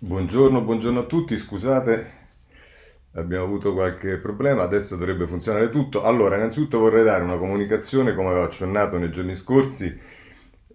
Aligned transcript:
Buongiorno, 0.00 0.62
buongiorno 0.62 1.00
a 1.00 1.04
tutti, 1.06 1.36
scusate, 1.36 2.10
abbiamo 3.14 3.44
avuto 3.44 3.72
qualche 3.74 4.18
problema, 4.18 4.62
adesso 4.62 4.94
dovrebbe 4.96 5.26
funzionare 5.26 5.70
tutto. 5.70 6.04
Allora, 6.04 6.36
innanzitutto 6.36 6.78
vorrei 6.78 7.02
dare 7.04 7.24
una 7.24 7.36
comunicazione, 7.36 8.14
come 8.14 8.28
avevo 8.28 8.44
accennato 8.44 8.96
nei 8.96 9.10
giorni 9.10 9.34
scorsi, 9.34 9.98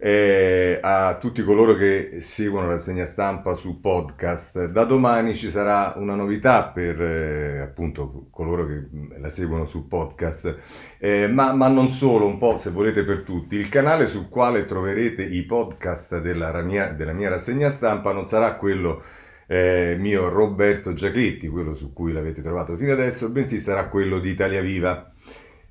eh, 0.06 0.80
a 0.82 1.16
tutti 1.18 1.46
coloro 1.46 1.76
che 1.76 2.20
seguono 2.20 2.68
la 2.68 2.78
segna 2.78 3.06
stampa 3.06 3.54
su 3.54 3.80
podcast. 3.80 4.66
Da 4.66 4.84
domani 4.84 5.34
ci 5.34 5.50
sarà 5.50 5.94
una 5.96 6.14
novità 6.14 6.66
per 6.66 7.02
eh, 7.02 7.60
appunto 7.62 8.28
coloro 8.30 8.66
che 8.66 8.90
la 9.18 9.30
seguono 9.30 9.66
su 9.66 9.88
podcast, 9.88 10.58
eh, 10.98 11.30
ma, 11.30 11.54
ma, 11.54 11.70
non 11.70 11.90
solo, 11.90 12.26
un 12.26 12.38
po' 12.38 12.58
se 12.58 12.72
volete 12.72 13.06
per 13.06 13.22
tutti. 13.22 13.56
Il 13.56 13.70
canale 13.70 14.08
sul 14.08 14.28
quale 14.28 14.66
troverete 14.66 15.24
i 15.24 15.44
podcast 15.44 16.20
della 16.20 16.52
mia, 16.64 16.92
della 16.92 17.14
mia 17.14 17.30
rassegna 17.30 17.70
stampa 17.70 18.12
non 18.12 18.26
sarà 18.26 18.58
quello 18.58 19.04
eh, 19.48 19.96
mio 19.98 20.28
Roberto 20.28 20.92
Giachetti, 20.92 21.48
quello 21.48 21.76
su 21.76 21.94
cui 21.94 22.12
l'avete 22.12 22.42
trovato 22.42 22.76
fino 22.76 22.92
adesso, 22.92 23.32
bensì 23.32 23.58
sarà 23.58 23.88
quello 23.88 24.20
di 24.20 24.32
Italia 24.32 24.62
Viva. 24.62 25.13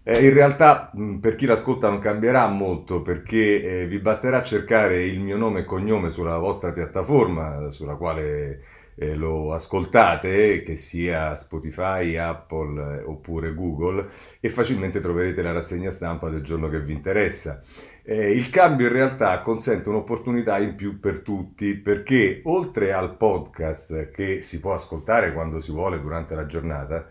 Eh, 0.04 0.24
in 0.26 0.32
realtà 0.32 0.90
per 1.20 1.36
chi 1.36 1.46
l'ascolta 1.46 1.88
non 1.88 2.00
cambierà 2.00 2.48
molto 2.48 3.02
perché 3.02 3.82
eh, 3.82 3.86
vi 3.86 4.00
basterà 4.00 4.42
cercare 4.42 5.02
il 5.04 5.20
mio 5.20 5.36
nome 5.36 5.60
e 5.60 5.64
cognome 5.64 6.10
sulla 6.10 6.38
vostra 6.38 6.72
piattaforma 6.72 7.70
sulla 7.70 7.94
quale 7.94 8.60
eh, 8.96 9.14
lo 9.14 9.52
ascoltate, 9.52 10.62
che 10.62 10.76
sia 10.76 11.34
Spotify, 11.34 12.16
Apple 12.16 13.00
eh, 13.00 13.02
oppure 13.04 13.54
Google, 13.54 14.06
e 14.40 14.48
facilmente 14.48 15.00
troverete 15.00 15.42
la 15.42 15.52
rassegna 15.52 15.90
stampa 15.90 16.28
del 16.28 16.42
giorno 16.42 16.68
che 16.68 16.80
vi 16.80 16.92
interessa. 16.92 17.60
Eh, 18.04 18.32
il 18.32 18.50
cambio 18.50 18.88
in 18.88 18.92
realtà 18.92 19.40
consente 19.42 19.88
un'opportunità 19.88 20.58
in 20.58 20.74
più 20.74 20.98
per 20.98 21.20
tutti 21.20 21.76
perché 21.76 22.40
oltre 22.44 22.92
al 22.92 23.16
podcast 23.16 24.10
che 24.10 24.42
si 24.42 24.58
può 24.58 24.74
ascoltare 24.74 25.32
quando 25.32 25.60
si 25.60 25.70
vuole 25.70 26.00
durante 26.00 26.34
la 26.34 26.46
giornata, 26.46 27.08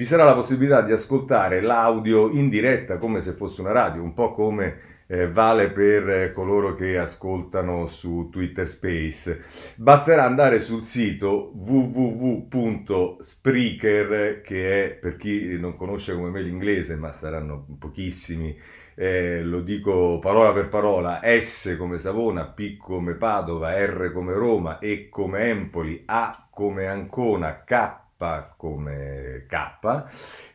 vi 0.00 0.06
sarà 0.06 0.24
la 0.24 0.32
possibilità 0.32 0.80
di 0.80 0.92
ascoltare 0.92 1.60
l'audio 1.60 2.30
in 2.30 2.48
diretta 2.48 2.96
come 2.96 3.20
se 3.20 3.32
fosse 3.32 3.60
una 3.60 3.72
radio, 3.72 4.02
un 4.02 4.14
po' 4.14 4.32
come 4.32 5.04
eh, 5.06 5.28
vale 5.28 5.68
per 5.68 6.08
eh, 6.08 6.32
coloro 6.32 6.74
che 6.74 6.96
ascoltano 6.96 7.86
su 7.86 8.30
Twitter 8.32 8.66
Space. 8.66 9.42
Basterà 9.76 10.24
andare 10.24 10.58
sul 10.58 10.86
sito 10.86 11.52
www.spreaker, 11.54 14.40
che 14.40 14.84
è 14.84 14.90
per 14.92 15.16
chi 15.16 15.58
non 15.58 15.76
conosce 15.76 16.14
come 16.14 16.30
me 16.30 16.40
l'inglese, 16.40 16.96
ma 16.96 17.12
saranno 17.12 17.66
pochissimi, 17.78 18.58
eh, 18.94 19.42
lo 19.42 19.60
dico 19.60 20.18
parola 20.18 20.54
per 20.54 20.68
parola, 20.68 21.20
S 21.22 21.76
come 21.76 21.98
Savona, 21.98 22.46
P 22.46 22.78
come 22.78 23.16
Padova, 23.16 23.76
R 23.76 24.12
come 24.14 24.32
Roma, 24.32 24.78
E 24.78 25.10
come 25.10 25.50
Empoli, 25.50 26.04
A 26.06 26.48
come 26.50 26.86
Ancona, 26.86 27.64
K 27.64 27.99
come 28.56 29.46
K, 29.48 30.04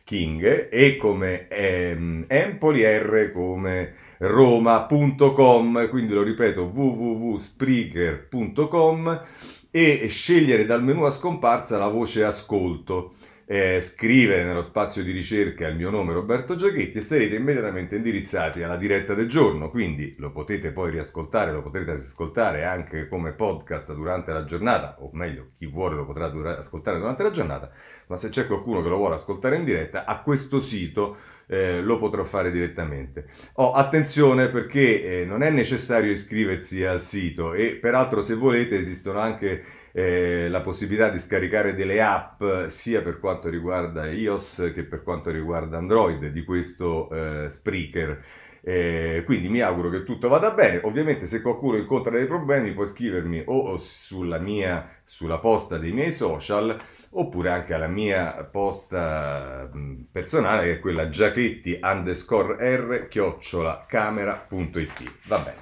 King, 0.04 0.68
E 0.70 0.96
come 0.96 1.48
ehm, 1.48 2.24
Empoli, 2.28 2.84
R 2.84 3.32
come 3.32 3.94
roma.com, 4.18 5.88
quindi 5.88 6.12
lo 6.14 6.22
ripeto 6.22 6.70
www.spreaker.com 6.72 9.24
e 9.70 10.06
scegliere 10.08 10.64
dal 10.64 10.82
menu 10.82 11.04
a 11.04 11.10
scomparsa 11.10 11.76
la 11.76 11.88
voce 11.88 12.24
ascolto 12.24 13.12
eh, 13.48 13.80
scrivere 13.80 14.42
nello 14.42 14.62
spazio 14.62 15.04
di 15.04 15.12
ricerca 15.12 15.68
il 15.68 15.76
mio 15.76 15.88
nome 15.88 16.12
Roberto 16.12 16.56
Giachetti 16.56 16.98
e 16.98 17.00
sarete 17.00 17.36
immediatamente 17.36 17.94
indirizzati 17.94 18.62
alla 18.62 18.76
diretta 18.76 19.14
del 19.14 19.28
giorno, 19.28 19.68
quindi 19.68 20.16
lo 20.18 20.32
potete 20.32 20.72
poi 20.72 20.90
riascoltare, 20.90 21.52
lo 21.52 21.62
potrete 21.62 21.92
ascoltare 21.92 22.64
anche 22.64 23.06
come 23.06 23.32
podcast 23.32 23.94
durante 23.94 24.32
la 24.32 24.44
giornata, 24.44 24.96
o 24.98 25.10
meglio, 25.12 25.50
chi 25.56 25.66
vuole 25.66 25.94
lo 25.94 26.04
potrà 26.04 26.28
dura- 26.28 26.58
ascoltare 26.58 26.98
durante 26.98 27.22
la 27.22 27.30
giornata, 27.30 27.70
ma 28.08 28.16
se 28.16 28.30
c'è 28.30 28.46
qualcuno 28.46 28.82
che 28.82 28.88
lo 28.88 28.96
vuole 28.96 29.14
ascoltare 29.14 29.56
in 29.56 29.64
diretta, 29.64 30.04
a 30.06 30.20
questo 30.22 30.58
sito 30.58 31.16
eh, 31.46 31.80
lo 31.80 31.98
potrò 31.98 32.24
fare 32.24 32.50
direttamente. 32.50 33.26
Oh, 33.54 33.72
attenzione 33.72 34.48
perché 34.48 35.20
eh, 35.20 35.24
non 35.24 35.42
è 35.42 35.50
necessario 35.50 36.10
iscriversi 36.10 36.84
al 36.84 37.04
sito 37.04 37.52
e 37.52 37.76
peraltro 37.76 38.22
se 38.22 38.34
volete 38.34 38.76
esistono 38.76 39.20
anche 39.20 39.62
eh, 39.98 40.48
la 40.50 40.60
possibilità 40.60 41.08
di 41.08 41.18
scaricare 41.18 41.72
delle 41.72 42.02
app 42.02 42.44
sia 42.66 43.00
per 43.00 43.18
quanto 43.18 43.48
riguarda 43.48 44.06
iOS 44.10 44.70
che 44.74 44.84
per 44.84 45.02
quanto 45.02 45.30
riguarda 45.30 45.78
Android 45.78 46.26
di 46.26 46.44
questo 46.44 47.08
eh, 47.08 47.48
Spreaker. 47.48 48.22
Eh, 48.68 49.22
quindi 49.24 49.48
mi 49.48 49.60
auguro 49.60 49.90
che 49.90 50.02
tutto 50.02 50.26
vada 50.26 50.50
bene. 50.50 50.80
Ovviamente, 50.82 51.24
se 51.24 51.40
qualcuno 51.40 51.76
incontra 51.76 52.16
dei 52.16 52.26
problemi, 52.26 52.72
può 52.72 52.84
scrivermi 52.84 53.44
o 53.46 53.76
sulla 53.76 54.38
mia 54.38 54.90
sulla 55.08 55.38
posta 55.38 55.78
dei 55.78 55.92
miei 55.92 56.10
social 56.10 56.76
oppure 57.10 57.50
anche 57.50 57.74
alla 57.74 57.86
mia 57.86 58.32
posta 58.50 59.70
personale 60.10 60.64
che 60.64 60.72
è 60.72 60.80
quella 60.80 61.08
giachetti 61.08 61.78
underscore 61.80 62.56
r 62.76 63.06
chiocciola 63.06 63.86
camera.it. 63.88 65.12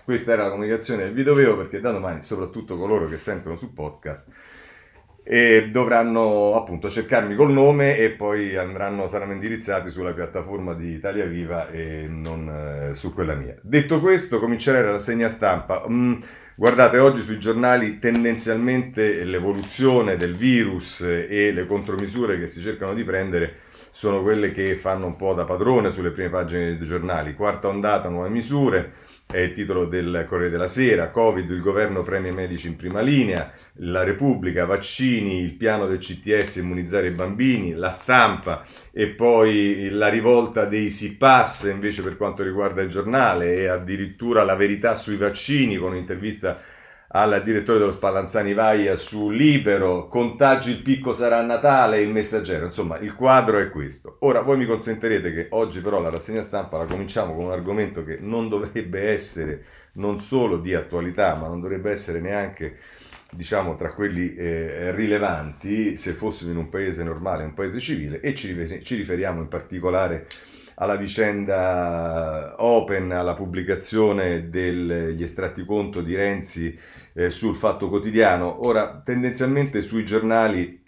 Questa 0.03 0.33
era 0.33 0.45
la 0.45 0.51
comunicazione 0.51 1.05
che 1.05 1.13
vi 1.13 1.23
dovevo 1.25 1.59
perché 1.59 1.81
da 1.81 1.91
domani, 1.91 2.23
soprattutto 2.23 2.79
coloro 2.79 3.07
che 3.07 3.19
sentono 3.19 3.59
sul 3.59 3.75
podcast, 3.75 4.31
e 5.27 5.71
dovranno 5.71 6.55
appunto 6.55 6.91
cercarmi 6.91 7.35
col 7.35 7.51
nome 7.51 7.97
e 7.97 8.11
poi 8.11 8.57
andranno, 8.57 9.09
saranno 9.09 9.33
indirizzati 9.33 9.91
sulla 9.91 10.13
piattaforma 10.13 10.75
di 10.75 10.91
Italia 10.91 11.25
Viva 11.25 11.71
e 11.71 12.07
non 12.07 12.91
eh, 12.91 12.95
su 12.95 13.15
quella 13.15 13.35
mia. 13.35 13.57
Detto 13.63 14.01
questo, 14.01 14.39
comincerei 14.39 14.83
la 14.83 14.91
rassegna 14.91 15.31
stampa. 15.31 15.83
Mm, 15.89 16.21
guardate, 16.55 16.99
oggi 16.99 17.23
sui 17.23 17.39
giornali 17.39 17.99
tendenzialmente 17.99 19.25
l'evoluzione 19.25 20.19
del 20.19 20.37
virus 20.37 21.01
e 21.01 21.53
le 21.53 21.67
contromisure 21.67 22.39
che 22.39 22.47
si 22.47 22.61
cercano 22.61 22.93
di 22.93 23.03
prendere 23.03 23.61
sono 23.91 24.21
quelle 24.23 24.53
che 24.53 24.77
fanno 24.77 25.07
un 25.07 25.17
po' 25.17 25.33
da 25.33 25.45
padrone 25.45 25.91
sulle 25.91 26.11
prime 26.11 26.29
pagine 26.29 26.77
dei 26.77 26.87
giornali. 26.87 27.35
Quarta 27.35 27.69
ondata, 27.69 28.11
nuove 28.11 28.29
misure 28.29 28.93
è 29.35 29.41
il 29.41 29.53
titolo 29.53 29.87
del 29.87 30.27
Corriere 30.29 30.53
della 30.53 30.69
Sera, 30.69 31.11
Covid, 31.11 31.51
il 31.51 31.61
governo 31.61 32.05
premia 32.05 32.31
i 32.31 32.35
medici 32.35 32.69
in 32.69 32.77
prima 32.77 33.01
linea, 33.01 33.53
la 33.79 34.05
Repubblica, 34.05 34.65
vaccini, 34.65 35.41
il 35.41 35.55
piano 35.55 35.89
del 35.89 35.99
CTS, 35.99 36.57
immunizzare 36.57 37.09
i 37.09 37.11
bambini, 37.11 37.73
la 37.73 37.91
stampa 37.91 38.63
e 38.93 39.09
poi 39.09 39.89
la 39.91 40.07
rivolta 40.07 40.67
dei 40.67 40.89
SIPAS 40.89 41.69
invece 41.73 42.03
per 42.03 42.17
quanto 42.17 42.45
riguarda 42.45 42.81
il 42.83 42.89
giornale 42.89 43.57
e 43.57 43.67
addirittura 43.67 44.45
la 44.45 44.55
verità 44.55 44.95
sui 44.95 45.17
vaccini 45.17 45.79
con 45.79 45.91
un'intervista 45.91 46.61
al 47.17 47.43
direttore 47.45 47.79
dello 47.79 47.93
Spallanzani 47.93 48.55
Vaia 48.55 48.97
su 48.97 49.31
Libero, 49.31 50.09
contagi 50.09 50.71
il 50.71 50.83
picco 50.83 51.15
sarà 51.15 51.43
Natale, 51.43 52.01
il 52.01 52.09
messaggero, 52.09 52.65
insomma 52.65 52.99
il 52.99 53.15
quadro 53.15 53.59
è 53.59 53.71
questo. 53.71 54.17
Ora 54.21 54.41
voi 54.41 54.57
mi 54.57 54.67
consentirete 54.67 55.33
che 55.33 55.47
oggi 55.51 55.81
però 55.81 56.01
la 56.01 56.11
rassegna 56.11 56.43
stampa 56.43 56.77
la 56.77 56.87
cominciamo 56.87 57.37
con 57.37 57.45
un 57.45 57.53
argomento 57.53 58.03
che 58.03 58.19
non 58.21 58.49
dovrebbe 58.49 59.11
essere 59.11 59.65
non 59.93 60.19
solo 60.19 60.59
di 60.59 60.75
attualità, 60.75 61.37
ma 61.37 61.47
non 61.47 61.61
dovrebbe 61.61 61.93
essere 61.93 62.21
neanche 62.21 62.79
diciamo 63.31 63.77
tra 63.77 63.93
quelli 63.93 64.35
eh, 64.35 64.91
rilevanti 64.91 65.97
se 65.97 66.15
fossimo 66.15 66.51
in 66.51 66.57
un 66.57 66.69
paese 66.69 67.05
normale, 67.05 67.45
un 67.45 67.55
paese 67.55 67.79
civile 67.79 68.21
e 68.21 68.35
ci, 68.35 68.83
ci 68.83 68.97
riferiamo 68.97 69.41
in 69.41 69.47
particolare 69.47 70.27
alla 70.77 70.97
vicenda 70.97 72.55
Open, 72.59 73.13
alla 73.13 73.35
pubblicazione 73.35 74.49
degli 74.51 75.23
estratti 75.23 75.65
conto 75.65 76.01
di 76.01 76.17
Renzi 76.17 76.77
eh, 77.15 77.31
sul 77.31 77.57
Fatto 77.57 77.89
Quotidiano. 77.89 78.67
Ora, 78.67 79.01
tendenzialmente 79.05 79.83
sui 79.83 80.05
giornali, 80.05 80.83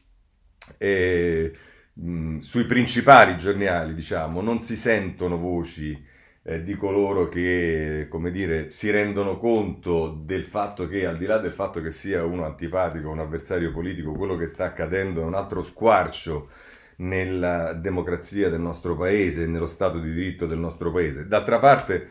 eh, 0.79 1.53
mh, 1.95 2.39
sui 2.39 2.65
principali 2.67 3.37
giornali, 3.37 3.95
diciamo, 3.95 4.41
non 4.43 4.61
si 4.61 4.77
sentono 4.77 5.39
voci 5.39 6.15
eh, 6.43 6.63
di 6.63 6.77
coloro 6.77 7.29
che, 7.29 8.07
come 8.09 8.31
dire, 8.31 8.71
si 8.71 8.91
rendono 8.91 9.39
conto 9.39 10.21
del 10.25 10.45
fatto 10.45 10.87
che, 10.89 11.07
al 11.07 11.17
di 11.17 11.27
là 11.27 11.39
del 11.39 11.53
fatto 11.53 11.81
che 11.81 11.91
sia 11.91 12.25
uno 12.25 12.45
antipatico, 12.45 13.11
un 13.11 13.21
avversario 13.21 13.73
politico, 13.73 14.13
quello 14.13 14.37
che 14.37 14.47
sta 14.47 14.65
accadendo 14.65 15.23
è 15.23 15.25
un 15.25 15.35
altro 15.35 15.63
squarcio 15.63 16.49
nella 16.99 17.73
democrazia 17.75 18.49
del 18.49 18.61
nostro 18.61 18.97
paese, 18.97 19.47
nello 19.47 19.67
Stato 19.67 19.99
di 19.99 20.13
diritto 20.13 20.47
del 20.47 20.59
nostro 20.59 20.91
paese. 20.93 21.27
D'altra 21.27 21.59
parte, 21.59 22.09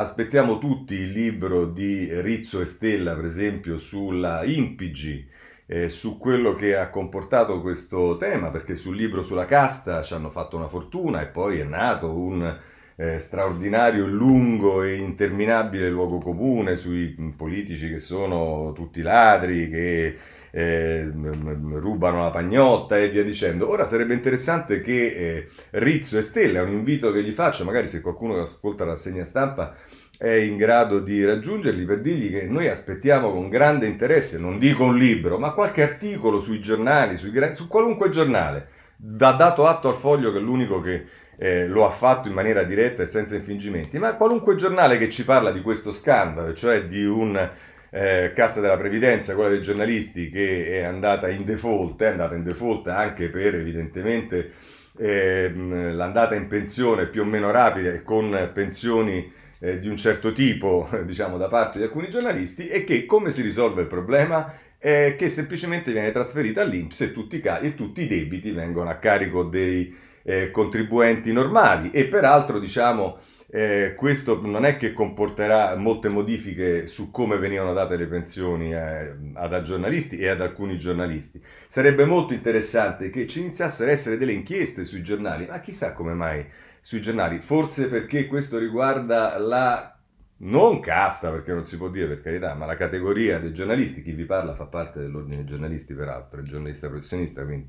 aspettiamo 0.00 0.58
tutti 0.58 0.94
il 0.94 1.10
libro 1.10 1.66
di 1.66 2.08
Rizzo 2.20 2.60
e 2.60 2.66
Stella, 2.66 3.14
per 3.16 3.24
esempio, 3.24 3.78
sulla 3.78 4.44
Impigi, 4.44 5.26
eh, 5.66 5.88
su 5.88 6.18
quello 6.18 6.54
che 6.54 6.76
ha 6.76 6.88
comportato 6.88 7.60
questo 7.60 8.16
tema, 8.16 8.50
perché 8.50 8.76
sul 8.76 8.94
libro 8.94 9.24
sulla 9.24 9.46
casta 9.46 10.02
ci 10.02 10.14
hanno 10.14 10.30
fatto 10.30 10.56
una 10.56 10.68
fortuna 10.68 11.20
e 11.20 11.26
poi 11.26 11.58
è 11.58 11.64
nato 11.64 12.14
un 12.14 12.56
eh, 12.94 13.18
straordinario, 13.18 14.06
lungo 14.06 14.84
e 14.84 14.94
interminabile 14.94 15.90
luogo 15.90 16.18
comune 16.18 16.76
sui 16.76 17.08
politici 17.36 17.88
che 17.88 17.98
sono 17.98 18.72
tutti 18.74 19.02
ladri, 19.02 19.68
che 19.68 20.16
eh, 20.50 21.10
rubano 21.12 22.20
la 22.20 22.30
pagnotta 22.30 22.98
e 22.98 23.10
via 23.10 23.24
dicendo. 23.24 23.68
Ora 23.68 23.84
sarebbe 23.84 24.14
interessante 24.14 24.80
che 24.80 25.06
eh, 25.06 25.48
Rizzo 25.70 26.18
e 26.18 26.22
Stella, 26.22 26.60
è 26.60 26.62
un 26.62 26.72
invito 26.72 27.12
che 27.12 27.22
gli 27.22 27.32
faccio, 27.32 27.64
magari 27.64 27.86
se 27.86 28.00
qualcuno 28.00 28.40
ascolta 28.40 28.84
la 28.84 28.96
segna 28.96 29.24
stampa 29.24 29.74
è 30.18 30.30
in 30.30 30.56
grado 30.56 30.98
di 30.98 31.24
raggiungerli 31.24 31.84
per 31.84 32.00
dirgli 32.00 32.32
che 32.32 32.46
noi 32.46 32.66
aspettiamo 32.66 33.30
con 33.30 33.48
grande 33.48 33.86
interesse, 33.86 34.36
non 34.38 34.58
dico 34.58 34.84
un 34.84 34.96
libro, 34.96 35.38
ma 35.38 35.52
qualche 35.52 35.82
articolo 35.82 36.40
sui 36.40 36.60
giornali, 36.60 37.16
sui, 37.16 37.32
su 37.52 37.68
qualunque 37.68 38.10
giornale. 38.10 38.68
Da 38.96 39.30
dato 39.30 39.68
atto 39.68 39.88
al 39.88 39.94
foglio 39.94 40.32
che 40.32 40.38
è 40.38 40.40
l'unico 40.40 40.80
che 40.80 41.04
eh, 41.36 41.68
lo 41.68 41.86
ha 41.86 41.90
fatto 41.90 42.26
in 42.26 42.34
maniera 42.34 42.64
diretta 42.64 43.04
e 43.04 43.06
senza 43.06 43.36
infingimenti, 43.36 43.96
ma 43.98 44.16
qualunque 44.16 44.56
giornale 44.56 44.98
che 44.98 45.08
ci 45.08 45.24
parla 45.24 45.52
di 45.52 45.62
questo 45.62 45.92
scandalo, 45.92 46.52
cioè 46.52 46.86
di 46.86 47.04
un 47.04 47.50
eh, 47.90 48.32
Cassa 48.34 48.60
della 48.60 48.76
Previdenza, 48.76 49.34
quella 49.34 49.50
dei 49.50 49.62
giornalisti 49.62 50.30
che 50.30 50.80
è 50.80 50.82
andata 50.82 51.28
in 51.28 51.44
default, 51.44 52.02
è 52.02 52.06
andata 52.06 52.34
in 52.34 52.42
default 52.42 52.88
anche 52.88 53.28
per 53.28 53.54
evidentemente 53.54 54.52
eh, 54.98 55.52
l'andata 55.54 56.34
in 56.34 56.46
pensione 56.48 57.06
più 57.06 57.22
o 57.22 57.24
meno 57.24 57.50
rapida 57.50 57.90
e 57.90 58.02
con 58.02 58.50
pensioni 58.52 59.32
eh, 59.60 59.78
di 59.78 59.88
un 59.88 59.96
certo 59.96 60.32
tipo, 60.32 60.88
diciamo, 61.04 61.36
da 61.36 61.48
parte 61.48 61.78
di 61.78 61.84
alcuni 61.84 62.08
giornalisti, 62.08 62.68
e 62.68 62.84
che 62.84 63.06
come 63.06 63.30
si 63.30 63.42
risolve 63.42 63.82
il 63.82 63.88
problema? 63.88 64.52
È 64.80 65.16
che 65.16 65.28
semplicemente 65.28 65.90
viene 65.90 66.12
trasferita 66.12 66.62
all'Inps 66.62 67.00
e 67.00 67.12
tutti, 67.12 67.40
e 67.40 67.74
tutti 67.74 68.02
i 68.02 68.06
debiti 68.06 68.52
vengono 68.52 68.88
a 68.90 68.94
carico 68.94 69.42
dei 69.42 69.92
eh, 70.22 70.50
contribuenti 70.50 71.32
normali 71.32 71.90
e 71.90 72.04
peraltro 72.04 72.58
diciamo 72.58 73.18
eh, 73.50 73.94
questo 73.96 74.40
non 74.46 74.66
è 74.66 74.76
che 74.76 74.92
comporterà 74.92 75.74
molte 75.76 76.10
modifiche 76.10 76.86
su 76.86 77.10
come 77.10 77.38
venivano 77.38 77.72
date 77.72 77.96
le 77.96 78.06
pensioni 78.06 78.74
eh, 78.74 79.14
ad 79.34 79.62
giornalisti 79.62 80.18
e 80.18 80.28
ad 80.28 80.42
alcuni 80.42 80.78
giornalisti. 80.78 81.42
Sarebbe 81.66 82.04
molto 82.04 82.34
interessante 82.34 83.08
che 83.08 83.26
ci 83.26 83.40
iniziassero 83.40 83.88
a 83.88 83.92
essere 83.92 84.18
delle 84.18 84.32
inchieste 84.32 84.84
sui 84.84 85.02
giornali, 85.02 85.46
ma 85.46 85.60
chissà 85.60 85.94
come 85.94 86.12
mai 86.12 86.46
sui 86.80 87.00
giornali, 87.00 87.40
forse 87.40 87.88
perché 87.88 88.26
questo 88.26 88.58
riguarda 88.58 89.38
la 89.38 89.98
non 90.40 90.80
casta, 90.80 91.30
perché 91.30 91.52
non 91.52 91.64
si 91.64 91.76
può 91.76 91.88
dire 91.88 92.06
per 92.06 92.20
carità, 92.20 92.54
ma 92.54 92.66
la 92.66 92.76
categoria 92.76 93.38
dei 93.38 93.52
giornalisti, 93.52 94.02
chi 94.02 94.12
vi 94.12 94.24
parla 94.24 94.54
fa 94.54 94.66
parte 94.66 95.00
dell'ordine 95.00 95.36
dei 95.36 95.46
giornalisti 95.46 95.94
peraltro, 95.94 96.40
è 96.40 96.42
giornalista 96.42 96.88
professionista, 96.88 97.44
quindi 97.44 97.68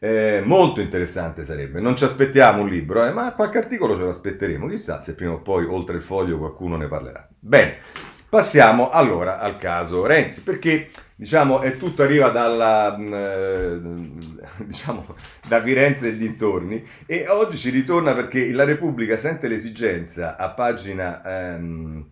eh, 0.00 0.40
molto 0.44 0.80
interessante 0.80 1.44
sarebbe. 1.44 1.78
Non 1.78 1.94
ci 1.94 2.04
aspettiamo 2.04 2.62
un 2.62 2.68
libro, 2.68 3.04
eh, 3.04 3.12
ma 3.12 3.34
qualche 3.34 3.58
articolo 3.58 3.96
ce 3.96 4.04
l'aspetteremo. 4.04 4.66
Chissà 4.66 4.98
se 4.98 5.14
prima 5.14 5.32
o 5.32 5.40
poi, 5.40 5.66
oltre 5.66 5.96
il 5.96 6.02
foglio, 6.02 6.38
qualcuno 6.38 6.76
ne 6.76 6.88
parlerà. 6.88 7.28
Bene, 7.38 7.76
passiamo 8.28 8.90
allora 8.90 9.38
al 9.38 9.58
caso 9.58 10.06
Renzi, 10.06 10.42
perché 10.42 10.88
diciamo 11.14 11.60
è 11.60 11.76
tutto 11.76 12.02
arriva 12.02 12.30
dalla, 12.30 12.96
mm, 12.98 13.12
eh, 13.12 14.64
diciamo, 14.64 15.04
da 15.46 15.60
Firenze 15.60 16.08
e 16.08 16.16
dintorni 16.16 16.82
e 17.04 17.28
oggi 17.28 17.58
ci 17.58 17.68
ritorna 17.68 18.14
perché 18.14 18.50
la 18.52 18.64
Repubblica 18.64 19.18
sente 19.18 19.48
l'esigenza 19.48 20.36
a 20.36 20.48
pagina, 20.48 21.22
ehm, 21.22 22.08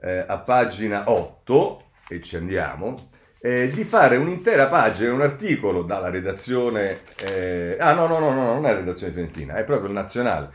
eh, 0.00 0.24
a 0.28 0.38
pagina 0.38 1.10
8, 1.10 1.86
e 2.08 2.20
ci 2.20 2.36
andiamo, 2.36 2.94
eh, 3.42 3.68
di 3.70 3.84
fare 3.84 4.16
un'intera 4.16 4.68
pagina, 4.68 5.12
un 5.12 5.20
articolo 5.20 5.82
dalla 5.82 6.10
redazione... 6.10 7.00
Eh, 7.16 7.76
ah 7.78 7.92
no, 7.92 8.06
no, 8.06 8.20
no, 8.20 8.32
no, 8.32 8.52
non 8.54 8.66
è 8.66 8.72
la 8.72 8.78
redazione 8.78 9.12
fiorentina, 9.12 9.56
è 9.56 9.64
proprio 9.64 9.88
il 9.88 9.94
nazionale. 9.94 10.50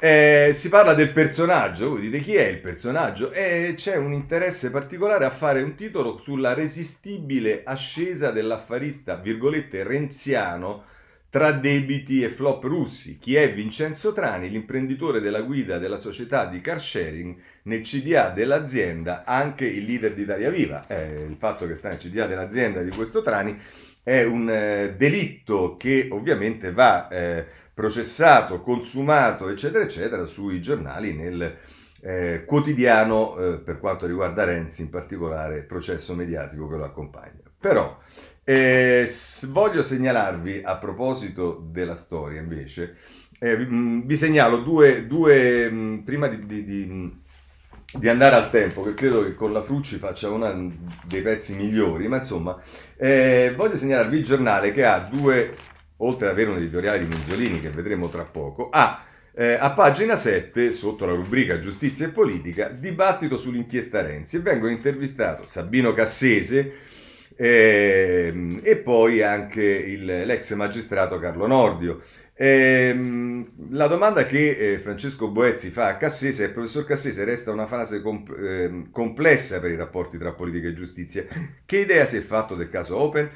Eh, 0.00 0.50
si 0.52 0.68
parla 0.68 0.94
del 0.94 1.12
personaggio, 1.12 1.90
voi 1.90 2.00
dite 2.00 2.18
chi 2.18 2.34
è 2.34 2.46
il 2.48 2.58
personaggio? 2.58 3.30
E 3.30 3.74
c'è 3.76 3.96
un 3.96 4.12
interesse 4.12 4.70
particolare 4.70 5.24
a 5.24 5.30
fare 5.30 5.62
un 5.62 5.76
titolo 5.76 6.18
sulla 6.18 6.52
resistibile 6.54 7.62
ascesa 7.64 8.32
dell'affarista, 8.32 9.14
virgolette, 9.14 9.84
renziano, 9.84 10.82
tra 11.34 11.50
debiti 11.50 12.22
e 12.22 12.28
flop 12.28 12.62
russi. 12.62 13.18
Chi 13.18 13.34
è 13.34 13.52
Vincenzo 13.52 14.12
Trani, 14.12 14.48
l'imprenditore 14.48 15.18
della 15.18 15.42
guida 15.42 15.78
della 15.78 15.96
società 15.96 16.46
di 16.46 16.60
car 16.60 16.80
sharing 16.80 17.34
nel 17.64 17.80
CDA 17.80 18.28
dell'azienda, 18.28 19.24
anche 19.24 19.66
il 19.66 19.82
leader 19.82 20.14
di 20.14 20.22
Italia 20.22 20.48
Viva. 20.48 20.86
Eh, 20.86 21.24
il 21.28 21.34
fatto 21.36 21.66
che 21.66 21.74
sta 21.74 21.88
nel 21.88 21.98
CDA 21.98 22.26
dell'azienda 22.26 22.82
di 22.82 22.90
questo 22.92 23.20
Trani 23.22 23.58
è 24.04 24.22
un 24.22 24.48
eh, 24.48 24.94
delitto 24.96 25.74
che 25.74 26.06
ovviamente 26.12 26.70
va 26.70 27.08
eh, 27.08 27.44
processato, 27.74 28.60
consumato, 28.60 29.48
eccetera, 29.48 29.82
eccetera, 29.82 30.26
sui 30.26 30.62
giornali 30.62 31.14
nel 31.14 31.56
eh, 32.00 32.44
quotidiano 32.46 33.36
eh, 33.38 33.58
per 33.58 33.80
quanto 33.80 34.06
riguarda 34.06 34.44
Renzi, 34.44 34.82
in 34.82 34.90
particolare 34.90 35.62
processo 35.62 36.14
mediatico 36.14 36.68
che 36.68 36.76
lo 36.76 36.84
accompagna. 36.84 37.42
Però 37.58 37.98
eh, 38.44 39.08
voglio 39.48 39.82
segnalarvi, 39.82 40.60
a 40.62 40.76
proposito 40.76 41.66
della 41.70 41.94
storia 41.94 42.40
invece, 42.40 42.96
eh, 43.38 43.56
vi 43.56 44.16
segnalo 44.16 44.58
due, 44.58 45.06
due 45.06 46.00
prima 46.04 46.28
di, 46.28 46.46
di, 46.46 46.64
di, 46.64 47.22
di, 47.98 48.08
andare 48.08 48.36
al 48.36 48.50
tempo, 48.50 48.82
che 48.82 48.94
credo 48.94 49.22
che 49.22 49.34
con 49.34 49.52
la 49.52 49.62
Frucci 49.62 49.96
faccia 49.96 50.30
uno 50.30 50.72
dei 51.06 51.22
pezzi 51.22 51.54
migliori, 51.54 52.06
ma 52.06 52.18
insomma, 52.18 52.58
eh, 52.96 53.52
voglio 53.56 53.76
segnalarvi 53.76 54.18
il 54.18 54.24
giornale 54.24 54.72
che 54.72 54.84
ha 54.84 54.98
due, 55.00 55.56
oltre 55.98 56.26
ad 56.26 56.32
avere 56.32 56.50
un 56.50 56.56
editoriale 56.58 57.00
di 57.00 57.06
Minzolini 57.06 57.60
che 57.60 57.70
vedremo 57.70 58.08
tra 58.08 58.24
poco, 58.24 58.68
ha 58.70 59.04
eh, 59.36 59.54
a 59.54 59.72
pagina 59.72 60.14
7, 60.14 60.70
sotto 60.70 61.06
la 61.06 61.14
rubrica 61.14 61.58
Giustizia 61.58 62.06
e 62.06 62.10
Politica, 62.10 62.68
dibattito 62.68 63.36
sull'inchiesta 63.36 64.00
Renzi. 64.00 64.36
E 64.36 64.40
vengono 64.40 64.70
intervistato 64.70 65.44
Sabino 65.46 65.92
Cassese, 65.92 66.72
e, 67.36 68.30
ehm, 68.32 68.60
e 68.62 68.76
poi 68.76 69.22
anche 69.22 69.62
il, 69.62 70.04
l'ex 70.04 70.54
magistrato 70.54 71.18
Carlo 71.18 71.46
Nordio. 71.46 72.00
E, 72.34 72.88
ehm, 72.90 73.70
la 73.70 73.86
domanda 73.86 74.26
che 74.26 74.72
eh, 74.74 74.78
Francesco 74.78 75.30
Boezzi 75.30 75.70
fa 75.70 75.88
a 75.88 75.96
Cassese 75.96 76.46
è: 76.46 76.50
professor 76.50 76.84
Cassese, 76.84 77.24
resta 77.24 77.52
una 77.52 77.66
frase 77.66 78.02
comp- 78.02 78.36
eh, 78.38 78.88
complessa 78.90 79.60
per 79.60 79.70
i 79.70 79.76
rapporti 79.76 80.18
tra 80.18 80.32
politica 80.32 80.68
e 80.68 80.74
giustizia. 80.74 81.24
Che 81.64 81.78
idea 81.78 82.04
si 82.06 82.16
è 82.16 82.20
fatto 82.20 82.54
del 82.54 82.68
caso 82.68 82.96
Open? 82.98 83.28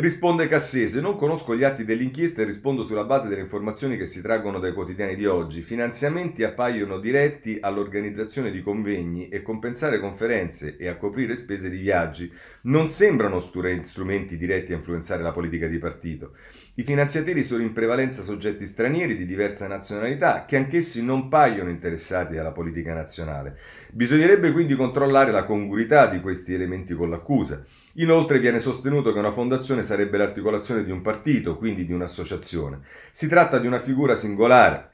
Risponde 0.00 0.46
Cassese, 0.46 1.00
non 1.00 1.16
conosco 1.16 1.56
gli 1.56 1.64
atti 1.64 1.84
dell'inchiesta 1.84 2.42
e 2.42 2.44
rispondo 2.44 2.84
sulla 2.84 3.02
base 3.02 3.26
delle 3.26 3.40
informazioni 3.40 3.96
che 3.96 4.06
si 4.06 4.22
traggono 4.22 4.60
dai 4.60 4.72
quotidiani 4.72 5.16
di 5.16 5.26
oggi. 5.26 5.60
Finanziamenti 5.62 6.44
appaiono 6.44 7.00
diretti 7.00 7.58
all'organizzazione 7.60 8.52
di 8.52 8.62
convegni 8.62 9.28
e 9.28 9.42
compensare 9.42 9.98
conferenze 9.98 10.76
e 10.76 10.86
a 10.86 10.96
coprire 10.96 11.34
spese 11.34 11.68
di 11.68 11.78
viaggi. 11.78 12.32
Non 12.62 12.90
sembrano 12.90 13.40
strumenti 13.40 14.36
diretti 14.36 14.72
a 14.72 14.76
influenzare 14.76 15.20
la 15.20 15.32
politica 15.32 15.66
di 15.66 15.78
partito. 15.78 16.36
I 16.74 16.84
finanziatori 16.84 17.42
sono 17.42 17.64
in 17.64 17.72
prevalenza 17.72 18.22
soggetti 18.22 18.66
stranieri 18.66 19.16
di 19.16 19.26
diversa 19.26 19.66
nazionalità 19.66 20.44
che 20.44 20.56
anch'essi 20.56 21.04
non 21.04 21.26
paiono 21.26 21.70
interessati 21.70 22.36
alla 22.36 22.52
politica 22.52 22.94
nazionale. 22.94 23.58
Bisognerebbe 23.90 24.52
quindi 24.52 24.76
controllare 24.76 25.32
la 25.32 25.42
congruità 25.42 26.06
di 26.06 26.20
questi 26.20 26.54
elementi 26.54 26.94
con 26.94 27.10
l'accusa. 27.10 27.64
Inoltre 27.98 28.38
viene 28.38 28.60
sostenuto 28.60 29.12
che 29.12 29.18
una 29.18 29.32
fondazione 29.32 29.82
sarebbe 29.82 30.18
l'articolazione 30.18 30.84
di 30.84 30.90
un 30.90 31.02
partito, 31.02 31.56
quindi 31.56 31.84
di 31.84 31.92
un'associazione. 31.92 32.80
Si 33.10 33.26
tratta 33.26 33.58
di 33.58 33.66
una 33.66 33.80
figura 33.80 34.14
singolare, 34.14 34.92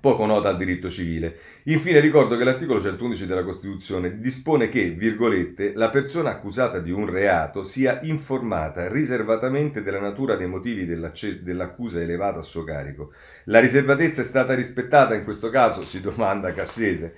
poco 0.00 0.26
nota 0.26 0.50
al 0.50 0.58
diritto 0.58 0.90
civile. 0.90 1.38
Infine 1.64 1.98
ricordo 1.98 2.36
che 2.36 2.44
l'articolo 2.44 2.80
111 2.82 3.24
della 3.24 3.42
Costituzione 3.42 4.20
dispone 4.20 4.68
che, 4.68 4.90
virgolette, 4.90 5.72
la 5.74 5.88
persona 5.88 6.28
accusata 6.28 6.78
di 6.78 6.90
un 6.90 7.08
reato 7.08 7.64
sia 7.64 8.00
informata 8.02 8.88
riservatamente 8.88 9.82
della 9.82 10.00
natura 10.00 10.36
dei 10.36 10.46
motivi 10.46 10.84
dell'accusa 10.84 12.02
elevata 12.02 12.40
a 12.40 12.42
suo 12.42 12.64
carico. 12.64 13.14
La 13.44 13.60
riservatezza 13.60 14.20
è 14.20 14.24
stata 14.24 14.54
rispettata 14.54 15.14
in 15.14 15.24
questo 15.24 15.48
caso, 15.48 15.86
si 15.86 16.02
domanda 16.02 16.52
Cassese. 16.52 17.14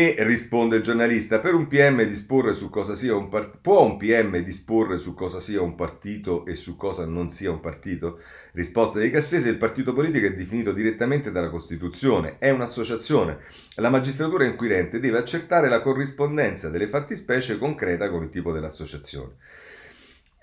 E 0.00 0.14
risponde 0.20 0.76
il 0.76 0.84
giornalista, 0.84 1.40
per 1.40 1.54
un 1.54 1.66
PM 1.66 2.04
disporre 2.04 2.54
su 2.54 2.70
cosa 2.70 2.94
sia 2.94 3.16
un 3.16 3.28
partito, 3.28 3.58
può 3.60 3.82
un 3.82 3.96
PM 3.96 4.38
disporre 4.44 4.96
su 4.96 5.12
cosa 5.12 5.40
sia 5.40 5.60
un 5.60 5.74
partito 5.74 6.46
e 6.46 6.54
su 6.54 6.76
cosa 6.76 7.04
non 7.04 7.30
sia 7.30 7.50
un 7.50 7.58
partito? 7.58 8.20
Risposta 8.52 9.00
di 9.00 9.10
Cassese, 9.10 9.48
il 9.48 9.56
partito 9.56 9.92
politico 9.92 10.26
è 10.26 10.34
definito 10.36 10.70
direttamente 10.70 11.32
dalla 11.32 11.50
Costituzione, 11.50 12.36
è 12.38 12.50
un'associazione. 12.50 13.38
La 13.78 13.90
magistratura 13.90 14.44
inquirente 14.44 15.00
deve 15.00 15.18
accertare 15.18 15.68
la 15.68 15.82
corrispondenza 15.82 16.68
delle 16.68 16.86
fattispecie 16.86 17.58
concreta 17.58 18.08
con 18.08 18.22
il 18.22 18.30
tipo 18.30 18.52
dell'associazione. 18.52 19.32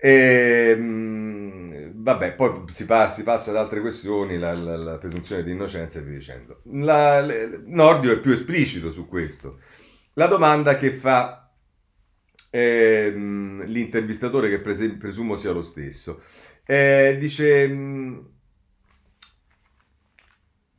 E, 0.06 0.76
ehm, 0.78 1.92
vabbè, 1.96 2.36
poi 2.36 2.64
si, 2.68 2.86
pa- 2.86 3.10
si, 3.10 3.24
passa 3.24 3.50
ad 3.50 3.58
altre 3.58 3.82
questioni, 3.82 4.38
la, 4.38 4.54
la, 4.54 4.78
la 4.78 4.98
presunzione 5.00 5.42
di 5.44 5.52
innocenza 5.52 5.98
e 5.98 6.04
via 6.04 6.18
dicendo. 6.18 6.62
La, 6.74 7.20
le, 7.22 7.64
Nordio 7.66 8.12
è 8.12 8.20
più 8.20 8.32
esplicito 8.32 8.92
su 8.92 9.08
questo. 9.08 9.62
La 10.14 10.28
domanda 10.28 10.78
che 10.78 10.92
fa 10.94 11.52
ehm, 12.52 13.64
l'intervistatore, 13.66 14.50
che 14.50 14.60
prese- 14.60 14.96
presumo 14.96 15.38
sia 15.38 15.52
lo 15.52 15.64
stesso, 15.64 16.22
eh, 16.66 17.18
dice 17.20 17.68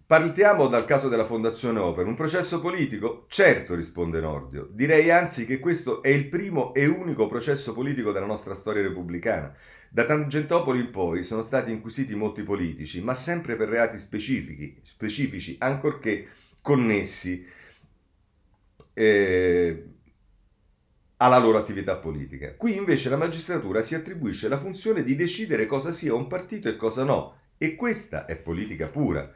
Partiamo 0.07 0.69
dal 0.69 0.85
caso 0.85 1.09
della 1.09 1.25
Fondazione 1.25 1.81
Opera. 1.81 2.07
Un 2.07 2.15
processo 2.15 2.61
politico? 2.61 3.25
Certo, 3.27 3.75
risponde 3.75 4.21
Nordio. 4.21 4.69
Direi 4.71 5.11
anzi 5.11 5.45
che 5.45 5.59
questo 5.59 6.01
è 6.01 6.11
il 6.11 6.29
primo 6.29 6.73
e 6.75 6.87
unico 6.87 7.27
processo 7.27 7.73
politico 7.75 8.13
della 8.13 8.25
nostra 8.25 8.55
storia 8.55 8.83
repubblicana. 8.83 9.53
Da 9.91 10.05
Tangentopoli 10.05 10.79
in 10.79 10.93
poi 10.93 11.25
sono 11.25 11.43
stati 11.43 11.73
inquisiti 11.73 12.15
molti 12.15 12.45
politici, 12.45 13.03
ma 13.03 13.15
sempre 13.15 13.57
per 13.57 13.69
reati 13.69 13.99
specifici, 13.99 14.79
specifici 14.85 15.57
ancorché 15.59 16.29
connessi 16.63 17.45
eh, 18.93 19.85
alla 21.17 21.39
loro 21.39 21.59
attività 21.59 21.97
politica. 21.97 22.55
Qui 22.55 22.77
invece 22.77 23.09
la 23.09 23.17
magistratura 23.17 23.83
si 23.83 23.97
attribuisce 23.97 24.47
la 24.47 24.59
funzione 24.59 25.03
di 25.03 25.17
decidere 25.17 25.67
cosa 25.67 25.91
sia 25.91 26.15
un 26.15 26.29
partito 26.29 26.69
e 26.69 26.77
cosa 26.77 27.03
no, 27.03 27.39
e 27.59 27.75
questa 27.75 28.25
è 28.27 28.37
politica 28.37 28.87
pura. 28.87 29.33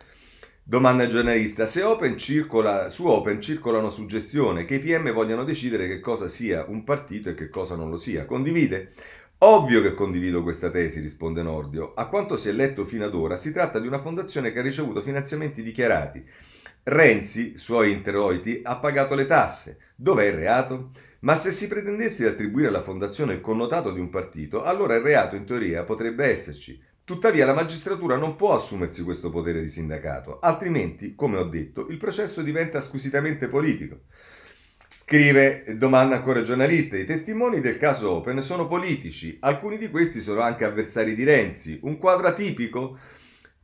Domanda 0.63 1.03
il 1.03 1.11
giornalista, 1.11 1.67
se 1.67 1.83
Open 1.83 2.17
circola, 2.17 2.91
su 2.91 3.07
Open 3.07 3.41
circolano 3.41 3.91
suggestioni 3.91 4.65
che 4.65 4.77
i 4.77 4.79
PM 4.79 5.13
vogliano 5.13 5.43
decidere 5.43 5.89
che 5.89 5.99
cosa 5.99 6.29
sia 6.29 6.65
un 6.69 6.85
partito 6.85 7.29
e 7.29 7.35
che 7.35 7.49
cosa 7.49 7.75
non 7.75 7.91
lo 7.91 7.99
sia, 7.99 8.25
condivide? 8.25 8.93
Ovvio 9.39 9.83
che 9.83 9.95
condivido 9.95 10.43
questa 10.43 10.71
tesi, 10.71 11.01
risponde 11.01 11.43
Nordio. 11.43 11.95
A 11.95 12.07
quanto 12.07 12.37
si 12.37 12.51
è 12.51 12.53
letto 12.53 12.85
fino 12.85 13.05
ad 13.05 13.15
ora, 13.15 13.37
si 13.37 13.53
tratta 13.53 13.81
di 13.81 13.89
una 13.89 13.99
fondazione 13.99 14.53
che 14.53 14.61
ha 14.61 14.63
ricevuto 14.63 15.03
finanziamenti 15.03 15.63
dichiarati. 15.63 16.25
Renzi, 16.85 17.57
suoi 17.57 17.91
introiti, 17.91 18.61
ha 18.63 18.77
pagato 18.77 19.15
le 19.15 19.27
tasse. 19.27 19.79
Dov'è 19.97 20.27
il 20.27 20.35
reato? 20.35 20.91
Ma 21.21 21.35
se 21.35 21.51
si 21.51 21.69
pretendesse 21.69 22.23
di 22.23 22.29
attribuire 22.29 22.69
alla 22.69 22.83
fondazione 22.83 23.33
il 23.33 23.41
connotato 23.41 23.93
di 23.93 23.99
un 23.99 24.09
partito, 24.09 24.63
allora 24.63 24.95
il 24.95 25.03
reato 25.03 25.37
in 25.37 25.45
teoria 25.45 25.83
potrebbe 25.85 26.27
esserci. 26.27 26.81
Tuttavia 27.11 27.45
la 27.45 27.55
magistratura 27.55 28.15
non 28.15 28.37
può 28.37 28.55
assumersi 28.55 29.03
questo 29.03 29.31
potere 29.31 29.61
di 29.61 29.69
sindacato, 29.69 30.39
altrimenti, 30.39 31.17
come 31.17 31.39
ho 31.39 31.43
detto, 31.43 31.89
il 31.89 31.97
processo 31.97 32.41
diventa 32.41 32.81
squisitamente 32.81 33.49
politico. 33.49 34.03
Scrive, 34.89 35.75
domanda 35.77 36.15
ancora 36.15 36.43
giornalista, 36.43 36.97
i 36.97 37.05
testimoni 37.05 37.61
del 37.61 37.79
caso 37.79 38.13
Open 38.13 38.41
sono 38.43 38.69
politici, 38.69 39.39
alcuni 39.41 39.77
di 39.77 39.91
questi 39.91 40.21
sono 40.21 40.41
anche 40.43 40.65
avversari 40.65 41.17
di 41.17 41.25
Renzi, 41.25 41.81
un 41.83 41.99
quadro 41.99 42.29
atipico? 42.29 42.97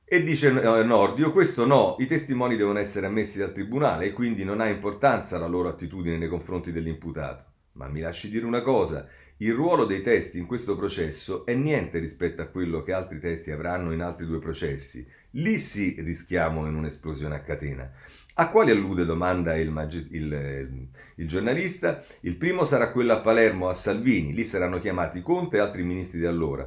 E 0.05 0.25
dice 0.25 0.51
Nordio, 0.51 1.31
questo 1.31 1.65
no, 1.65 1.95
i 2.01 2.07
testimoni 2.07 2.57
devono 2.57 2.81
essere 2.81 3.07
ammessi 3.07 3.39
dal 3.39 3.53
tribunale 3.53 4.07
e 4.07 4.13
quindi 4.13 4.43
non 4.43 4.61
ha 4.61 4.67
importanza 4.67 5.39
la 5.39 5.47
loro 5.47 5.69
attitudine 5.69 6.19
nei 6.19 6.27
confronti 6.27 6.73
dell'imputato. 6.73 7.45
Ma 7.75 7.87
mi 7.87 8.01
lasci 8.01 8.29
dire 8.29 8.45
una 8.45 8.63
cosa, 8.63 9.07
il 9.39 9.53
ruolo 9.53 9.85
dei 9.85 10.01
testi 10.01 10.39
in 10.39 10.47
questo 10.47 10.77
processo 10.77 11.45
è 11.45 11.53
niente 11.53 11.99
rispetto 11.99 12.41
a 12.41 12.47
quello 12.47 12.83
che 12.83 12.93
altri 12.93 13.21
testi 13.21 13.51
avranno 13.51 13.93
in 13.93 14.01
altri 14.01 14.25
due 14.25 14.39
processi. 14.39 15.07
Lì 15.33 15.59
sì 15.59 15.95
rischiamo 15.99 16.67
in 16.67 16.75
un'esplosione 16.75 17.35
a 17.35 17.43
catena. 17.43 17.91
A 18.39 18.51
quali 18.51 18.71
allude, 18.71 19.05
domanda 19.05 19.55
il, 19.57 19.71
magi- 19.71 20.09
il, 20.13 20.89
il, 21.17 21.29
giornalista? 21.29 22.03
Il 22.21 22.37
primo 22.37 22.65
sarà 22.65 22.93
quello 22.93 23.13
a 23.13 23.21
Palermo, 23.21 23.69
a 23.69 23.75
Salvini, 23.75 24.33
lì 24.33 24.45
saranno 24.45 24.79
chiamati 24.79 25.21
Conte 25.21 25.59
e 25.59 25.61
altri 25.61 25.83
ministri 25.83 26.19
di 26.19 26.27
allora. 26.27 26.67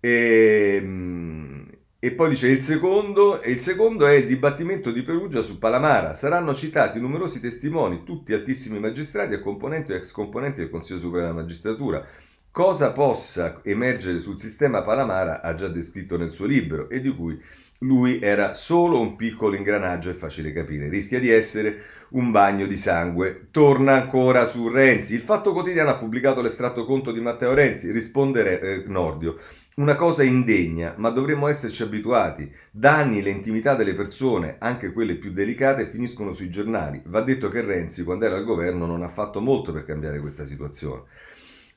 Ehm, 0.00 1.66
e 2.04 2.12
poi 2.12 2.28
dice 2.28 2.48
il 2.48 2.60
secondo, 2.60 3.40
e 3.40 3.50
il 3.50 3.60
secondo 3.60 4.06
è 4.06 4.12
il 4.12 4.26
dibattimento 4.26 4.90
di 4.90 5.00
Perugia 5.02 5.40
su 5.40 5.56
Palamara. 5.56 6.12
Saranno 6.12 6.52
citati 6.52 7.00
numerosi 7.00 7.40
testimoni, 7.40 8.02
tutti 8.04 8.34
altissimi 8.34 8.78
magistrati 8.78 9.32
e 9.32 9.40
componenti 9.40 9.92
o 9.92 9.94
ex 9.94 10.10
componenti 10.10 10.60
del 10.60 10.68
Consiglio 10.68 10.98
Superiore 10.98 11.28
della 11.28 11.40
Magistratura. 11.40 12.06
Cosa 12.50 12.92
possa 12.92 13.60
emergere 13.64 14.20
sul 14.20 14.38
sistema 14.38 14.82
Palamara 14.82 15.40
ha 15.40 15.54
già 15.54 15.68
descritto 15.68 16.18
nel 16.18 16.30
suo 16.30 16.44
libro 16.44 16.90
e 16.90 17.00
di 17.00 17.08
cui 17.08 17.40
lui 17.78 18.20
era 18.20 18.52
solo 18.52 19.00
un 19.00 19.16
piccolo 19.16 19.56
ingranaggio, 19.56 20.10
è 20.10 20.14
facile 20.14 20.52
capire. 20.52 20.90
Rischia 20.90 21.18
di 21.18 21.30
essere 21.30 21.84
un 22.10 22.30
bagno 22.30 22.66
di 22.66 22.76
sangue. 22.76 23.48
Torna 23.50 23.94
ancora 23.94 24.44
su 24.46 24.68
Renzi. 24.68 25.14
Il 25.14 25.20
Fatto 25.20 25.52
Quotidiano 25.52 25.90
ha 25.90 25.96
pubblicato 25.96 26.42
l'estratto 26.42 26.84
conto 26.84 27.12
di 27.12 27.20
Matteo 27.20 27.54
Renzi. 27.54 27.90
Risponde 27.90 28.60
eh, 28.60 28.84
Nordio. 28.86 29.38
Una 29.76 29.96
cosa 29.96 30.22
indegna, 30.22 30.94
ma 30.98 31.10
dovremmo 31.10 31.48
esserci 31.48 31.82
abituati. 31.82 32.48
Da 32.70 32.94
anni 32.96 33.20
le 33.22 33.30
intimità 33.30 33.74
delle 33.74 33.94
persone, 33.94 34.54
anche 34.60 34.92
quelle 34.92 35.16
più 35.16 35.32
delicate, 35.32 35.88
finiscono 35.88 36.32
sui 36.32 36.48
giornali. 36.48 37.02
Va 37.06 37.22
detto 37.22 37.48
che 37.48 37.60
Renzi, 37.60 38.04
quando 38.04 38.24
era 38.24 38.36
al 38.36 38.44
governo, 38.44 38.86
non 38.86 39.02
ha 39.02 39.08
fatto 39.08 39.40
molto 39.40 39.72
per 39.72 39.84
cambiare 39.84 40.20
questa 40.20 40.44
situazione. 40.44 41.02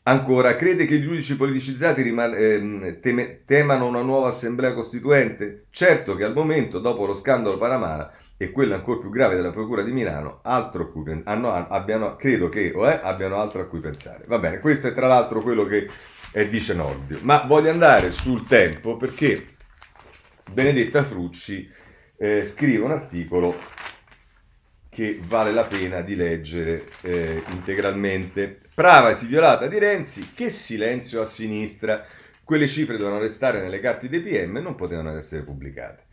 Ancora, 0.04 0.56
crede 0.56 0.86
che 0.86 0.96
i 0.96 1.02
giudici 1.02 1.36
politicizzati 1.36 2.04
riman- 2.04 2.36
eh, 2.38 3.00
teme- 3.00 3.42
temano 3.46 3.88
una 3.88 4.02
nuova 4.04 4.28
assemblea 4.28 4.74
costituente? 4.76 5.66
Certo 5.72 6.16
che 6.16 6.24
al 6.24 6.34
momento, 6.34 6.78
dopo 6.78 7.08
lo 7.08 7.16
scandalo 7.16 7.58
Paramara 7.58 8.14
e 8.38 8.52
quello 8.52 8.76
ancora 8.76 9.00
più 9.00 9.10
grave 9.10 9.36
della 9.36 9.50
Procura 9.50 9.82
di 9.82 9.92
Milano, 9.92 10.42
pen- 11.04 11.24
hanno, 11.26 11.52
abbiano, 11.52 12.16
credo 12.16 12.48
che 12.48 12.72
è, 12.72 13.00
abbiano 13.04 13.38
altro 13.38 13.60
a 13.60 13.66
cui 13.66 13.80
pensare. 13.80 14.26
Va 14.28 14.38
bene, 14.38 14.60
questo 14.60 14.88
è 14.88 14.94
tra 14.94 15.08
l'altro 15.08 15.42
quello 15.42 15.66
che 15.66 15.90
e 16.38 16.50
dice 16.50 16.76
Nordio. 16.76 17.18
Ma 17.24 17.46
voglio 17.48 17.72
andare 17.72 18.12
sul 18.12 18.46
tempo 18.46 18.96
perché 18.96 19.56
Benedetta 20.52 21.04
Frucci 21.04 21.68
eh, 22.16 22.44
scrive 22.44 22.84
un 22.84 22.92
articolo 22.92 23.58
che 24.88 25.20
vale 25.24 25.52
la 25.52 25.64
pena 25.64 26.02
di 26.02 26.16
leggere 26.16 26.86
eh, 27.02 27.42
integralmente. 27.50 28.60
Pravasi 28.72 29.26
violata 29.26 29.66
di 29.66 29.80
Renzi, 29.80 30.32
che 30.36 30.52
silenzio 30.52 31.22
a 31.22 31.26
sinistra. 31.26 32.06
Quelle 32.44 32.68
cifre 32.68 32.98
dovevano 32.98 33.24
restare 33.24 33.60
nelle 33.60 33.80
carte 33.80 34.08
dei 34.08 34.22
PM 34.22 34.58
e 34.58 34.62
non 34.62 34.76
potevano 34.76 35.18
essere 35.18 35.42
pubblicate. 35.42 36.04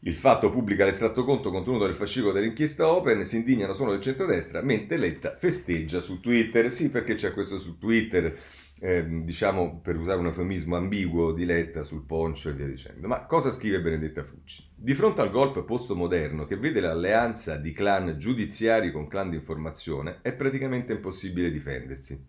Il 0.00 0.14
fatto 0.14 0.50
pubblica 0.50 0.84
l'estratto 0.84 1.24
conto 1.24 1.50
contenuto 1.50 1.86
nel 1.86 1.94
fascicolo 1.94 2.32
dell'inchiesta 2.32 2.86
Open, 2.88 3.24
si 3.24 3.36
indignano 3.36 3.72
solo 3.72 3.92
del 3.92 4.02
centrodestra, 4.02 4.60
mentre 4.60 4.98
Letta 4.98 5.36
festeggia 5.38 6.00
su 6.00 6.20
Twitter. 6.20 6.70
Sì, 6.70 6.90
perché 6.90 7.14
c'è 7.14 7.32
questo 7.32 7.58
su 7.58 7.78
Twitter 7.78 8.38
eh, 8.80 9.04
diciamo 9.22 9.80
per 9.80 9.96
usare 9.96 10.18
un 10.18 10.26
eufemismo 10.26 10.76
ambiguo 10.76 11.32
di 11.32 11.44
Letta 11.44 11.82
sul 11.82 12.04
poncio 12.04 12.48
e 12.48 12.52
via 12.52 12.66
dicendo. 12.66 13.08
Ma 13.08 13.26
cosa 13.26 13.50
scrive 13.50 13.80
Benedetta 13.80 14.22
Frucci? 14.22 14.66
Di 14.74 14.94
fronte 14.94 15.20
al 15.20 15.30
golpe 15.30 15.62
postmoderno 15.62 16.46
che 16.46 16.56
vede 16.56 16.80
l'alleanza 16.80 17.56
di 17.56 17.72
clan 17.72 18.16
giudiziari 18.18 18.92
con 18.92 19.08
clan 19.08 19.30
di 19.30 19.36
informazione, 19.36 20.18
è 20.22 20.32
praticamente 20.32 20.92
impossibile 20.92 21.50
difendersi. 21.50 22.26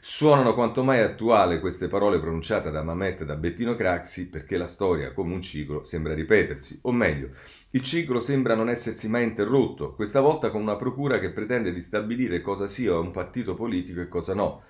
Suonano 0.00 0.54
quanto 0.54 0.84
mai 0.84 1.00
attuali 1.00 1.58
queste 1.58 1.88
parole 1.88 2.20
pronunciate 2.20 2.70
da 2.70 2.84
Mamet 2.84 3.22
e 3.22 3.24
da 3.24 3.34
Bettino 3.34 3.74
Craxi 3.74 4.28
perché 4.28 4.56
la 4.56 4.64
storia, 4.64 5.12
come 5.12 5.34
un 5.34 5.42
ciclo, 5.42 5.82
sembra 5.82 6.14
ripetersi, 6.14 6.78
o 6.82 6.92
meglio, 6.92 7.30
il 7.72 7.82
ciclo 7.82 8.20
sembra 8.20 8.54
non 8.54 8.68
essersi 8.68 9.08
mai 9.08 9.24
interrotto, 9.24 9.94
questa 9.94 10.20
volta 10.20 10.50
con 10.50 10.62
una 10.62 10.76
procura 10.76 11.18
che 11.18 11.32
pretende 11.32 11.72
di 11.72 11.80
stabilire 11.80 12.40
cosa 12.40 12.68
sia 12.68 12.96
un 12.96 13.10
partito 13.10 13.54
politico 13.54 14.00
e 14.00 14.06
cosa 14.06 14.34
no. 14.34 14.62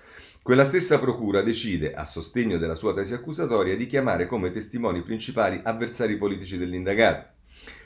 Quella 0.49 0.65
stessa 0.65 0.97
procura 0.97 1.43
decide, 1.43 1.93
a 1.93 2.05
sostegno 2.05 2.57
della 2.57 2.73
sua 2.73 2.91
tesi 2.95 3.13
accusatoria, 3.13 3.75
di 3.75 3.85
chiamare 3.85 4.25
come 4.25 4.49
testimoni 4.49 5.03
principali 5.03 5.61
avversari 5.63 6.17
politici 6.17 6.57
dell'indagato. 6.57 7.33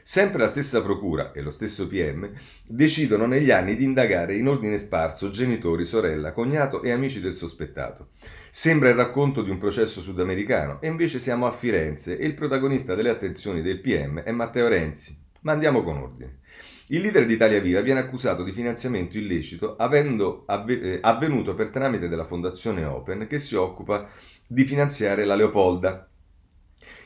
Sempre 0.02 0.40
la 0.40 0.48
stessa 0.48 0.82
procura 0.82 1.34
e 1.34 1.42
lo 1.42 1.50
stesso 1.50 1.90
PM 1.90 2.32
decidono 2.66 3.26
negli 3.26 3.52
anni 3.52 3.76
di 3.76 3.84
indagare 3.84 4.36
in 4.36 4.48
ordine 4.48 4.78
sparso 4.78 5.30
genitori, 5.30 5.84
sorella, 5.84 6.32
cognato 6.32 6.82
e 6.84 6.92
amici 6.92 7.20
del 7.20 7.36
sospettato. 7.36 8.12
Sembra 8.50 8.88
il 8.88 8.96
racconto 8.96 9.42
di 9.42 9.50
un 9.50 9.58
processo 9.58 10.00
sudamericano 10.00 10.80
e 10.80 10.88
invece 10.88 11.20
siamo 11.20 11.46
a 11.46 11.52
Firenze 11.52 12.18
e 12.18 12.26
il 12.26 12.34
protagonista 12.34 12.96
delle 12.96 13.10
attenzioni 13.10 13.62
del 13.62 13.82
PM 13.82 14.22
è 14.22 14.32
Matteo 14.32 14.70
Renzi. 14.70 15.14
Ma 15.42 15.52
andiamo 15.52 15.84
con 15.84 15.98
ordine. 15.98 16.38
Il 16.88 17.00
leader 17.00 17.26
di 17.26 17.36
Italia 17.36 17.62
Viva 17.62 17.80
viene 17.80 18.02
accusato 18.02 18.44
di 18.44 18.52
finanziamento 18.52 19.18
illecito 19.18 19.78
avendo 19.78 20.46
eh, 20.48 21.00
avvenuto 21.02 21.54
per 21.54 21.70
tramite 21.70 22.10
della 22.10 22.26
Fondazione 22.26 22.84
Open 22.84 23.26
che 23.26 23.40
si 23.40 23.56
occupa 23.56 24.10
di 24.46 24.66
finanziare 24.66 25.24
la 25.24 25.36
Leopolda. 25.36 26.10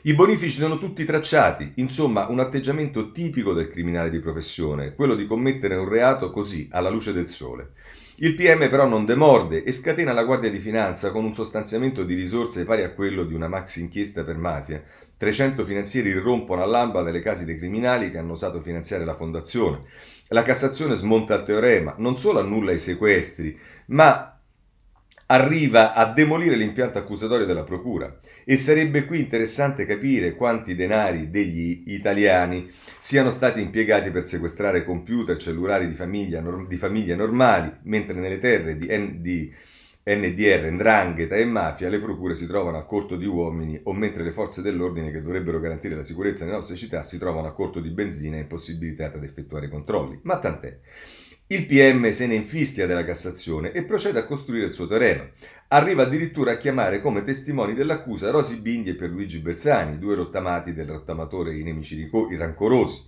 I 0.02 0.14
bonifici 0.14 0.58
sono 0.58 0.78
tutti 0.78 1.04
tracciati, 1.04 1.74
insomma 1.76 2.26
un 2.26 2.40
atteggiamento 2.40 3.12
tipico 3.12 3.52
del 3.52 3.70
criminale 3.70 4.10
di 4.10 4.18
professione, 4.18 4.94
quello 4.94 5.14
di 5.14 5.28
commettere 5.28 5.76
un 5.76 5.88
reato 5.88 6.32
così, 6.32 6.68
alla 6.72 6.90
luce 6.90 7.12
del 7.12 7.28
sole. 7.28 7.74
Il 8.16 8.34
PM 8.34 8.68
però 8.68 8.84
non 8.84 9.04
demorde 9.04 9.62
e 9.62 9.70
scatena 9.70 10.12
la 10.12 10.24
Guardia 10.24 10.50
di 10.50 10.58
Finanza 10.58 11.12
con 11.12 11.24
un 11.24 11.34
sostanziamento 11.34 12.02
di 12.02 12.14
risorse 12.14 12.64
pari 12.64 12.82
a 12.82 12.90
quello 12.90 13.22
di 13.22 13.32
una 13.32 13.46
maxi 13.46 13.80
inchiesta 13.80 14.24
per 14.24 14.36
mafia, 14.38 14.82
300 15.18 15.64
finanzieri 15.64 16.10
irrompono 16.10 16.62
all'alba 16.62 17.02
nelle 17.02 17.20
case 17.20 17.44
dei 17.44 17.58
criminali 17.58 18.10
che 18.10 18.18
hanno 18.18 18.32
osato 18.32 18.60
finanziare 18.62 19.04
la 19.04 19.16
fondazione. 19.16 19.80
La 20.28 20.42
Cassazione 20.42 20.94
smonta 20.94 21.34
il 21.34 21.42
teorema, 21.42 21.94
non 21.98 22.16
solo 22.16 22.38
annulla 22.38 22.72
i 22.72 22.78
sequestri, 22.78 23.58
ma 23.86 24.38
arriva 25.30 25.92
a 25.92 26.12
demolire 26.12 26.56
l'impianto 26.56 26.98
accusatorio 26.98 27.46
della 27.46 27.64
Procura. 27.64 28.16
E 28.44 28.56
sarebbe 28.56 29.04
qui 29.04 29.18
interessante 29.18 29.84
capire 29.84 30.34
quanti 30.34 30.74
denari 30.74 31.30
degli 31.30 31.82
italiani 31.86 32.70
siano 32.98 33.30
stati 33.30 33.60
impiegati 33.60 34.10
per 34.10 34.26
sequestrare 34.26 34.84
computer, 34.84 35.36
cellulari 35.36 35.88
di 35.88 35.94
famiglia, 35.94 36.42
di 36.66 36.76
famiglie 36.76 37.16
normali, 37.16 37.72
mentre 37.82 38.18
nelle 38.18 38.38
terre 38.38 38.78
di, 38.78 39.20
di 39.20 39.52
NDR, 40.08 40.70
Ndrangheta 40.70 41.34
e 41.36 41.44
mafia, 41.44 41.90
le 41.90 42.00
procure 42.00 42.34
si 42.34 42.46
trovano 42.46 42.78
a 42.78 42.86
corto 42.86 43.14
di 43.14 43.26
uomini 43.26 43.78
o 43.82 43.92
mentre 43.92 44.22
le 44.22 44.32
forze 44.32 44.62
dell'ordine 44.62 45.10
che 45.10 45.20
dovrebbero 45.20 45.60
garantire 45.60 45.96
la 45.96 46.02
sicurezza 46.02 46.44
nelle 46.44 46.56
nostre 46.56 46.76
città 46.76 47.02
si 47.02 47.18
trovano 47.18 47.46
a 47.46 47.52
corto 47.52 47.78
di 47.78 47.90
benzina 47.90 48.36
e 48.36 48.40
impossibilitate 48.40 49.18
ad 49.18 49.24
effettuare 49.24 49.68
controlli. 49.68 50.18
Ma 50.22 50.38
tant'è. 50.38 50.78
Il 51.48 51.66
PM 51.66 52.10
se 52.10 52.26
ne 52.26 52.36
infischia 52.36 52.86
della 52.86 53.04
Cassazione 53.04 53.72
e 53.72 53.84
procede 53.84 54.18
a 54.18 54.24
costruire 54.24 54.64
il 54.64 54.72
suo 54.72 54.86
terreno. 54.86 55.28
Arriva 55.68 56.04
addirittura 56.04 56.52
a 56.52 56.56
chiamare 56.56 57.02
come 57.02 57.22
testimoni 57.22 57.74
dell'accusa 57.74 58.30
Rosi 58.30 58.60
Bindi 58.62 58.88
e 58.90 58.94
Pierluigi 58.94 59.40
Bersani, 59.40 59.98
due 59.98 60.14
rottamati 60.14 60.72
del 60.72 60.88
rottamatore 60.88 61.54
I 61.54 61.62
nemici 61.62 61.98
i 61.98 62.36
rancorosi. 62.36 63.06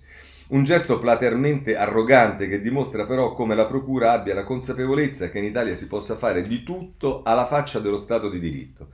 Un 0.51 0.65
gesto 0.65 0.99
platealmente 0.99 1.77
arrogante 1.77 2.49
che 2.49 2.61
dimostra 2.61 3.07
però 3.07 3.35
come 3.35 3.55
la 3.55 3.67
Procura 3.67 4.11
abbia 4.11 4.35
la 4.35 4.43
consapevolezza 4.43 5.31
che 5.31 5.39
in 5.39 5.45
Italia 5.45 5.77
si 5.77 5.87
possa 5.87 6.17
fare 6.17 6.43
di 6.43 6.65
tutto 6.65 7.23
alla 7.23 7.47
faccia 7.47 7.79
dello 7.79 7.99
Stato 7.99 8.29
di 8.29 8.41
diritto. 8.41 8.89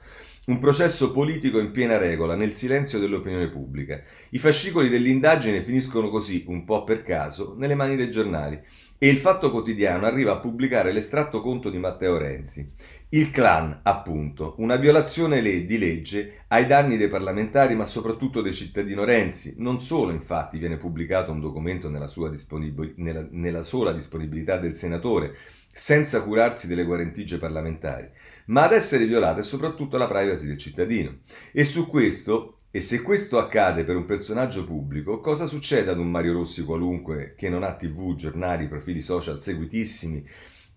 Un 0.48 0.58
processo 0.58 1.12
politico 1.12 1.58
in 1.58 1.70
piena 1.70 1.96
regola, 1.96 2.34
nel 2.34 2.54
silenzio 2.54 2.98
dell'opinione 2.98 3.48
pubblica. 3.48 4.02
I 4.30 4.38
fascicoli 4.38 4.90
dell'indagine 4.90 5.62
finiscono 5.62 6.10
così, 6.10 6.44
un 6.46 6.64
po' 6.64 6.84
per 6.84 7.02
caso, 7.02 7.54
nelle 7.56 7.74
mani 7.74 7.96
dei 7.96 8.10
giornali. 8.10 8.60
E 8.98 9.08
il 9.08 9.16
Fatto 9.16 9.50
Quotidiano 9.50 10.04
arriva 10.04 10.32
a 10.32 10.38
pubblicare 10.38 10.92
l'estratto 10.92 11.40
conto 11.40 11.70
di 11.70 11.78
Matteo 11.78 12.18
Renzi. 12.18 12.70
Il 13.10 13.30
clan, 13.30 13.82
appunto, 13.84 14.56
una 14.58 14.74
violazione 14.74 15.40
di 15.40 15.78
legge 15.78 16.42
ai 16.48 16.66
danni 16.66 16.96
dei 16.96 17.06
parlamentari, 17.06 17.76
ma 17.76 17.84
soprattutto 17.84 18.42
dei 18.42 18.52
cittadini 18.52 19.04
Renzi. 19.04 19.54
Non 19.58 19.80
solo, 19.80 20.10
infatti, 20.10 20.58
viene 20.58 20.76
pubblicato 20.76 21.30
un 21.30 21.38
documento 21.38 21.88
nella, 21.88 22.10
disponibil- 22.28 22.94
nella, 22.96 23.24
nella 23.30 23.62
sola 23.62 23.92
disponibilità 23.92 24.56
del 24.56 24.74
senatore, 24.74 25.36
senza 25.72 26.20
curarsi 26.22 26.66
delle 26.66 26.82
guarentigie 26.82 27.38
parlamentari, 27.38 28.08
ma 28.46 28.64
ad 28.64 28.72
essere 28.72 29.06
violata 29.06 29.38
è 29.40 29.44
soprattutto 29.44 29.96
la 29.96 30.08
privacy 30.08 30.44
del 30.46 30.58
cittadino. 30.58 31.18
E 31.52 31.62
su 31.62 31.86
questo, 31.86 32.62
e 32.72 32.80
se 32.80 33.02
questo 33.02 33.38
accade 33.38 33.84
per 33.84 33.94
un 33.94 34.04
personaggio 34.04 34.64
pubblico, 34.66 35.20
cosa 35.20 35.46
succede 35.46 35.92
ad 35.92 36.00
un 36.00 36.10
Mario 36.10 36.32
Rossi 36.32 36.64
qualunque 36.64 37.34
che 37.36 37.48
non 37.48 37.62
ha 37.62 37.76
tv, 37.76 38.16
giornali, 38.16 38.66
profili 38.66 39.00
social 39.00 39.40
seguitissimi 39.40 40.26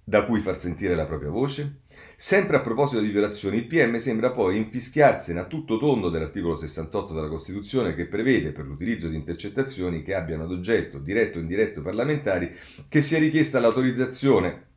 da 0.03 0.25
cui 0.25 0.39
far 0.39 0.57
sentire 0.57 0.95
la 0.95 1.05
propria 1.05 1.29
voce? 1.29 1.81
Sempre 2.21 2.57
a 2.57 2.59
proposito 2.59 2.99
di 2.99 3.11
violazioni, 3.11 3.55
il 3.55 3.65
PM 3.65 3.95
sembra 3.95 4.31
poi 4.31 4.57
infischiarsene 4.57 5.39
a 5.39 5.45
tutto 5.45 5.77
tondo 5.77 6.09
dell'articolo 6.09 6.53
68 6.53 7.13
della 7.13 7.29
Costituzione 7.29 7.95
che 7.95 8.07
prevede 8.07 8.51
per 8.51 8.65
l'utilizzo 8.65 9.07
di 9.07 9.15
intercettazioni 9.15 10.03
che 10.03 10.15
abbiano 10.15 10.43
ad 10.43 10.51
oggetto 10.51 10.99
diretto 10.99 11.37
o 11.37 11.41
indiretto 11.41 11.81
parlamentari 11.81 12.53
che 12.89 12.99
sia 12.99 13.19
richiesta 13.19 13.61
l'autorizzazione 13.61 14.67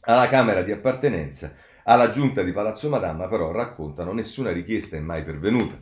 alla 0.00 0.26
Camera 0.26 0.62
di 0.62 0.72
appartenenza, 0.72 1.54
alla 1.84 2.10
giunta 2.10 2.42
di 2.42 2.50
Palazzo 2.50 2.88
Madama 2.88 3.28
però 3.28 3.52
raccontano 3.52 4.12
nessuna 4.12 4.50
richiesta 4.50 4.96
è 4.96 5.00
mai 5.00 5.22
pervenuta. 5.22 5.80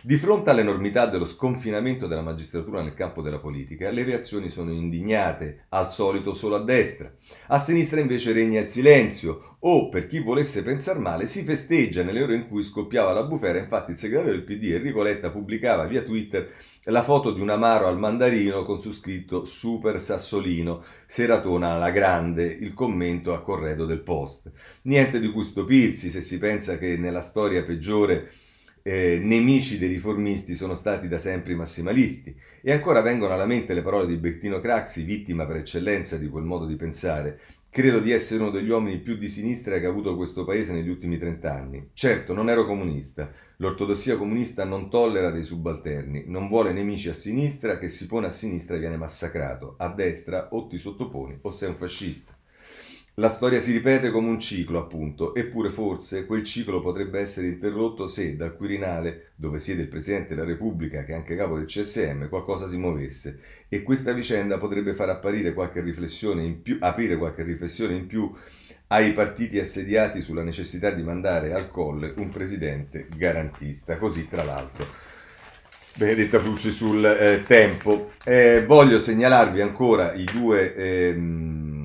Di 0.00 0.16
fronte 0.16 0.50
all'enormità 0.50 1.06
dello 1.06 1.26
sconfinamento 1.26 2.06
della 2.06 2.22
magistratura 2.22 2.82
nel 2.82 2.94
campo 2.94 3.20
della 3.20 3.40
politica, 3.40 3.90
le 3.90 4.04
reazioni 4.04 4.48
sono 4.48 4.70
indignate, 4.70 5.64
al 5.70 5.90
solito 5.90 6.34
solo 6.34 6.54
a 6.54 6.62
destra. 6.62 7.12
A 7.48 7.58
sinistra 7.58 7.98
invece 7.98 8.32
regna 8.32 8.60
il 8.60 8.68
silenzio, 8.68 9.56
o, 9.60 9.88
per 9.88 10.06
chi 10.06 10.20
volesse 10.20 10.62
pensare 10.62 11.00
male, 11.00 11.26
si 11.26 11.42
festeggia 11.42 12.04
nelle 12.04 12.22
ore 12.22 12.36
in 12.36 12.46
cui 12.46 12.62
scoppiava 12.62 13.12
la 13.12 13.24
bufera. 13.24 13.58
Infatti 13.58 13.90
il 13.90 13.98
segretario 13.98 14.30
del 14.30 14.44
PD, 14.44 14.74
Enrico 14.74 15.02
Letta, 15.02 15.32
pubblicava 15.32 15.86
via 15.86 16.02
Twitter 16.02 16.48
la 16.84 17.02
foto 17.02 17.32
di 17.32 17.40
un 17.40 17.50
amaro 17.50 17.88
al 17.88 17.98
mandarino 17.98 18.62
con 18.62 18.80
su 18.80 18.92
scritto 18.92 19.44
Super 19.44 20.00
Sassolino, 20.00 20.84
seratona 21.06 21.72
alla 21.72 21.90
grande, 21.90 22.44
il 22.44 22.72
commento 22.72 23.34
a 23.34 23.42
corredo 23.42 23.84
del 23.84 24.02
post. 24.02 24.52
Niente 24.82 25.18
di 25.18 25.28
cui 25.28 25.42
stupirsi 25.42 26.08
se 26.08 26.20
si 26.20 26.38
pensa 26.38 26.78
che 26.78 26.96
nella 26.96 27.20
storia 27.20 27.64
peggiore 27.64 28.30
eh, 28.88 29.20
nemici 29.22 29.76
dei 29.76 29.90
riformisti 29.90 30.54
sono 30.54 30.74
stati 30.74 31.08
da 31.08 31.18
sempre 31.18 31.52
i 31.52 31.56
massimalisti. 31.56 32.34
E 32.62 32.72
ancora 32.72 33.02
vengono 33.02 33.34
alla 33.34 33.44
mente 33.44 33.74
le 33.74 33.82
parole 33.82 34.06
di 34.06 34.16
Bertino 34.16 34.60
Craxi, 34.60 35.02
vittima 35.02 35.44
per 35.44 35.56
eccellenza 35.56 36.16
di 36.16 36.26
quel 36.26 36.44
modo 36.44 36.64
di 36.64 36.74
pensare. 36.74 37.38
Credo 37.68 38.00
di 38.00 38.12
essere 38.12 38.40
uno 38.40 38.50
degli 38.50 38.70
uomini 38.70 38.98
più 39.00 39.18
di 39.18 39.28
sinistra 39.28 39.78
che 39.78 39.84
ha 39.84 39.90
avuto 39.90 40.16
questo 40.16 40.46
paese 40.46 40.72
negli 40.72 40.88
ultimi 40.88 41.18
trent'anni. 41.18 41.90
Certo, 41.92 42.32
non 42.32 42.48
ero 42.48 42.64
comunista. 42.64 43.30
L'ortodossia 43.58 44.16
comunista 44.16 44.64
non 44.64 44.88
tollera 44.88 45.30
dei 45.30 45.44
subalterni, 45.44 46.24
non 46.26 46.48
vuole 46.48 46.72
nemici 46.72 47.10
a 47.10 47.14
sinistra, 47.14 47.76
che 47.76 47.88
si 47.88 48.06
pone 48.06 48.28
a 48.28 48.30
sinistra 48.30 48.78
viene 48.78 48.96
massacrato. 48.96 49.74
A 49.76 49.88
destra 49.88 50.48
o 50.52 50.66
ti 50.66 50.78
sottoponi 50.78 51.40
o 51.42 51.50
sei 51.50 51.68
un 51.68 51.76
fascista. 51.76 52.37
La 53.18 53.30
storia 53.30 53.58
si 53.58 53.72
ripete 53.72 54.12
come 54.12 54.28
un 54.28 54.38
ciclo, 54.38 54.78
appunto, 54.78 55.34
eppure 55.34 55.70
forse 55.70 56.24
quel 56.24 56.44
ciclo 56.44 56.80
potrebbe 56.80 57.18
essere 57.18 57.48
interrotto 57.48 58.06
se 58.06 58.36
dal 58.36 58.54
Quirinale, 58.54 59.32
dove 59.34 59.58
siede 59.58 59.82
il 59.82 59.88
Presidente 59.88 60.36
della 60.36 60.46
Repubblica, 60.46 61.02
che 61.02 61.10
è 61.10 61.16
anche 61.16 61.34
capo 61.34 61.56
del 61.56 61.66
CSM, 61.66 62.28
qualcosa 62.28 62.68
si 62.68 62.76
muovesse. 62.76 63.40
E 63.68 63.82
questa 63.82 64.12
vicenda 64.12 64.56
potrebbe 64.56 64.94
far 64.94 65.08
apparire 65.08 65.52
qualche 65.52 65.80
riflessione 65.80 66.44
in 66.44 66.62
più, 66.62 66.76
aprire 66.78 67.16
qualche 67.16 67.42
riflessione 67.42 67.96
in 67.96 68.06
più 68.06 68.32
ai 68.86 69.12
partiti 69.12 69.58
assediati 69.58 70.20
sulla 70.20 70.44
necessità 70.44 70.92
di 70.92 71.02
mandare 71.02 71.52
al 71.52 71.70
colle 71.70 72.14
un 72.18 72.28
presidente 72.28 73.08
garantista. 73.16 73.98
Così, 73.98 74.28
tra 74.28 74.44
l'altro. 74.44 74.86
Benedetta 75.96 76.38
Frucci 76.38 76.70
sul 76.70 77.04
eh, 77.04 77.42
tempo. 77.44 78.12
Eh, 78.24 78.64
voglio 78.64 79.00
segnalarvi 79.00 79.60
ancora 79.60 80.12
i 80.12 80.22
due... 80.22 80.76
Ehm, 80.76 81.77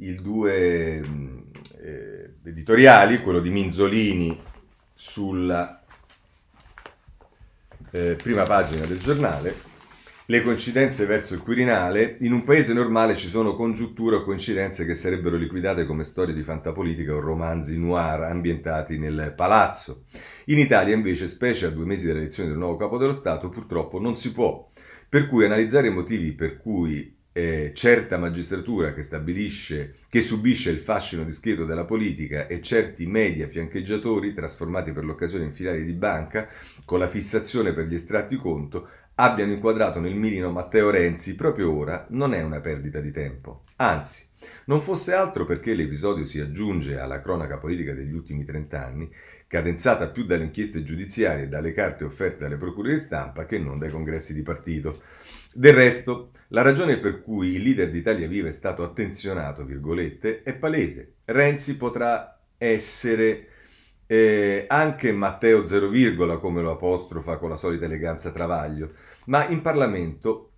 i 0.00 0.14
due 0.14 1.00
mm, 1.00 1.38
eh, 1.82 2.30
editoriali, 2.44 3.20
quello 3.20 3.40
di 3.40 3.50
Minzolini 3.50 4.38
sulla 4.94 5.82
eh, 7.90 8.14
prima 8.14 8.44
pagina 8.44 8.86
del 8.86 8.98
giornale, 8.98 9.68
le 10.26 10.42
coincidenze 10.42 11.06
verso 11.06 11.34
il 11.34 11.40
Quirinale, 11.40 12.16
in 12.20 12.32
un 12.32 12.44
paese 12.44 12.72
normale 12.72 13.16
ci 13.16 13.28
sono 13.28 13.56
congiunture 13.56 14.16
o 14.16 14.22
coincidenze 14.22 14.86
che 14.86 14.94
sarebbero 14.94 15.36
liquidate 15.36 15.84
come 15.84 16.04
storie 16.04 16.32
di 16.32 16.44
fantapolitica 16.44 17.14
o 17.14 17.20
romanzi 17.20 17.76
noir 17.76 18.22
ambientati 18.22 18.96
nel 18.96 19.34
palazzo. 19.36 20.04
In 20.46 20.58
Italia 20.58 20.94
invece, 20.94 21.26
specie 21.26 21.66
a 21.66 21.70
due 21.70 21.84
mesi 21.84 22.06
dall'elezione 22.06 22.50
del 22.50 22.58
nuovo 22.58 22.76
capo 22.76 22.96
dello 22.96 23.12
Stato, 23.12 23.48
purtroppo 23.48 23.98
non 23.98 24.16
si 24.16 24.32
può. 24.32 24.68
Per 25.08 25.26
cui 25.26 25.44
analizzare 25.44 25.88
i 25.88 25.92
motivi 25.92 26.30
per 26.30 26.58
cui 26.58 27.18
eh, 27.32 27.72
certa 27.74 28.18
magistratura 28.18 28.92
che 28.92 29.02
che 30.08 30.20
subisce 30.20 30.70
il 30.70 30.78
fascino 30.78 31.24
discreto 31.24 31.64
della 31.64 31.84
politica 31.84 32.46
e 32.46 32.60
certi 32.60 33.06
media 33.06 33.46
fiancheggiatori 33.46 34.34
trasformati 34.34 34.92
per 34.92 35.04
l'occasione 35.04 35.44
in 35.44 35.52
filiali 35.52 35.84
di 35.84 35.92
banca 35.92 36.48
con 36.84 36.98
la 36.98 37.08
fissazione 37.08 37.72
per 37.72 37.86
gli 37.86 37.94
estratti 37.94 38.36
conto 38.36 38.88
abbiano 39.14 39.52
inquadrato 39.52 40.00
nel 40.00 40.14
mirino 40.14 40.50
Matteo 40.50 40.88
Renzi 40.88 41.34
proprio 41.34 41.76
ora 41.76 42.06
non 42.10 42.32
è 42.32 42.40
una 42.42 42.60
perdita 42.60 43.00
di 43.00 43.10
tempo. 43.10 43.64
Anzi, 43.76 44.26
non 44.64 44.80
fosse 44.80 45.12
altro 45.12 45.44
perché 45.44 45.74
l'episodio 45.74 46.24
si 46.24 46.40
aggiunge 46.40 46.98
alla 46.98 47.20
cronaca 47.20 47.58
politica 47.58 47.92
degli 47.92 48.14
ultimi 48.14 48.44
trent'anni, 48.44 49.10
cadenzata 49.46 50.08
più 50.08 50.24
dalle 50.24 50.44
inchieste 50.44 50.82
giudiziarie 50.82 51.44
e 51.44 51.48
dalle 51.48 51.72
carte 51.72 52.04
offerte 52.04 52.38
dalle 52.38 52.56
procure 52.56 52.94
di 52.94 52.98
stampa 53.00 53.44
che 53.44 53.58
non 53.58 53.78
dai 53.78 53.90
congressi 53.90 54.32
di 54.32 54.42
partito. 54.42 55.02
Del 55.52 55.74
resto, 55.74 56.30
la 56.48 56.62
ragione 56.62 56.98
per 56.98 57.22
cui 57.22 57.54
il 57.54 57.62
leader 57.62 57.90
d'Italia 57.90 58.28
Viva 58.28 58.46
è 58.46 58.52
stato 58.52 58.84
attenzionato, 58.84 59.64
virgolette, 59.64 60.44
è 60.44 60.54
palese. 60.54 61.14
Renzi 61.24 61.76
potrà 61.76 62.40
essere 62.56 63.48
eh, 64.06 64.64
anche 64.68 65.10
Matteo 65.10 65.66
zero 65.66 65.88
virgola, 65.88 66.38
come 66.38 66.62
lo 66.62 66.70
apostrofa 66.70 67.36
con 67.38 67.48
la 67.48 67.56
solita 67.56 67.86
eleganza 67.86 68.30
Travaglio, 68.30 68.92
ma 69.26 69.48
in 69.48 69.60
Parlamento 69.60 70.52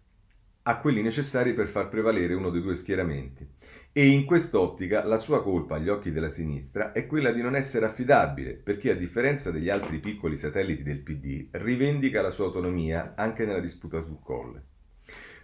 ha 0.64 0.78
quelli 0.78 1.00
necessari 1.00 1.54
per 1.54 1.68
far 1.68 1.88
prevalere 1.88 2.34
uno 2.34 2.50
dei 2.50 2.60
due 2.60 2.74
schieramenti. 2.74 3.48
E 3.92 4.08
in 4.08 4.26
quest'ottica 4.26 5.06
la 5.06 5.16
sua 5.16 5.42
colpa 5.42 5.76
agli 5.76 5.88
occhi 5.88 6.12
della 6.12 6.28
sinistra 6.28 6.92
è 6.92 7.06
quella 7.06 7.32
di 7.32 7.40
non 7.40 7.56
essere 7.56 7.86
affidabile, 7.86 8.52
perché 8.56 8.90
a 8.90 8.94
differenza 8.94 9.50
degli 9.50 9.70
altri 9.70 10.00
piccoli 10.00 10.36
satelliti 10.36 10.82
del 10.82 11.00
PD, 11.00 11.48
rivendica 11.52 12.20
la 12.20 12.30
sua 12.30 12.44
autonomia 12.44 13.14
anche 13.16 13.46
nella 13.46 13.58
disputa 13.58 14.02
sul 14.02 14.18
colle 14.22 14.66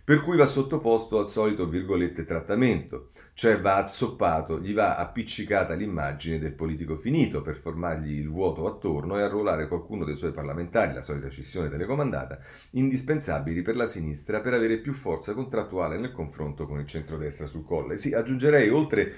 per 0.09 0.23
cui 0.23 0.38
va 0.38 0.47
sottoposto 0.47 1.18
al 1.18 1.29
solito 1.29 1.68
virgolette 1.68 2.25
trattamento, 2.25 3.11
cioè 3.35 3.61
va 3.61 3.75
azzoppato, 3.75 4.59
gli 4.59 4.73
va 4.73 4.97
appiccicata 4.97 5.75
l'immagine 5.75 6.38
del 6.38 6.55
politico 6.55 6.97
finito 6.97 7.42
per 7.42 7.59
formargli 7.59 8.18
il 8.18 8.31
vuoto 8.31 8.66
attorno 8.66 9.18
e 9.18 9.23
arruolare 9.23 9.68
qualcuno 9.68 10.07
dei 10.07 10.16
suoi 10.16 10.33
parlamentari, 10.33 10.94
la 10.94 11.03
solita 11.03 11.29
scissione 11.29 11.68
telecomandata, 11.68 12.38
indispensabili 12.71 13.61
per 13.61 13.77
la 13.77 13.85
sinistra 13.85 14.40
per 14.40 14.55
avere 14.55 14.79
più 14.79 14.94
forza 14.94 15.35
contrattuale 15.35 15.99
nel 15.99 16.12
confronto 16.12 16.66
con 16.66 16.81
il 16.81 16.87
centrodestra 16.87 17.47
sul 17.47 17.66
colle. 17.66 17.99
Sì, 17.99 18.14
aggiungerei 18.14 18.71
oltre 18.71 19.12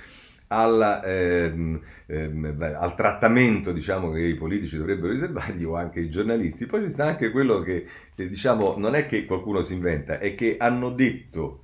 alla, 0.52 1.02
ehm, 1.02 1.80
ehm, 2.06 2.56
al 2.78 2.94
trattamento 2.94 3.72
diciamo, 3.72 4.10
che 4.10 4.20
i 4.20 4.34
politici 4.34 4.76
dovrebbero 4.76 5.12
riservargli 5.12 5.64
o 5.64 5.74
anche 5.74 6.00
i 6.00 6.10
giornalisti. 6.10 6.66
Poi 6.66 6.82
ci 6.84 6.90
sta 6.90 7.06
anche 7.06 7.30
quello 7.30 7.60
che 7.60 7.86
eh, 8.16 8.28
diciamo, 8.28 8.76
non 8.76 8.94
è 8.94 9.06
che 9.06 9.24
qualcuno 9.24 9.62
si 9.62 9.74
inventa, 9.74 10.18
è 10.18 10.34
che 10.34 10.56
hanno 10.58 10.90
detto 10.90 11.62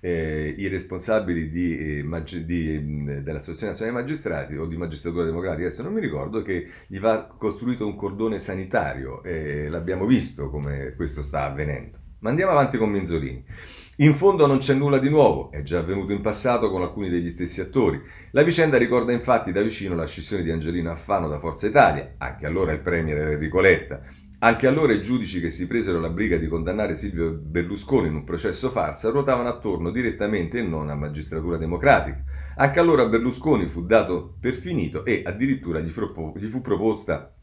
eh, 0.00 0.54
i 0.56 0.68
responsabili 0.68 1.50
di, 1.50 2.00
eh, 2.00 2.44
di, 2.44 2.78
mm, 2.80 3.10
dell'Associazione 3.18 3.72
Nazionale 3.72 3.96
dei 3.96 4.04
Magistrati 4.04 4.56
o 4.56 4.66
di 4.66 4.76
Magistratura 4.76 5.24
Democratica, 5.24 5.66
adesso 5.66 5.82
non 5.82 5.92
mi 5.92 6.00
ricordo, 6.00 6.42
che 6.42 6.66
gli 6.86 7.00
va 7.00 7.26
costruito 7.26 7.86
un 7.86 7.96
cordone 7.96 8.38
sanitario 8.38 9.22
e 9.24 9.68
l'abbiamo 9.68 10.06
visto 10.06 10.50
come 10.50 10.94
questo 10.94 11.22
sta 11.22 11.44
avvenendo. 11.44 11.98
Ma 12.20 12.30
andiamo 12.30 12.52
avanti 12.52 12.78
con 12.78 12.90
Menzolini. 12.90 13.44
In 14.00 14.14
fondo 14.14 14.46
non 14.46 14.58
c'è 14.58 14.74
nulla 14.74 14.98
di 14.98 15.08
nuovo, 15.08 15.50
è 15.50 15.62
già 15.62 15.80
avvenuto 15.80 16.12
in 16.12 16.20
passato 16.20 16.70
con 16.70 16.82
alcuni 16.82 17.08
degli 17.08 17.28
stessi 17.30 17.60
attori. 17.60 18.00
La 18.30 18.44
vicenda 18.44 18.78
ricorda 18.78 19.10
infatti 19.10 19.50
da 19.50 19.60
vicino 19.60 19.96
la 19.96 20.06
scissione 20.06 20.44
di 20.44 20.52
Angelino 20.52 20.92
Affano 20.92 21.26
da 21.26 21.40
Forza 21.40 21.66
Italia, 21.66 22.14
anche 22.18 22.46
allora 22.46 22.70
il 22.70 22.78
premier 22.78 23.18
era 23.18 23.32
Enrico 23.32 23.60
Letta, 23.60 24.00
Anche 24.40 24.68
allora 24.68 24.92
i 24.92 25.02
giudici 25.02 25.40
che 25.40 25.50
si 25.50 25.66
presero 25.66 25.98
la 25.98 26.10
briga 26.10 26.36
di 26.36 26.46
condannare 26.46 26.94
Silvio 26.94 27.32
Berlusconi 27.32 28.06
in 28.06 28.14
un 28.14 28.22
processo 28.22 28.70
farsa 28.70 29.10
ruotavano 29.10 29.48
attorno 29.48 29.90
direttamente 29.90 30.58
e 30.58 30.62
non 30.62 30.90
a 30.90 30.94
magistratura 30.94 31.56
democratica. 31.56 32.22
Anche 32.54 32.78
allora 32.78 33.08
Berlusconi 33.08 33.66
fu 33.66 33.84
dato 33.84 34.36
per 34.40 34.54
finito 34.54 35.04
e 35.04 35.22
addirittura 35.26 35.80
gli 35.80 35.90
fu, 35.90 36.60
proposta 36.60 37.34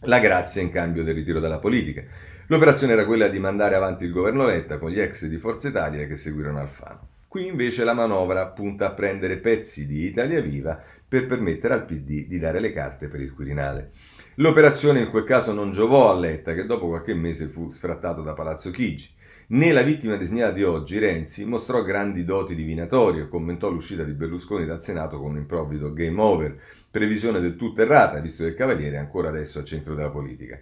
la 0.00 0.18
grazia 0.18 0.62
in 0.62 0.70
cambio 0.70 1.04
del 1.04 1.14
ritiro 1.14 1.38
dalla 1.38 1.60
politica. 1.60 2.02
L'operazione 2.46 2.94
era 2.94 3.04
quella 3.04 3.28
di 3.28 3.38
mandare 3.38 3.74
avanti 3.74 4.04
il 4.04 4.12
governo 4.12 4.46
Letta 4.46 4.78
con 4.78 4.90
gli 4.90 5.00
ex 5.00 5.26
di 5.26 5.38
Forza 5.38 5.68
Italia 5.68 6.06
che 6.06 6.16
seguirono 6.16 6.58
Alfano. 6.58 7.08
Qui 7.28 7.46
invece 7.46 7.84
la 7.84 7.94
manovra 7.94 8.46
punta 8.48 8.88
a 8.88 8.92
prendere 8.92 9.38
pezzi 9.38 9.86
di 9.86 10.04
Italia 10.04 10.42
Viva 10.42 10.78
per 11.08 11.24
permettere 11.24 11.74
al 11.74 11.84
PD 11.84 12.26
di 12.26 12.38
dare 12.38 12.60
le 12.60 12.72
carte 12.72 13.08
per 13.08 13.20
il 13.20 13.32
Quirinale. 13.32 13.92
L'operazione 14.36 15.00
in 15.00 15.10
quel 15.10 15.24
caso 15.24 15.52
non 15.52 15.70
giovò 15.70 16.10
a 16.10 16.18
Letta, 16.18 16.52
che 16.52 16.66
dopo 16.66 16.88
qualche 16.88 17.14
mese 17.14 17.46
fu 17.46 17.70
sfrattato 17.70 18.22
da 18.22 18.34
Palazzo 18.34 18.70
Chigi. 18.70 19.10
Né 19.48 19.72
la 19.72 19.82
vittima 19.82 20.16
disegnata 20.16 20.52
di 20.52 20.62
oggi, 20.62 20.98
Renzi, 20.98 21.44
mostrò 21.44 21.82
grandi 21.82 22.24
doti 22.24 22.54
divinatorie, 22.54 23.28
commentò 23.28 23.70
l'uscita 23.70 24.02
di 24.02 24.12
Berlusconi 24.12 24.64
dal 24.64 24.82
Senato 24.82 25.18
con 25.18 25.32
un 25.32 25.36
improvvido 25.36 25.92
game 25.92 26.20
over, 26.20 26.58
previsione 26.90 27.40
del 27.40 27.56
tutto 27.56 27.82
errata, 27.82 28.20
visto 28.20 28.42
che 28.42 28.50
il 28.50 28.54
Cavaliere 28.54 28.96
è 28.96 28.98
ancora 28.98 29.28
adesso 29.28 29.58
al 29.58 29.64
centro 29.64 29.94
della 29.94 30.10
politica. 30.10 30.58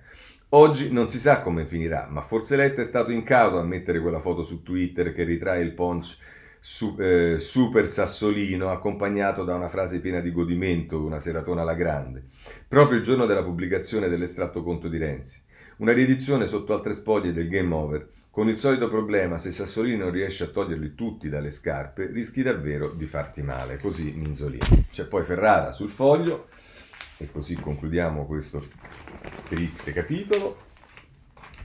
Oggi 0.53 0.91
non 0.91 1.09
si 1.09 1.21
sa 1.21 1.43
come 1.43 1.65
finirà, 1.65 2.09
ma 2.11 2.23
forse 2.23 2.57
Letta 2.57 2.83
è 2.83 2.85
stato 2.85 3.13
incauto 3.13 3.59
a 3.59 3.63
mettere 3.63 4.01
quella 4.01 4.19
foto 4.19 4.43
su 4.43 4.65
Twitter 4.65 5.13
che 5.13 5.23
ritrae 5.23 5.63
il 5.63 5.75
punch 5.75 6.17
su, 6.59 6.97
eh, 6.99 7.39
super 7.39 7.87
sassolino 7.87 8.69
accompagnato 8.69 9.45
da 9.45 9.55
una 9.55 9.69
frase 9.69 10.01
piena 10.01 10.19
di 10.19 10.33
godimento, 10.33 11.05
una 11.05 11.21
seratona 11.21 11.63
alla 11.63 11.75
grande, 11.75 12.25
proprio 12.67 12.99
il 12.99 13.05
giorno 13.05 13.27
della 13.27 13.45
pubblicazione 13.45 14.09
dell'estratto 14.09 14.65
conto 14.65 14.89
di 14.89 14.99
Renzi. 14.99 15.41
Una 15.77 15.93
riedizione 15.93 16.49
sotto 16.49 16.75
altre 16.75 16.95
spoglie 16.95 17.33
del 17.33 17.49
game 17.49 17.73
over, 17.73 18.09
con 18.31 18.49
il 18.49 18.59
solito 18.59 18.91
problema, 18.91 19.39
se 19.39 19.53
Sassolini 19.53 19.97
non 19.97 20.11
riesce 20.11 20.45
a 20.45 20.49
toglierli 20.49 20.97
tutti 20.97 21.29
dalle 21.29 21.51
scarpe, 21.51 22.07
rischi 22.07 22.43
davvero 22.43 22.91
di 22.91 23.07
farti 23.07 23.43
male. 23.43 23.79
Così 23.79 24.13
Minzolini. 24.17 24.89
C'è 24.91 25.05
poi 25.05 25.23
Ferrara 25.23 25.71
sul 25.71 25.91
foglio, 25.91 26.49
e 27.21 27.31
così 27.31 27.55
concludiamo 27.55 28.27
questo 28.27 28.67
triste 29.49 29.93
capitolo. 29.93 30.69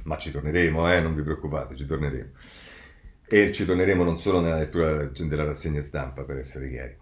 Ma 0.03 0.17
ci 0.17 0.29
torneremo, 0.29 0.91
eh, 0.91 0.99
non 0.99 1.15
vi 1.15 1.23
preoccupate, 1.23 1.75
ci 1.75 1.85
torneremo. 1.85 2.29
E 3.27 3.51
ci 3.51 3.65
torneremo 3.65 4.03
non 4.03 4.17
solo 4.17 4.41
nella 4.41 4.57
lettura 4.57 5.05
della 5.05 5.45
rassegna 5.45 5.81
stampa, 5.81 6.23
per 6.23 6.37
essere 6.37 6.69
chiari. 6.69 6.97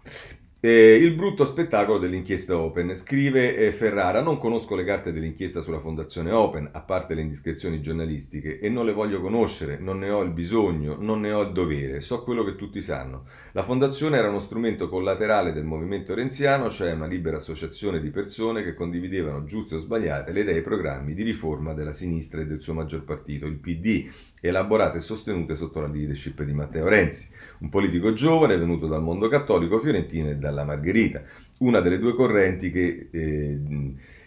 Eh, 0.66 0.94
il 0.94 1.12
brutto 1.12 1.44
spettacolo 1.44 1.98
dell'inchiesta 1.98 2.56
Open. 2.56 2.96
Scrive 2.96 3.54
eh, 3.54 3.70
Ferrara: 3.70 4.22
Non 4.22 4.38
conosco 4.38 4.74
le 4.74 4.82
carte 4.82 5.12
dell'inchiesta 5.12 5.60
sulla 5.60 5.78
Fondazione 5.78 6.32
Open, 6.32 6.70
a 6.72 6.80
parte 6.80 7.12
le 7.14 7.20
indiscrezioni 7.20 7.82
giornalistiche, 7.82 8.58
e 8.58 8.70
non 8.70 8.86
le 8.86 8.94
voglio 8.94 9.20
conoscere, 9.20 9.76
non 9.78 9.98
ne 9.98 10.08
ho 10.08 10.22
il 10.22 10.30
bisogno, 10.30 10.96
non 10.98 11.20
ne 11.20 11.32
ho 11.32 11.42
il 11.42 11.52
dovere. 11.52 12.00
So 12.00 12.22
quello 12.22 12.44
che 12.44 12.56
tutti 12.56 12.80
sanno. 12.80 13.26
La 13.52 13.62
Fondazione 13.62 14.16
era 14.16 14.30
uno 14.30 14.40
strumento 14.40 14.88
collaterale 14.88 15.52
del 15.52 15.64
movimento 15.64 16.14
renziano, 16.14 16.70
cioè 16.70 16.92
una 16.92 17.04
libera 17.04 17.36
associazione 17.36 18.00
di 18.00 18.08
persone 18.08 18.62
che 18.62 18.72
condividevano, 18.72 19.44
giuste 19.44 19.74
o 19.74 19.80
sbagliate, 19.80 20.32
le 20.32 20.40
idee 20.40 20.54
e 20.54 20.58
i 20.60 20.62
programmi 20.62 21.12
di 21.12 21.24
riforma 21.24 21.74
della 21.74 21.92
sinistra 21.92 22.40
e 22.40 22.46
del 22.46 22.62
suo 22.62 22.72
maggior 22.72 23.04
partito, 23.04 23.44
il 23.44 23.58
PD, 23.58 24.08
elaborate 24.48 24.98
e 24.98 25.00
sostenute 25.00 25.56
sotto 25.56 25.80
la 25.80 25.86
leadership 25.86 26.42
di 26.42 26.52
Matteo 26.52 26.86
Renzi, 26.86 27.28
un 27.60 27.70
politico 27.70 28.12
giovane 28.12 28.58
venuto 28.58 28.86
dal 28.86 29.02
mondo 29.02 29.28
cattolico 29.28 29.78
fiorentino 29.78 30.28
e 30.28 30.36
dalla 30.36 30.64
Margherita, 30.64 31.22
una 31.60 31.80
delle 31.80 31.98
due 31.98 32.14
correnti 32.14 32.70
che 32.70 33.08
eh, 33.10 33.58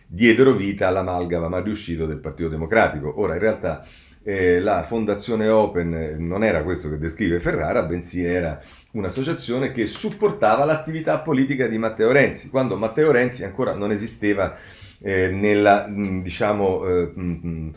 diedero 0.08 0.54
vita 0.54 0.88
all'amalgama 0.88 1.50
mal 1.50 1.64
riuscito 1.64 2.08
del 2.08 2.18
Partito 2.18 2.50
Democratico. 2.50 3.22
Ora, 3.22 3.34
in 3.34 3.40
realtà, 3.40 3.86
eh, 4.24 4.60
la 4.60 4.84
Fondazione 4.84 5.48
Open 5.50 6.16
non 6.18 6.44
era 6.44 6.64
questo 6.64 6.90
che 6.90 6.98
descrive 6.98 7.40
Ferrara, 7.40 7.84
bensì 7.84 8.24
era 8.24 8.60
un'associazione 8.94 9.72
che 9.72 9.86
supportava 9.86 10.66
l'attività 10.66 11.20
politica 11.20 11.68
di 11.68 11.78
Matteo 11.78 12.12
Renzi, 12.12 12.50
quando 12.50 12.76
Matteo 12.76 13.12
Renzi 13.12 13.44
ancora 13.44 13.76
non 13.76 13.92
esisteva 13.92 14.58
eh, 15.02 15.30
nella, 15.30 15.88
mm, 15.88 16.22
diciamo, 16.22 16.86
eh, 16.88 17.12
mm, 17.18 17.34
mm, 17.44 17.70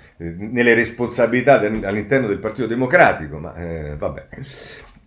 nelle 0.53 0.75
responsabilità 0.75 1.59
del, 1.59 1.85
all'interno 1.85 2.27
del 2.27 2.39
Partito 2.39 2.67
Democratico, 2.67 3.39
ma 3.39 3.55
eh, 3.57 3.97
vabbè. 3.97 4.29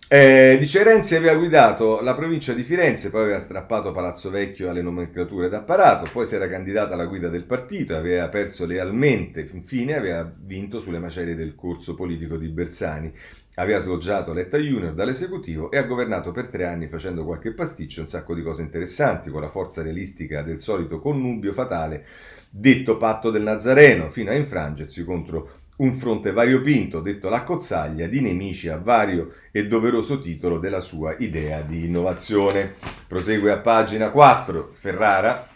Eh, 0.06 0.58
dice 0.60 0.82
Renzi 0.82 1.16
aveva 1.16 1.34
guidato 1.34 2.00
la 2.02 2.14
provincia 2.14 2.52
di 2.52 2.62
Firenze, 2.62 3.10
poi 3.10 3.22
aveva 3.22 3.38
strappato 3.38 3.90
Palazzo 3.90 4.28
Vecchio 4.30 4.68
alle 4.68 4.82
nomenclature 4.82 5.48
d'apparato, 5.48 6.10
poi 6.12 6.26
si 6.26 6.34
era 6.34 6.46
candidato 6.46 6.92
alla 6.92 7.06
guida 7.06 7.28
del 7.28 7.44
partito, 7.44 7.96
aveva 7.96 8.28
perso 8.28 8.66
lealmente, 8.66 9.48
infine 9.52 9.96
aveva 9.96 10.30
vinto 10.36 10.80
sulle 10.80 10.98
macerie 10.98 11.34
del 11.34 11.54
corso 11.54 11.94
politico 11.94 12.36
di 12.36 12.48
Bersani, 12.48 13.12
aveva 13.56 13.78
sloggiato 13.78 14.32
Letta 14.32 14.58
Junior 14.58 14.94
dall'esecutivo 14.94 15.70
e 15.70 15.78
ha 15.78 15.84
governato 15.84 16.32
per 16.32 16.48
tre 16.48 16.64
anni 16.64 16.88
facendo 16.88 17.24
qualche 17.24 17.52
pasticcio, 17.52 18.00
un 18.00 18.06
sacco 18.06 18.34
di 18.34 18.42
cose 18.42 18.62
interessanti, 18.62 19.30
con 19.30 19.40
la 19.40 19.48
forza 19.48 19.82
realistica 19.82 20.42
del 20.42 20.60
solito 20.60 20.98
connubio 20.98 21.52
fatale 21.52 22.06
detto 22.50 22.96
patto 22.96 23.30
del 23.30 23.42
Nazareno, 23.42 24.10
fino 24.10 24.30
a 24.30 24.34
infrangersi 24.34 25.04
contro 25.04 25.50
un 25.76 25.92
fronte 25.92 26.30
variopinto, 26.30 27.00
detto 27.00 27.28
la 27.28 27.42
cozzaglia, 27.42 28.06
di 28.06 28.20
nemici 28.20 28.68
a 28.68 28.78
vario 28.78 29.32
e 29.50 29.66
doveroso 29.66 30.20
titolo 30.20 30.58
della 30.58 30.80
sua 30.80 31.16
idea 31.18 31.62
di 31.62 31.86
innovazione. 31.86 32.74
Prosegue 33.08 33.50
a 33.50 33.58
pagina 33.58 34.10
4, 34.10 34.70
Ferrara. 34.72 35.48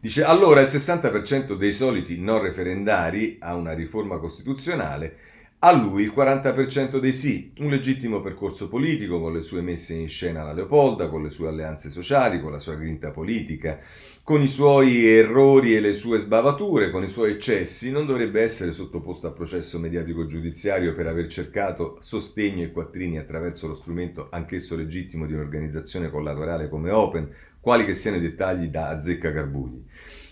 Dice 0.00 0.24
allora 0.24 0.60
il 0.60 0.68
60% 0.68 1.54
dei 1.54 1.72
soliti 1.72 2.18
non 2.18 2.40
referendari 2.40 3.36
a 3.40 3.54
una 3.54 3.74
riforma 3.74 4.18
costituzionale 4.18 5.16
a 5.60 5.72
lui 5.72 6.04
il 6.04 6.12
40% 6.14 6.98
dei 6.98 7.12
sì, 7.12 7.50
un 7.58 7.68
legittimo 7.68 8.20
percorso 8.20 8.68
politico 8.68 9.20
con 9.20 9.32
le 9.32 9.42
sue 9.42 9.60
messe 9.60 9.92
in 9.94 10.08
scena 10.08 10.42
alla 10.42 10.52
Leopolda, 10.52 11.08
con 11.08 11.24
le 11.24 11.30
sue 11.30 11.48
alleanze 11.48 11.90
sociali, 11.90 12.40
con 12.40 12.52
la 12.52 12.60
sua 12.60 12.76
grinta 12.76 13.10
politica, 13.10 13.80
con 14.22 14.40
i 14.40 14.46
suoi 14.46 15.04
errori 15.04 15.74
e 15.74 15.80
le 15.80 15.94
sue 15.94 16.20
sbavature, 16.20 16.90
con 16.90 17.02
i 17.02 17.08
suoi 17.08 17.32
eccessi, 17.32 17.90
non 17.90 18.06
dovrebbe 18.06 18.40
essere 18.40 18.70
sottoposto 18.70 19.26
a 19.26 19.32
processo 19.32 19.80
mediatico 19.80 20.26
giudiziario 20.26 20.94
per 20.94 21.08
aver 21.08 21.26
cercato 21.26 21.98
sostegno 22.02 22.62
ai 22.62 22.70
quattrini 22.70 23.18
attraverso 23.18 23.66
lo 23.66 23.74
strumento 23.74 24.28
anch'esso 24.30 24.76
legittimo 24.76 25.26
di 25.26 25.32
un'organizzazione 25.32 26.08
collaterale 26.08 26.68
come 26.68 26.92
Open, 26.92 27.34
quali 27.58 27.84
che 27.84 27.96
siano 27.96 28.18
i 28.18 28.20
dettagli 28.20 28.66
da 28.66 28.90
azzecca 28.90 29.32
carbugli. 29.32 29.82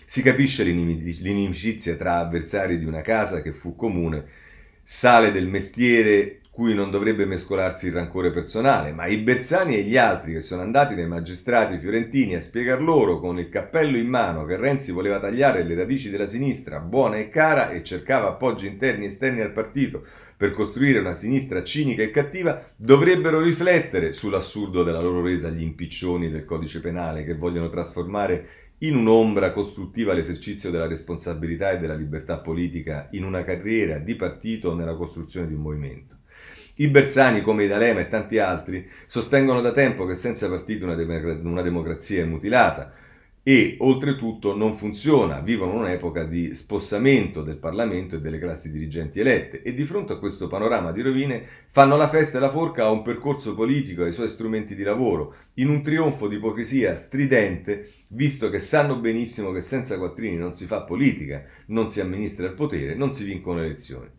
Si 0.05 0.21
capisce 0.21 0.63
l'inimicizia 0.63 1.97
tra 1.97 2.19
avversari 2.19 2.79
di 2.79 2.85
una 2.85 3.01
casa 3.01 3.41
che 3.41 3.51
fu 3.51 3.75
comune 3.75 4.45
sale 4.89 5.33
del 5.33 5.49
mestiere 5.49 6.39
cui 6.49 6.73
non 6.73 6.89
dovrebbe 6.89 7.25
mescolarsi 7.25 7.87
il 7.87 7.91
rancore 7.91 8.31
personale, 8.31 8.93
ma 8.93 9.05
i 9.05 9.17
Bersani 9.17 9.75
e 9.75 9.81
gli 9.81 9.97
altri 9.97 10.31
che 10.31 10.39
sono 10.39 10.61
andati 10.61 10.95
dai 10.95 11.05
magistrati 11.05 11.77
fiorentini 11.77 12.35
a 12.35 12.39
spiegar 12.39 12.81
loro 12.81 13.19
con 13.19 13.37
il 13.37 13.49
cappello 13.49 13.97
in 13.97 14.07
mano 14.07 14.45
che 14.45 14.55
Renzi 14.55 14.93
voleva 14.93 15.19
tagliare 15.19 15.63
le 15.63 15.75
radici 15.75 16.09
della 16.09 16.25
sinistra 16.25 16.79
buona 16.79 17.17
e 17.17 17.27
cara 17.27 17.71
e 17.71 17.83
cercava 17.83 18.29
appoggi 18.29 18.65
interni 18.65 19.03
e 19.03 19.07
esterni 19.07 19.41
al 19.41 19.51
partito 19.51 20.05
per 20.37 20.51
costruire 20.51 20.99
una 20.99 21.13
sinistra 21.13 21.63
cinica 21.63 22.03
e 22.03 22.11
cattiva, 22.11 22.63
dovrebbero 22.77 23.41
riflettere 23.41 24.13
sull'assurdo 24.13 24.83
della 24.83 25.01
loro 25.01 25.21
resa 25.21 25.49
agli 25.49 25.63
impiccioni 25.63 26.29
del 26.29 26.45
codice 26.45 26.79
penale 26.79 27.25
che 27.25 27.35
vogliono 27.35 27.69
trasformare 27.69 28.66
in 28.79 28.95
un'ombra 28.95 29.51
costruttiva 29.51 30.13
l'esercizio 30.13 30.69
della 30.69 30.87
responsabilità 30.87 31.71
e 31.71 31.79
della 31.79 31.95
libertà 31.95 32.37
politica 32.39 33.07
in 33.11 33.23
una 33.23 33.43
carriera 33.43 33.97
di 33.97 34.15
partito 34.15 34.69
o 34.69 34.75
nella 34.75 34.95
costruzione 34.95 35.47
di 35.47 35.53
un 35.53 35.61
movimento. 35.61 36.15
I 36.75 36.87
Bersani, 36.89 37.41
come 37.41 37.63
i 37.63 37.67
D'Alema 37.67 38.01
e 38.01 38.07
tanti 38.07 38.37
altri, 38.37 38.87
sostengono 39.07 39.61
da 39.61 39.71
tempo 39.71 40.05
che 40.05 40.13
senza 40.13 40.47
partito 40.47 40.85
una, 40.85 40.93
dem- 40.93 41.41
una 41.43 41.63
democrazia 41.63 42.21
è 42.21 42.25
mutilata, 42.25 42.93
e 43.47 43.77
oltretutto 43.79 44.57
non 44.57 44.73
funziona, 44.73 45.39
vivono 45.39 45.75
un'epoca 45.75 46.25
di 46.25 46.53
spossamento 46.53 47.41
del 47.43 47.55
Parlamento 47.55 48.17
e 48.17 48.19
delle 48.19 48.39
classi 48.39 48.69
dirigenti 48.69 49.21
elette. 49.21 49.61
E 49.61 49.73
di 49.73 49.85
fronte 49.85 50.11
a 50.11 50.17
questo 50.17 50.49
panorama 50.49 50.91
di 50.91 51.01
rovine 51.01 51.45
fanno 51.69 51.95
la 51.95 52.09
festa 52.09 52.39
e 52.39 52.41
la 52.41 52.49
forca 52.49 52.83
a 52.83 52.91
un 52.91 53.03
percorso 53.03 53.55
politico 53.55 54.03
e 54.03 54.07
ai 54.07 54.11
suoi 54.11 54.27
strumenti 54.27 54.75
di 54.75 54.83
lavoro, 54.83 55.33
in 55.53 55.69
un 55.69 55.81
trionfo 55.81 56.27
di 56.27 56.35
ipocrisia 56.35 56.97
stridente, 56.97 57.89
visto 58.09 58.49
che 58.49 58.59
sanno 58.59 58.99
benissimo 58.99 59.53
che 59.53 59.61
senza 59.61 59.97
quattrini 59.97 60.35
non 60.35 60.53
si 60.53 60.65
fa 60.65 60.81
politica, 60.81 61.41
non 61.67 61.89
si 61.89 62.01
amministra 62.01 62.47
il 62.47 62.53
potere, 62.53 62.95
non 62.95 63.13
si 63.13 63.23
vincono 63.23 63.61
elezioni 63.61 64.09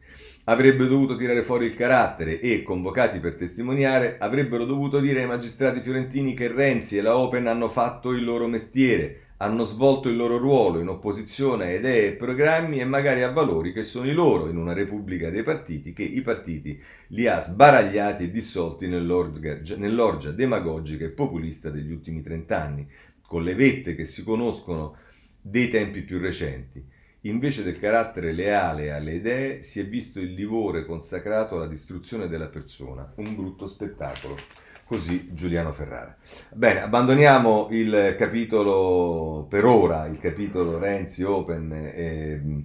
avrebbe 0.49 0.87
dovuto 0.87 1.15
tirare 1.15 1.43
fuori 1.43 1.67
il 1.67 1.75
carattere 1.75 2.41
e, 2.41 2.63
convocati 2.63 3.21
per 3.21 3.35
testimoniare, 3.35 4.17
avrebbero 4.19 4.65
dovuto 4.65 4.99
dire 4.99 5.21
ai 5.21 5.27
magistrati 5.27 5.81
fiorentini 5.81 6.33
che 6.33 6.49
Renzi 6.49 6.97
e 6.97 7.03
la 7.03 7.19
Open 7.19 7.47
hanno 7.47 7.69
fatto 7.69 8.13
il 8.13 8.25
loro 8.25 8.47
mestiere, 8.49 9.25
hanno 9.39 9.65
svolto 9.65 10.09
il 10.09 10.17
loro 10.17 10.39
ruolo 10.39 10.81
in 10.81 10.89
opposizione 10.89 11.67
a 11.67 11.73
idee 11.73 12.09
e 12.09 12.13
programmi 12.13 12.81
e 12.81 12.87
magari 12.87 13.23
a 13.23 13.31
valori 13.31 13.75
che 13.75 13.85
sono 13.85 14.09
i 14.09 14.15
loro 14.15 14.49
in 14.49 14.57
una 14.57 14.73
repubblica 14.73 15.29
dei 15.29 15.43
partiti 15.43 15.93
che 15.93 16.03
i 16.03 16.23
partiti 16.23 16.81
li 17.09 17.27
ha 17.27 17.41
sbaragliati 17.41 18.25
e 18.25 18.31
dissolti 18.31 18.89
nell'orgia, 18.89 19.77
nell'orgia 19.77 20.31
demagogica 20.31 21.05
e 21.05 21.11
populista 21.11 21.69
degli 21.69 21.93
ultimi 21.93 22.23
trent'anni, 22.23 22.89
con 23.27 23.45
le 23.45 23.55
vette 23.55 23.95
che 23.95 24.07
si 24.07 24.25
conoscono 24.25 24.97
dei 25.43 25.69
tempi 25.69 26.01
più 26.01 26.19
recenti. 26.19 26.97
Invece 27.23 27.65
del 27.65 27.81
carattere 27.81 28.33
leale 28.33 28.93
alle 28.93 29.15
idee 29.15 29.63
si 29.63 29.81
è 29.81 29.87
visto 29.87 30.21
il 30.21 30.35
livore 30.35 30.85
consacrato 30.85 31.57
alla 31.57 31.67
distruzione 31.67 32.29
della 32.29 32.47
persona, 32.47 33.13
un 33.17 33.35
brutto 33.35 33.67
spettacolo. 33.67 34.37
Così 34.85 35.35
Giuliano 35.35 35.73
Ferrara. 35.73 36.17
Bene, 36.55 36.81
abbandoniamo 36.81 37.69
il 37.73 38.15
capitolo 38.17 39.47
per 39.47 39.67
ora, 39.67 40.07
il 40.07 40.19
capitolo 40.19 40.79
Renzi 40.79 41.25
Open 41.25 41.73
e, 41.73 42.65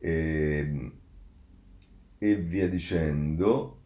e, 0.00 0.92
e 2.18 2.34
via 2.36 2.68
dicendo. 2.68 3.76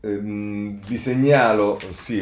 Ehm, 0.00 0.80
vi 0.86 0.96
segnalo, 0.98 1.78
sì, 1.92 2.20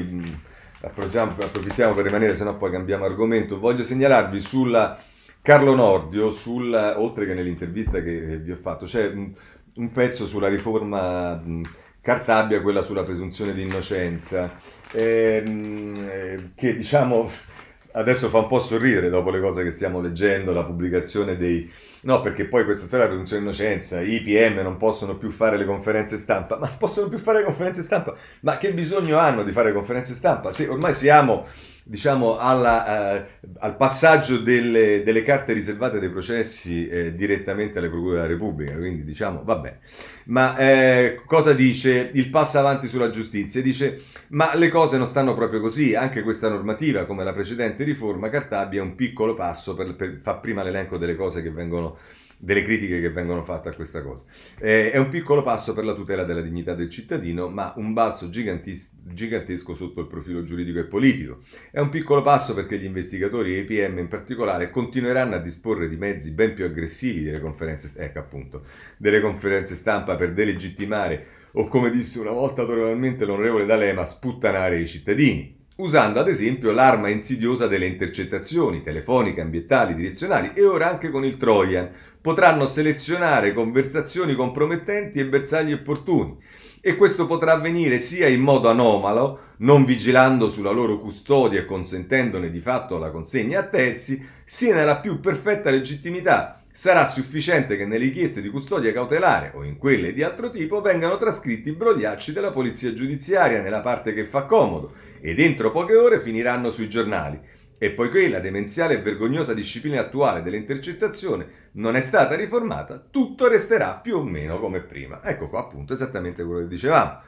approfittiamo 0.82 1.94
per 1.94 2.04
rimanere, 2.04 2.34
se 2.34 2.44
no 2.44 2.56
poi 2.56 2.70
cambiamo 2.70 3.04
argomento. 3.04 3.58
Voglio 3.58 3.84
segnalarvi 3.84 4.40
sulla 4.40 4.98
Carlo 5.40 5.74
Nordio, 5.74 6.30
sul, 6.30 6.72
oltre 6.96 7.26
che 7.26 7.34
nell'intervista 7.34 8.00
che 8.02 8.38
vi 8.38 8.52
ho 8.52 8.56
fatto, 8.56 8.86
c'è 8.86 9.08
un, 9.08 9.32
un 9.76 9.90
pezzo 9.90 10.26
sulla 10.26 10.48
riforma 10.48 11.34
mh, 11.34 11.62
Cartabia, 12.00 12.62
quella 12.62 12.82
sulla 12.82 13.04
presunzione 13.04 13.52
di 13.52 13.62
innocenza, 13.62 14.52
ehm, 14.92 16.08
eh, 16.08 16.50
che 16.54 16.76
diciamo 16.76 17.30
adesso 17.94 18.28
fa 18.28 18.38
un 18.38 18.46
po' 18.48 18.58
sorridere 18.58 19.08
dopo 19.10 19.30
le 19.30 19.40
cose 19.40 19.62
che 19.64 19.72
stiamo 19.72 20.00
leggendo, 20.00 20.52
la 20.52 20.64
pubblicazione 20.64 21.36
dei... 21.36 21.70
No, 22.02 22.20
perché 22.20 22.46
poi 22.46 22.64
questa 22.64 22.86
storia 22.86 23.06
della 23.06 23.18
presunzione 23.18 23.42
di 23.42 23.48
innocenza, 23.48 24.00
i 24.00 24.20
PM 24.22 24.60
non 24.60 24.76
possono 24.76 25.16
più 25.16 25.30
fare 25.30 25.56
le 25.56 25.64
conferenze 25.64 26.18
stampa, 26.18 26.58
ma 26.58 26.66
non 26.66 26.76
possono 26.76 27.08
più 27.08 27.18
fare 27.18 27.38
le 27.38 27.44
conferenze 27.44 27.82
stampa, 27.82 28.16
ma 28.40 28.58
che 28.58 28.72
bisogno 28.72 29.18
hanno 29.18 29.44
di 29.44 29.52
fare 29.52 29.72
conferenze 29.72 30.14
stampa? 30.14 30.50
Se 30.50 30.66
ormai 30.66 30.94
siamo 30.94 31.46
diciamo, 31.84 32.38
alla, 32.38 33.16
eh, 33.16 33.26
al 33.58 33.76
passaggio 33.76 34.38
delle, 34.38 35.02
delle, 35.02 35.22
carte 35.22 35.52
riservate 35.52 35.98
dei 35.98 36.10
processi 36.10 36.88
eh, 36.88 37.14
direttamente 37.14 37.78
alle 37.78 37.88
procure 37.88 38.14
della 38.14 38.26
Repubblica, 38.26 38.76
quindi 38.76 39.04
diciamo, 39.04 39.42
vabbè. 39.44 39.78
Ma 40.26 40.56
eh, 40.56 41.20
cosa 41.26 41.52
dice 41.52 42.10
il 42.12 42.28
passo 42.30 42.58
avanti 42.58 42.86
sulla 42.86 43.10
giustizia? 43.10 43.60
Dice, 43.62 44.00
ma 44.32 44.54
le 44.54 44.68
cose 44.68 44.98
non 44.98 45.06
stanno 45.06 45.34
proprio 45.34 45.60
così, 45.60 45.94
anche 45.94 46.22
questa 46.22 46.48
normativa, 46.48 47.04
come 47.04 47.24
la 47.24 47.32
precedente 47.32 47.84
riforma 47.84 48.28
Cartabia, 48.28 48.80
è 48.80 48.84
un 48.84 48.94
piccolo 48.94 49.34
passo 49.34 49.74
per, 49.74 49.94
per 49.94 50.18
fa 50.22 50.36
prima 50.36 50.62
l'elenco 50.62 50.98
delle 50.98 51.16
cose 51.16 51.42
che 51.42 51.50
vengono 51.50 51.98
delle 52.44 52.64
critiche 52.64 53.00
che 53.00 53.10
vengono 53.10 53.44
fatte 53.44 53.68
a 53.68 53.72
questa 53.72 54.02
cosa. 54.02 54.24
Eh, 54.58 54.90
è 54.90 54.96
un 54.96 55.08
piccolo 55.08 55.44
passo 55.44 55.74
per 55.74 55.84
la 55.84 55.94
tutela 55.94 56.24
della 56.24 56.40
dignità 56.40 56.74
del 56.74 56.90
cittadino, 56.90 57.48
ma 57.48 57.72
un 57.76 57.92
balzo 57.92 58.30
gigantis- 58.30 58.90
gigantesco 58.92 59.76
sotto 59.76 60.00
il 60.00 60.08
profilo 60.08 60.42
giuridico 60.42 60.80
e 60.80 60.84
politico. 60.86 61.38
È 61.70 61.78
un 61.78 61.88
piccolo 61.88 62.20
passo 62.22 62.52
perché 62.52 62.78
gli 62.78 62.84
investigatori 62.84 63.54
e 63.54 63.60
i 63.60 63.64
PM 63.64 63.98
in 63.98 64.08
particolare 64.08 64.70
continueranno 64.70 65.36
a 65.36 65.38
disporre 65.38 65.88
di 65.88 65.96
mezzi 65.96 66.32
ben 66.32 66.52
più 66.52 66.64
aggressivi 66.64 67.22
delle 67.22 67.38
conferenze, 67.38 67.92
ecco 67.96 68.18
appunto, 68.18 68.64
delle 68.96 69.20
conferenze 69.20 69.76
stampa 69.76 70.16
per 70.16 70.32
delegittimare 70.32 71.41
o 71.52 71.68
come 71.68 71.90
disse 71.90 72.20
una 72.20 72.30
volta 72.30 72.62
autorevolmente 72.62 73.24
l'onorevole 73.24 73.66
D'Alema, 73.66 74.04
sputtanare 74.04 74.80
i 74.80 74.86
cittadini 74.86 75.60
usando 75.76 76.20
ad 76.20 76.28
esempio 76.28 76.70
l'arma 76.70 77.08
insidiosa 77.08 77.66
delle 77.66 77.86
intercettazioni 77.86 78.82
telefoniche, 78.82 79.40
ambientali, 79.40 79.94
direzionali 79.94 80.52
e 80.54 80.64
ora 80.64 80.88
anche 80.88 81.10
con 81.10 81.24
il 81.24 81.36
Trojan. 81.36 81.90
Potranno 82.20 82.66
selezionare 82.66 83.52
conversazioni 83.52 84.34
compromettenti 84.34 85.18
e 85.18 85.26
bersagli 85.26 85.72
opportuni. 85.72 86.36
E 86.80 86.96
questo 86.96 87.26
potrà 87.26 87.52
avvenire 87.52 88.00
sia 88.00 88.28
in 88.28 88.40
modo 88.40 88.68
anomalo, 88.68 89.38
non 89.58 89.84
vigilando 89.84 90.48
sulla 90.50 90.70
loro 90.70 90.98
custodia 90.98 91.60
e 91.60 91.64
consentendone 91.64 92.50
di 92.50 92.60
fatto 92.60 92.98
la 92.98 93.10
consegna 93.10 93.60
a 93.60 93.64
terzi, 93.64 94.24
sia 94.44 94.74
nella 94.74 94.98
più 94.98 95.20
perfetta 95.20 95.70
legittimità, 95.70 96.61
Sarà 96.74 97.06
sufficiente 97.06 97.76
che 97.76 97.84
nelle 97.84 98.06
richieste 98.06 98.40
di 98.40 98.48
custodia 98.48 98.94
cautelare 98.94 99.52
o 99.54 99.62
in 99.62 99.76
quelle 99.76 100.14
di 100.14 100.22
altro 100.22 100.50
tipo 100.50 100.80
vengano 100.80 101.18
trascritti 101.18 101.68
i 101.68 101.74
brogliacci 101.74 102.32
della 102.32 102.50
polizia 102.50 102.94
giudiziaria 102.94 103.60
nella 103.60 103.82
parte 103.82 104.14
che 104.14 104.24
fa 104.24 104.46
comodo 104.46 104.94
e 105.20 105.34
dentro 105.34 105.70
poche 105.70 105.94
ore 105.96 106.18
finiranno 106.18 106.70
sui 106.70 106.88
giornali. 106.88 107.38
E 107.76 107.90
poiché 107.90 108.26
la 108.30 108.40
demenziale 108.40 108.94
e 108.94 109.02
vergognosa 109.02 109.52
disciplina 109.52 110.00
attuale 110.00 110.40
dell'intercettazione 110.40 111.46
non 111.72 111.94
è 111.94 112.00
stata 112.00 112.36
riformata, 112.36 113.04
tutto 113.10 113.48
resterà 113.48 113.96
più 113.96 114.16
o 114.16 114.22
meno 114.22 114.58
come 114.58 114.80
prima. 114.80 115.22
Ecco 115.22 115.50
qua 115.50 115.60
appunto 115.60 115.92
esattamente 115.92 116.42
quello 116.42 116.60
che 116.60 116.68
dicevamo. 116.68 117.20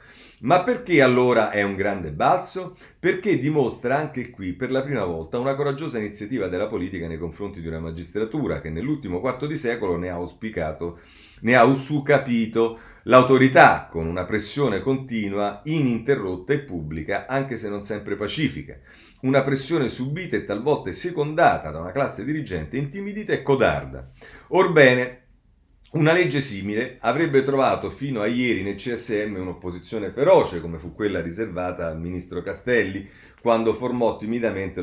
Ma 0.45 0.61
perché 0.61 1.01
allora 1.01 1.49
è 1.49 1.63
un 1.63 1.75
grande 1.75 2.11
balzo? 2.11 2.77
Perché 2.99 3.39
dimostra 3.39 3.97
anche 3.97 4.29
qui 4.29 4.53
per 4.53 4.69
la 4.69 4.83
prima 4.83 5.03
volta 5.03 5.39
una 5.39 5.55
coraggiosa 5.55 5.97
iniziativa 5.97 6.47
della 6.47 6.67
politica 6.67 7.07
nei 7.07 7.17
confronti 7.17 7.61
di 7.61 7.67
una 7.67 7.79
magistratura 7.79 8.61
che 8.61 8.69
nell'ultimo 8.69 9.19
quarto 9.19 9.47
di 9.47 9.57
secolo 9.57 9.97
ne 9.97 10.09
ha 10.09 10.13
auspicato, 10.13 10.99
ne 11.41 11.55
ha 11.55 11.63
usucapito 11.63 12.77
l'autorità 13.05 13.87
con 13.89 14.05
una 14.05 14.25
pressione 14.25 14.81
continua, 14.81 15.61
ininterrotta 15.63 16.53
e 16.53 16.59
pubblica, 16.59 17.25
anche 17.27 17.57
se 17.57 17.67
non 17.67 17.81
sempre 17.81 18.15
pacifica. 18.15 18.77
Una 19.21 19.41
pressione 19.41 19.89
subita 19.89 20.35
e 20.35 20.45
talvolta 20.45 20.91
secondata 20.91 21.71
da 21.71 21.79
una 21.79 21.91
classe 21.91 22.23
dirigente 22.23 22.77
intimidita 22.77 23.33
e 23.33 23.41
codarda. 23.41 24.11
Orbene, 24.49 25.24
una 25.95 26.11
legge 26.11 26.39
simile 26.39 26.97
avrebbe 26.99 27.43
trovato 27.43 27.89
fino 27.89 28.21
a 28.21 28.27
ieri 28.27 28.63
nel 28.63 28.75
CSM 28.75 29.35
un'opposizione 29.37 30.11
feroce, 30.11 30.59
come 30.59 30.77
fu 30.77 30.93
quella 30.93 31.21
riservata 31.21 31.87
al 31.87 31.99
ministro 31.99 32.41
Castelli 32.41 33.09
quando 33.41 33.73
timidamente 34.17 34.81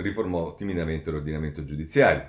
riformò 0.00 0.54
timidamente 0.54 1.10
l'ordinamento 1.10 1.64
giudiziario. 1.64 2.26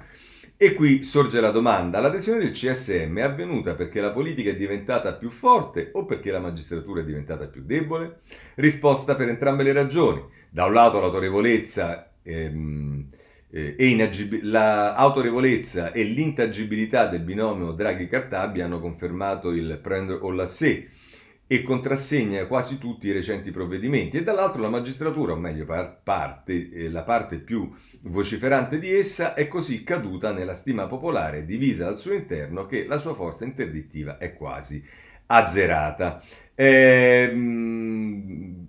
E 0.56 0.76
qui 0.76 1.02
sorge 1.02 1.42
la 1.42 1.50
domanda, 1.50 2.00
l'adesione 2.00 2.38
del 2.38 2.52
CSM 2.52 3.18
è 3.18 3.24
avvenuta 3.24 3.74
perché 3.74 4.00
la 4.00 4.12
politica 4.12 4.52
è 4.52 4.56
diventata 4.56 5.16
più 5.16 5.32
forte 5.32 5.90
o 5.94 6.06
perché 6.06 6.30
la 6.30 6.40
magistratura 6.40 7.02
è 7.02 7.04
diventata 7.04 7.48
più 7.48 7.64
debole? 7.66 8.20
Risposta 8.56 9.16
per 9.16 9.30
entrambe 9.30 9.64
le 9.64 9.74
ragioni. 9.74 10.24
Da 10.48 10.66
un 10.66 10.74
lato 10.74 11.00
l'autorevolezza 11.00 12.12
ehm, 12.22 13.08
eh, 13.52 13.76
e 13.78 13.88
inagib- 13.88 14.42
l'autorevolezza 14.42 15.92
e 15.92 16.04
l'intagibilità 16.04 17.08
del 17.08 17.22
binomio 17.22 17.72
Draghi-Cartabia 17.74 18.66
hanno 18.66 18.80
confermato 18.80 19.52
il 19.52 19.80
prendre 19.82 20.18
o 20.22 20.32
l'assè 20.32 20.86
e 21.52 21.64
contrassegna 21.64 22.46
quasi 22.48 22.78
tutti 22.78 23.08
i 23.08 23.12
recenti 23.12 23.52
provvedimenti. 23.52 24.16
E 24.16 24.24
dall'altro 24.24 24.62
la 24.62 24.70
magistratura, 24.70 25.34
o 25.34 25.36
meglio 25.36 25.66
parte, 25.66 26.72
eh, 26.72 26.90
la 26.90 27.04
parte 27.04 27.40
più 27.40 27.70
vociferante 28.04 28.80
di 28.80 28.90
essa, 28.90 29.34
è 29.34 29.50
così 29.50 29.84
caduta 29.84 30.32
nella 30.32 30.54
stima 30.54 30.88
popolare 30.88 31.46
divisa 31.46 31.88
al 31.88 31.98
suo 31.98 32.14
interno 32.14 32.66
che 32.68 32.86
la 32.86 32.98
sua 32.98 33.14
forza 33.14 33.44
interdittiva 33.44 34.18
è 34.18 34.34
quasi 34.34 34.82
azzerata. 35.32 36.22
Eh, 36.54 37.32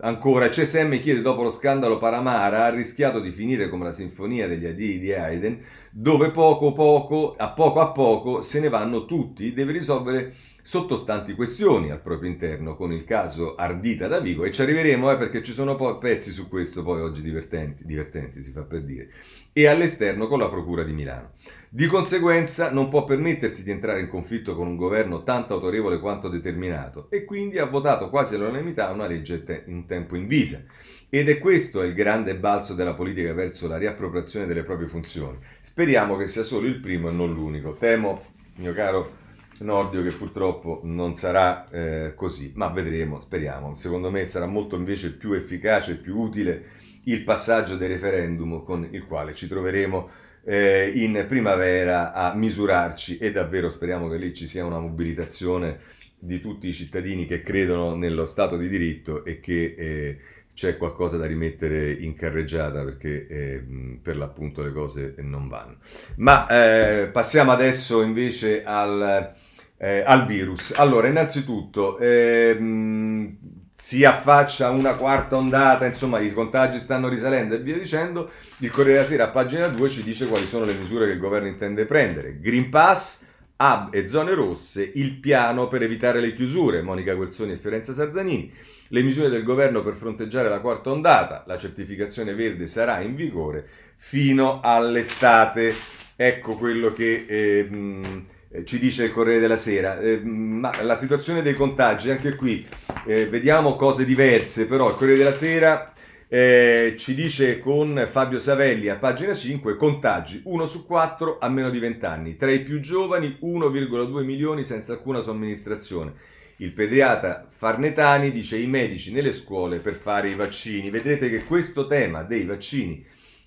ancora, 0.01 0.49
CSM 0.49 0.99
chiede 1.01 1.21
dopo 1.21 1.43
lo 1.43 1.51
scandalo 1.51 1.99
Paramara, 1.99 2.65
ha 2.65 2.71
rischiato 2.71 3.21
di 3.21 3.31
finire 3.31 3.69
come 3.69 3.85
la 3.85 3.93
sinfonia 3.93 4.47
degli 4.47 4.67
addii 4.67 4.99
di 4.99 5.13
Haydn, 5.13 5.59
dove 5.91 6.31
poco 6.31 6.73
poco, 6.73 7.35
a 7.37 7.51
poco 7.51 7.81
a 7.81 7.91
poco 7.91 8.43
se 8.43 8.61
ne 8.61 8.69
vanno 8.69 9.05
tutti, 9.05 9.53
deve 9.53 9.73
risolvere 9.73 10.33
sottostanti 10.65 11.35
questioni 11.35 11.91
al 11.91 12.01
proprio 12.01 12.31
interno 12.31 12.77
con 12.77 12.93
il 12.93 13.05
caso 13.05 13.57
Ardita 13.57 14.07
da 14.07 14.21
Vigo 14.21 14.45
e 14.45 14.53
ci 14.53 14.63
arriveremo 14.63 15.11
eh, 15.11 15.19
perché 15.19 15.43
ci 15.43 15.53
sono 15.53 15.77
pezzi 15.99 16.31
su 16.31 16.49
questo 16.49 16.85
poi 16.85 17.01
oggi 17.01 17.21
divertenti, 17.21 17.85
divertenti 17.85 18.43
si 18.43 18.53
fa 18.53 18.63
per 18.63 18.83
dire, 18.85 19.11
e 19.53 19.67
all'esterno 19.67 20.27
con 20.27 20.39
la 20.39 20.49
Procura 20.49 20.83
di 20.83 20.93
Milano. 20.93 21.33
Di 21.69 21.87
conseguenza 21.87 22.71
non 22.71 22.89
può 22.89 23.05
permettersi 23.05 23.65
di 23.65 23.71
entrare 23.71 24.01
in 24.01 24.09
conflitto 24.09 24.55
con 24.55 24.67
un 24.67 24.77
governo 24.77 25.23
tanto 25.23 25.55
autorevole 25.55 26.01
quanto 26.01 26.29
determinato 26.29 27.09
e 27.11 27.25
quindi 27.25 27.59
ha 27.59 27.65
votato 27.65 28.11
quasi 28.11 28.35
all'unanimità 28.35 28.91
una 28.91 29.07
legge 29.07 29.43
te- 29.43 29.65
in 29.67 29.87
tempo 29.87 30.17
in 30.17 30.27
visa. 30.27 30.63
Ed 31.09 31.29
è 31.29 31.39
questo 31.39 31.83
il 31.83 31.95
grande 31.95 32.37
balzo 32.37 32.75
della 32.75 32.95
politica 32.95 33.33
verso 33.35 33.69
la 33.69 33.77
riappropriazione 33.77 34.47
delle 34.47 34.65
proprie 34.65 34.89
funzioni. 34.89 35.39
Speriamo 35.61 36.17
che 36.17 36.27
sia 36.27 36.43
solo 36.43 36.67
il 36.67 36.81
primo 36.81 37.09
e 37.09 37.13
non 37.13 37.33
l'unico. 37.33 37.75
Temo, 37.75 38.23
mio 38.57 38.73
caro 38.73 39.21
Nordio, 39.59 40.03
che 40.03 40.13
purtroppo 40.13 40.81
non 40.85 41.15
sarà 41.15 41.69
eh, 41.71 42.13
così, 42.15 42.53
ma 42.55 42.69
vedremo, 42.69 43.21
speriamo. 43.21 43.75
Secondo 43.75 44.11
me 44.11 44.25
sarà 44.25 44.47
molto 44.47 44.77
invece 44.77 45.15
più 45.15 45.33
efficace 45.33 45.93
e 45.93 45.97
più 45.97 46.19
utile 46.19 46.65
il 47.05 47.23
passaggio 47.23 47.77
del 47.77 47.91
referendum 47.91 48.63
con 48.65 48.89
il 48.91 49.07
quale 49.07 49.35
ci 49.35 49.49
troveremo 49.49 50.09
eh, 50.45 50.93
in 50.95 51.25
primavera 51.29 52.13
a 52.13 52.35
misurarci 52.35 53.19
e 53.19 53.33
davvero 53.33 53.71
speriamo 53.71 54.09
che 54.09 54.17
lì 54.17 54.35
ci 54.35 54.47
sia 54.47 54.65
una 54.65 54.79
mobilitazione 54.79 55.79
di 56.19 56.41
tutti 56.41 56.69
i 56.69 56.73
cittadini 56.73 57.27
che 57.27 57.43
credono 57.43 57.95
nello 57.95 58.27
Stato 58.27 58.57
di 58.57 58.69
diritto 58.69 59.25
e 59.25 59.41
che 59.41 59.75
eh, 59.77 60.19
c'è 60.55 60.77
qualcosa 60.77 61.17
da 61.17 61.27
rimettere 61.27 61.93
in 61.93 62.15
carreggiata 62.15 62.85
perché 62.85 63.27
eh, 63.27 63.65
per 64.01 64.17
l'appunto 64.17 64.63
le 64.63 64.73
cose 64.73 65.15
non 65.19 65.49
vanno. 65.49 65.79
Ma 66.17 66.47
eh, 66.47 67.09
passiamo 67.09 67.51
adesso 67.51 68.03
invece 68.03 68.63
al, 68.63 69.35
eh, 69.79 70.03
al 70.07 70.27
virus. 70.27 70.73
Allora, 70.77 71.09
innanzitutto, 71.09 71.99
ehm, 71.99 73.39
si 73.73 74.05
affaccia 74.05 74.71
una 74.71 74.95
quarta 74.95 75.37
ondata, 75.37 75.87
insomma 75.87 76.21
i 76.21 76.33
contagi 76.33 76.79
stanno 76.79 77.09
risalendo 77.09 77.55
e 77.55 77.61
via 77.61 77.79
dicendo, 77.79 78.31
il 78.59 78.71
Corriere 78.71 78.99
della 78.99 79.09
Sera 79.09 79.25
a 79.25 79.29
pagina 79.29 79.69
2 79.69 79.89
ci 79.89 80.03
dice 80.03 80.27
quali 80.27 80.47
sono 80.47 80.65
le 80.65 80.75
misure 80.75 81.07
che 81.07 81.13
il 81.13 81.19
governo 81.19 81.49
intende 81.49 81.87
prendere. 81.87 82.39
Green 82.39 82.69
Pass, 82.69 83.25
hub 83.57 83.95
e 83.95 84.07
zone 84.09 84.35
rosse, 84.35 84.91
il 84.95 85.15
piano 85.15 85.69
per 85.69 85.83
evitare 85.83 86.21
le 86.21 86.35
chiusure, 86.35 86.83
Monica 86.83 87.15
Guerzoni 87.15 87.53
e 87.53 87.57
Fiorenza 87.57 87.93
Sarzanini, 87.95 88.53
le 88.89 89.03
misure 89.03 89.31
del 89.31 89.43
governo 89.43 89.83
per 89.83 89.95
fronteggiare 89.95 90.51
la 90.51 90.61
quarta 90.61 90.91
ondata, 90.91 91.45
la 91.47 91.57
certificazione 91.57 92.35
verde 92.35 92.67
sarà 92.67 93.01
in 93.01 93.15
vigore 93.15 93.67
fino 93.97 94.61
all'estate. 94.63 95.75
Ecco 96.15 96.57
quello 96.57 96.93
che... 96.93 97.25
Eh, 97.27 97.65
mh, 97.65 98.27
ci 98.65 98.79
dice 98.79 99.05
il 99.05 99.13
Corriere 99.13 99.41
della 99.41 99.57
Sera. 99.57 99.99
Eh, 100.01 100.21
ma 100.23 100.83
la 100.83 100.97
situazione 100.97 101.43
dei 101.43 101.55
contagi, 101.55 102.11
anche 102.11 102.37
qui 102.37 102.67
eh, 103.07 103.27
vediamo 103.29 103.77
cose 103.77 104.05
diverse, 104.05 104.67
però 104.67 104.89
il 104.89 104.97
Corriere 104.97 105.19
della 105.19 105.35
Sera 105.35 105.93
eh, 106.29 106.95
ci 106.97 107.15
dice 107.15 107.61
con 107.61 108.07
Fabio 108.09 108.39
Savelli 108.39 108.89
a 108.89 108.97
pagina 108.97 109.35
5 109.35 109.77
contagi 109.77 110.41
1 110.45 110.67
su 110.67 110.87
4 110.87 111.39
a 111.41 111.49
meno 111.49 111.69
di 111.69 111.79
20 111.79 112.05
anni, 112.07 112.37
tra 112.37 112.51
i 112.51 112.61
più 112.61 112.81
giovani 112.81 113.39
1,2 113.43 114.25
milioni 114.25 114.65
senza 114.65 114.93
alcuna 114.93 115.21
somministrazione. 115.21 116.15
Il 116.57 116.73
pediatra 116.73 117.47
Farnetani 117.51 118.31
dice 118.31 118.57
i 118.57 118.67
medici 118.67 119.13
nelle 119.13 119.33
scuole 119.33 119.79
per 119.79 119.95
fare 119.95 120.29
i 120.29 120.35
vaccini. 120.35 120.91
Vedrete 120.91 121.29
che 121.29 121.45
questo 121.45 121.87
tema 121.87 122.23
dei 122.23 122.45
vaccini 122.45 123.05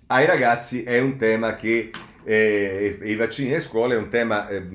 ai 0.07 0.27
ragazzi 0.27 0.83
è 0.83 0.99
un 0.99 1.17
tema 1.17 1.55
che 1.55 1.89
eh, 2.25 2.99
i 3.03 3.15
vaccini 3.15 3.49
nelle 3.49 3.61
scuole 3.61 3.95
è 3.95 3.97
un 3.97 4.09
tema 4.09 4.47
eh, 4.49 4.67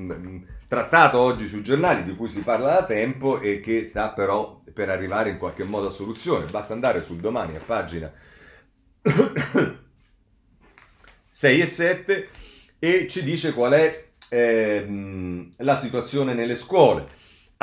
trattato 0.68 1.18
oggi 1.18 1.46
sui 1.48 1.62
giornali 1.62 2.04
di 2.04 2.14
cui 2.14 2.28
si 2.28 2.42
parla 2.42 2.74
da 2.74 2.84
tempo 2.84 3.40
e 3.40 3.60
che 3.60 3.82
sta 3.82 4.10
però 4.10 4.62
per 4.72 4.88
arrivare 4.88 5.30
in 5.30 5.38
qualche 5.38 5.64
modo 5.64 5.88
a 5.88 5.90
soluzione. 5.90 6.46
Basta 6.46 6.72
andare 6.72 7.02
sul 7.02 7.16
domani 7.16 7.56
a 7.56 7.60
pagina 7.64 8.12
6 11.28 11.60
e 11.60 11.66
7 11.66 12.28
e 12.78 13.06
ci 13.08 13.24
dice 13.24 13.52
qual 13.52 13.72
è 13.72 14.08
eh, 14.28 15.48
la 15.56 15.76
situazione 15.76 16.34
nelle 16.34 16.54
scuole. 16.54 17.06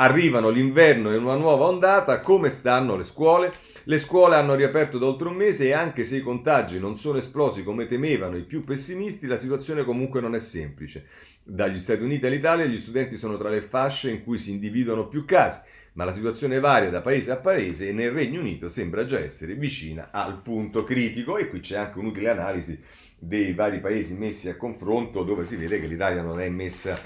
Arrivano 0.00 0.50
l'inverno 0.50 1.10
e 1.10 1.16
una 1.16 1.34
nuova 1.34 1.64
ondata, 1.64 2.20
come 2.20 2.50
stanno 2.50 2.96
le 2.96 3.02
scuole? 3.02 3.52
Le 3.82 3.98
scuole 3.98 4.36
hanno 4.36 4.54
riaperto 4.54 4.96
da 4.96 5.06
oltre 5.06 5.26
un 5.26 5.34
mese 5.34 5.64
e 5.64 5.72
anche 5.72 6.04
se 6.04 6.18
i 6.18 6.20
contagi 6.20 6.78
non 6.78 6.96
sono 6.96 7.18
esplosi 7.18 7.64
come 7.64 7.86
temevano 7.86 8.36
i 8.36 8.44
più 8.44 8.62
pessimisti, 8.62 9.26
la 9.26 9.36
situazione 9.36 9.82
comunque 9.82 10.20
non 10.20 10.36
è 10.36 10.38
semplice. 10.38 11.06
Dagli 11.42 11.80
Stati 11.80 12.04
Uniti 12.04 12.26
all'Italia 12.26 12.66
gli 12.66 12.76
studenti 12.76 13.16
sono 13.16 13.36
tra 13.36 13.48
le 13.48 13.60
fasce 13.60 14.08
in 14.10 14.22
cui 14.22 14.38
si 14.38 14.52
individuano 14.52 15.08
più 15.08 15.24
casi, 15.24 15.62
ma 15.94 16.04
la 16.04 16.12
situazione 16.12 16.60
varia 16.60 16.90
da 16.90 17.00
paese 17.00 17.32
a 17.32 17.36
paese 17.38 17.88
e 17.88 17.92
nel 17.92 18.12
Regno 18.12 18.38
Unito 18.38 18.68
sembra 18.68 19.04
già 19.04 19.18
essere 19.18 19.54
vicina 19.54 20.10
al 20.12 20.42
punto 20.42 20.84
critico 20.84 21.38
e 21.38 21.48
qui 21.48 21.58
c'è 21.58 21.76
anche 21.76 21.98
un'utile 21.98 22.28
analisi 22.28 22.80
dei 23.18 23.52
vari 23.52 23.80
paesi 23.80 24.14
messi 24.14 24.48
a 24.48 24.56
confronto 24.56 25.24
dove 25.24 25.44
si 25.44 25.56
vede 25.56 25.80
che 25.80 25.88
l'Italia 25.88 26.22
non 26.22 26.38
è 26.38 26.48
messa 26.48 26.96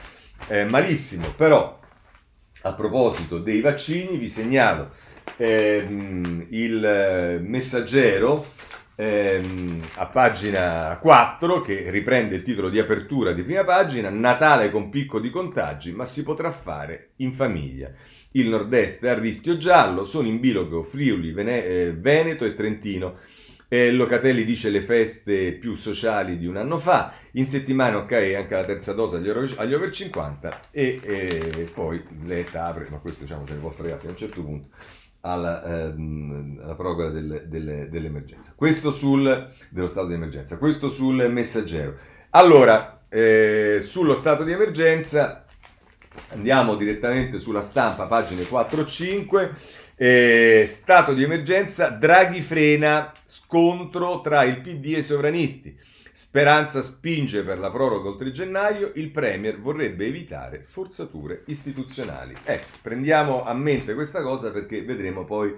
eh, 0.46 0.66
malissimo, 0.66 1.33
però 1.35 1.81
a 2.62 2.75
proposito 2.75 3.38
dei 3.38 3.61
vaccini, 3.61 4.16
vi 4.16 4.29
segnalo 4.29 4.90
ehm, 5.37 6.46
il 6.51 6.85
eh, 6.85 7.38
messaggero 7.40 8.46
ehm, 8.94 9.81
a 9.96 10.07
pagina 10.07 10.98
4 11.01 11.61
che 11.61 11.90
riprende 11.90 12.37
il 12.37 12.42
titolo 12.42 12.68
di 12.68 12.79
apertura 12.79 13.33
di 13.33 13.42
prima 13.42 13.64
pagina, 13.64 14.11
Natale 14.11 14.70
con 14.70 14.88
picco 14.88 15.20
di 15.20 15.31
contagi, 15.31 15.92
ma 15.92 16.05
si 16.05 16.22
potrà 16.22 16.51
fare 16.51 17.11
in 17.16 17.33
famiglia. 17.33 17.90
Il 18.33 18.48
nord-est 18.48 19.05
è 19.05 19.11
a 19.11 19.18
rischio 19.18 19.57
giallo, 19.57 20.05
sono 20.05 20.27
in 20.27 20.40
bilogo 20.40 20.83
Friuli, 20.83 21.33
Vene- 21.33 21.64
eh, 21.64 21.92
Veneto 21.94 22.44
e 22.44 22.55
Trentino. 22.55 23.18
Eh, 23.73 23.91
Locatelli 23.91 24.45
dice 24.45 24.69
le 24.69 24.83
feste 24.83 25.55
più 25.55 25.77
sociali 25.77 26.37
di 26.37 26.47
un 26.47 26.59
anno 26.59 26.77
fa, 26.77 27.11
in 27.33 27.49
settimana 27.49 27.97
ok 27.97 28.13
anche 28.37 28.55
la 28.55 28.65
terza 28.65 28.93
dose 28.93 29.17
agli, 29.17 29.31
over, 29.31 29.51
agli 29.57 29.73
over 29.73 29.89
50 29.89 30.61
e, 30.71 31.01
e 31.03 31.71
poi 31.73 32.05
Letta 32.27 32.67
apre, 32.67 32.89
ma 32.91 32.99
questo 32.99 33.23
diciamo 33.23 33.47
ce 33.47 33.55
ne 33.55 33.61
può 33.61 33.71
fregare 33.71 34.07
a 34.07 34.11
un 34.11 34.17
certo 34.19 34.43
punto, 34.45 34.77
alla, 35.21 35.65
ehm, 35.65 36.61
alla 36.63 36.75
proroga 36.75 37.09
del, 37.09 37.45
del, 37.47 37.89
dell'emergenza. 37.89 38.53
Questo 38.55 38.93
sul, 38.93 39.51
dello 39.71 39.89
stato 39.89 40.09
di 40.09 40.15
emergenza, 40.15 40.59
questo 40.59 40.91
sul 40.91 41.27
messaggero. 41.31 41.97
Allora, 42.29 43.05
eh, 43.09 43.79
sullo 43.81 44.15
stato 44.15 44.45
di 44.45 44.53
emergenza 44.53 45.47
andiamo 46.29 46.77
direttamente 46.77 47.41
sulla 47.41 47.63
stampa, 47.63 48.05
pagine 48.05 48.43
4-5. 48.43 49.51
Eh, 50.05 50.65
stato 50.67 51.15
di 51.15 51.23
emergenza, 51.23 51.88
Draghi 51.91 52.41
frena 52.43 53.12
scontro 53.25 54.21
tra 54.21 54.43
il 54.43 54.61
PD 54.61 54.95
e 54.95 54.99
i 54.99 55.03
sovranisti. 55.05 55.79
Speranza 56.11 56.83
spinge 56.83 57.45
per 57.45 57.61
la 57.61 57.71
proroga 57.71 58.09
oltre 58.09 58.33
gennaio, 58.33 58.91
il 58.97 59.12
Premier 59.12 59.61
vorrebbe 59.61 60.07
evitare 60.07 60.65
forzature 60.67 61.45
istituzionali. 61.47 62.35
Ecco, 62.43 62.79
prendiamo 62.83 63.45
a 63.45 63.55
mente 63.55 63.95
questa 63.95 64.23
cosa 64.23 64.51
perché 64.51 64.83
vedremo 64.83 65.25
poi 65.25 65.55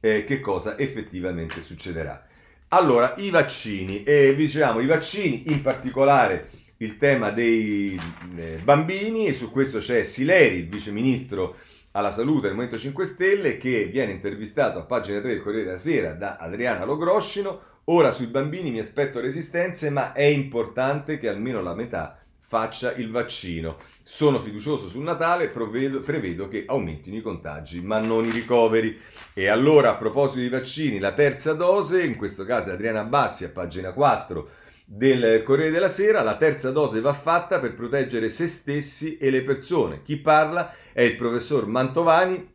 eh, 0.00 0.24
che 0.24 0.40
cosa 0.40 0.76
effettivamente 0.76 1.62
succederà. 1.62 2.22
Allora, 2.68 3.14
i 3.16 3.30
vaccini, 3.30 4.02
eh, 4.02 4.34
diciamo 4.34 4.80
i 4.80 4.86
vaccini, 4.86 5.44
in 5.46 5.62
particolare 5.62 6.50
il 6.78 6.98
tema 6.98 7.30
dei 7.30 7.98
eh, 8.36 8.58
bambini, 8.62 9.26
e 9.26 9.32
su 9.32 9.50
questo 9.50 9.78
c'è 9.78 10.02
Sileri, 10.02 10.56
il 10.56 10.68
vice 10.68 10.90
ministro 10.90 11.56
alla 11.96 12.12
salute 12.12 12.48
del 12.48 12.54
Movimento 12.54 12.78
5 12.78 13.06
Stelle 13.06 13.56
che 13.56 13.86
viene 13.86 14.12
intervistato 14.12 14.78
a 14.78 14.82
pagina 14.84 15.20
3 15.20 15.30
del 15.30 15.42
Corriere 15.42 15.64
della 15.64 15.78
Sera 15.78 16.12
da 16.12 16.36
Adriana 16.36 16.84
Logroscino. 16.84 17.74
Ora 17.84 18.12
sui 18.12 18.26
bambini 18.26 18.70
mi 18.70 18.80
aspetto 18.80 19.18
resistenze, 19.18 19.88
ma 19.88 20.12
è 20.12 20.24
importante 20.24 21.18
che 21.18 21.28
almeno 21.28 21.62
la 21.62 21.74
metà 21.74 22.18
faccia 22.38 22.92
il 22.92 23.10
vaccino. 23.10 23.78
Sono 24.02 24.38
fiducioso 24.40 24.88
sul 24.88 25.04
Natale, 25.04 25.48
prevedo, 25.48 26.00
prevedo, 26.00 26.48
che 26.48 26.64
aumentino 26.66 27.16
i 27.16 27.22
contagi, 27.22 27.80
ma 27.80 27.98
non 27.98 28.26
i 28.26 28.30
ricoveri. 28.30 29.00
E 29.32 29.48
allora, 29.48 29.90
a 29.90 29.96
proposito 29.96 30.40
di 30.40 30.50
vaccini, 30.50 30.98
la 30.98 31.14
terza 31.14 31.54
dose, 31.54 32.04
in 32.04 32.16
questo 32.16 32.44
caso 32.44 32.72
Adriana 32.72 33.04
Bazzi 33.04 33.44
a 33.44 33.48
pagina 33.48 33.92
4 33.92 34.48
del 34.88 35.42
Corriere 35.42 35.72
della 35.72 35.88
Sera, 35.88 36.22
la 36.22 36.36
terza 36.36 36.70
dose 36.70 37.00
va 37.00 37.12
fatta 37.12 37.58
per 37.58 37.74
proteggere 37.74 38.28
se 38.28 38.46
stessi 38.46 39.16
e 39.16 39.30
le 39.30 39.42
persone. 39.42 40.02
Chi 40.02 40.16
parla 40.18 40.70
è 40.70 40.76
il 41.02 41.14
professor 41.14 41.66
Mantovani, 41.66 42.54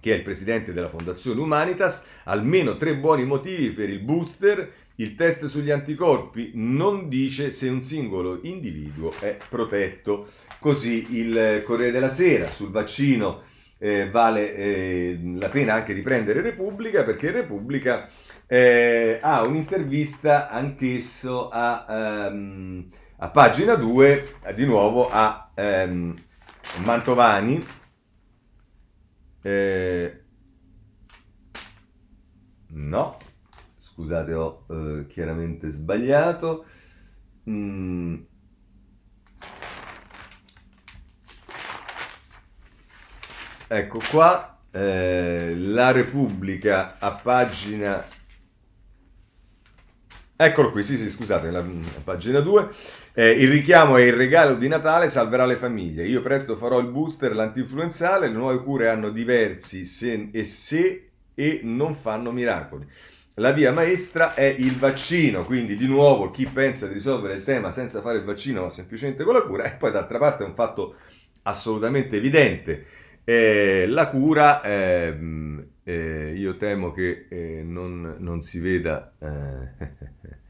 che 0.00 0.12
è 0.12 0.16
il 0.16 0.22
presidente 0.22 0.72
della 0.72 0.88
Fondazione 0.88 1.40
Humanitas, 1.40 2.04
almeno 2.24 2.76
tre 2.76 2.96
buoni 2.96 3.24
motivi 3.24 3.70
per 3.70 3.88
il 3.88 4.00
booster. 4.00 4.70
Il 4.96 5.16
test 5.16 5.46
sugli 5.46 5.70
anticorpi 5.70 6.52
non 6.54 7.08
dice 7.08 7.50
se 7.50 7.68
un 7.68 7.82
singolo 7.82 8.40
individuo 8.42 9.12
è 9.18 9.36
protetto. 9.48 10.28
Così 10.60 11.18
il 11.18 11.62
Corriere 11.64 11.90
della 11.90 12.10
Sera 12.10 12.48
sul 12.48 12.70
vaccino 12.70 13.42
eh, 13.78 14.08
vale 14.08 14.54
eh, 14.54 15.18
la 15.36 15.48
pena 15.48 15.74
anche 15.74 15.94
di 15.94 16.02
prendere 16.02 16.40
Repubblica 16.40 17.02
perché 17.02 17.30
Repubblica 17.30 18.08
eh, 18.46 19.18
ha 19.20 19.42
un'intervista 19.42 20.48
anch'esso 20.48 21.48
a, 21.50 22.28
um, 22.30 22.86
a 23.18 23.28
pagina 23.30 23.74
2, 23.74 24.34
eh, 24.44 24.54
di 24.54 24.64
nuovo 24.64 25.08
a 25.10 25.50
um, 25.56 26.14
Mantovani. 26.84 27.64
Eh, 29.42 30.24
no, 32.68 33.16
scusate, 33.78 34.32
ho 34.34 34.64
eh, 34.68 35.06
chiaramente 35.08 35.70
sbagliato. 35.70 36.66
Mm. 37.48 38.22
Ecco 43.66 44.00
qua, 44.10 44.58
eh, 44.70 45.54
la 45.56 45.90
Repubblica 45.90 46.98
a 46.98 47.14
pagina 47.14 48.04
Eccolo 50.36 50.72
qui, 50.72 50.82
sì, 50.82 50.96
sì, 50.96 51.10
scusate, 51.10 51.48
la, 51.50 51.60
la 51.60 52.00
pagina 52.02 52.40
2. 52.40 52.68
Eh, 53.16 53.30
il 53.30 53.48
richiamo 53.48 53.96
è 53.96 54.02
il 54.02 54.12
regalo 54.12 54.56
di 54.56 54.66
Natale, 54.66 55.08
salverà 55.08 55.46
le 55.46 55.54
famiglie. 55.54 56.04
Io 56.04 56.20
presto 56.20 56.56
farò 56.56 56.80
il 56.80 56.88
booster, 56.88 57.32
l'antinfluenzale, 57.32 58.26
le 58.26 58.32
nuove 58.32 58.60
cure 58.60 58.88
hanno 58.88 59.10
diversi 59.10 59.86
se 59.86 60.30
e 60.32 60.42
se 60.42 61.10
e 61.32 61.60
non 61.62 61.94
fanno 61.94 62.32
miracoli. 62.32 62.84
La 63.34 63.52
via 63.52 63.72
maestra 63.72 64.34
è 64.34 64.44
il 64.44 64.76
vaccino, 64.78 65.44
quindi 65.44 65.76
di 65.76 65.86
nuovo 65.86 66.32
chi 66.32 66.46
pensa 66.46 66.88
di 66.88 66.94
risolvere 66.94 67.34
il 67.34 67.44
tema 67.44 67.70
senza 67.70 68.00
fare 68.00 68.18
il 68.18 68.24
vaccino 68.24 68.62
ma 68.62 68.70
semplicemente 68.70 69.22
con 69.22 69.34
la 69.34 69.42
cura, 69.42 69.64
e 69.64 69.76
poi 69.76 69.92
d'altra 69.92 70.18
parte 70.18 70.42
è 70.42 70.46
un 70.46 70.54
fatto 70.54 70.96
assolutamente 71.42 72.16
evidente. 72.16 72.86
Eh, 73.22 73.86
la 73.88 74.08
cura, 74.08 74.60
eh, 74.62 75.16
eh, 75.84 76.34
io 76.36 76.56
temo 76.56 76.92
che 76.92 77.26
eh, 77.28 77.62
non, 77.64 78.16
non, 78.18 78.42
si 78.42 78.58
veda 78.58 79.12
eh, 79.18 79.86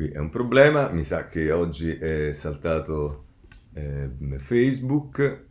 Qui 0.00 0.08
è 0.08 0.16
un 0.16 0.30
problema, 0.30 0.88
mi 0.88 1.04
sa 1.04 1.28
che 1.28 1.52
oggi 1.52 1.90
è 1.90 2.32
saltato 2.32 3.26
eh, 3.74 4.10
Facebook. 4.38 5.44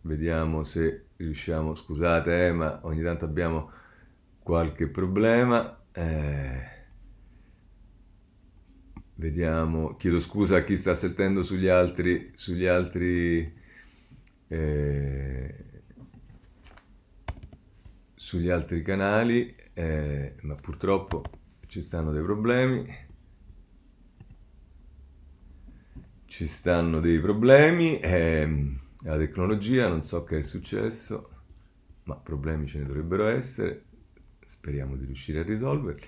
vediamo 0.00 0.62
se 0.62 1.08
riusciamo, 1.18 1.74
scusate, 1.74 2.46
eh, 2.46 2.52
ma 2.52 2.80
ogni 2.84 3.02
tanto 3.02 3.26
abbiamo 3.26 3.70
qualche 4.42 4.88
problema. 4.88 5.84
Eh, 5.92 6.86
vediamo, 9.16 9.96
chiedo 9.96 10.18
scusa 10.18 10.56
a 10.56 10.64
chi 10.64 10.78
sta 10.78 10.94
sentendo 10.94 11.42
sugli 11.42 11.68
altri, 11.68 12.32
sugli 12.34 12.64
altri, 12.64 13.54
eh, 14.48 15.64
sugli 18.14 18.48
altri 18.48 18.80
canali, 18.80 19.54
eh, 19.74 20.36
ma 20.40 20.54
purtroppo 20.54 21.22
ci 21.66 21.82
stanno 21.82 22.12
dei 22.12 22.22
problemi. 22.22 23.03
Ci 26.34 26.48
stanno 26.48 26.98
dei 26.98 27.20
problemi. 27.20 28.00
Eh, 28.00 28.76
la 29.04 29.16
tecnologia, 29.16 29.86
non 29.86 30.02
so 30.02 30.24
che 30.24 30.38
è 30.38 30.42
successo, 30.42 31.30
ma 32.06 32.16
problemi 32.16 32.66
ce 32.66 32.78
ne 32.78 32.86
dovrebbero 32.86 33.26
essere, 33.26 33.84
speriamo 34.44 34.96
di 34.96 35.04
riuscire 35.04 35.38
a 35.38 35.42
risolverli. 35.44 36.02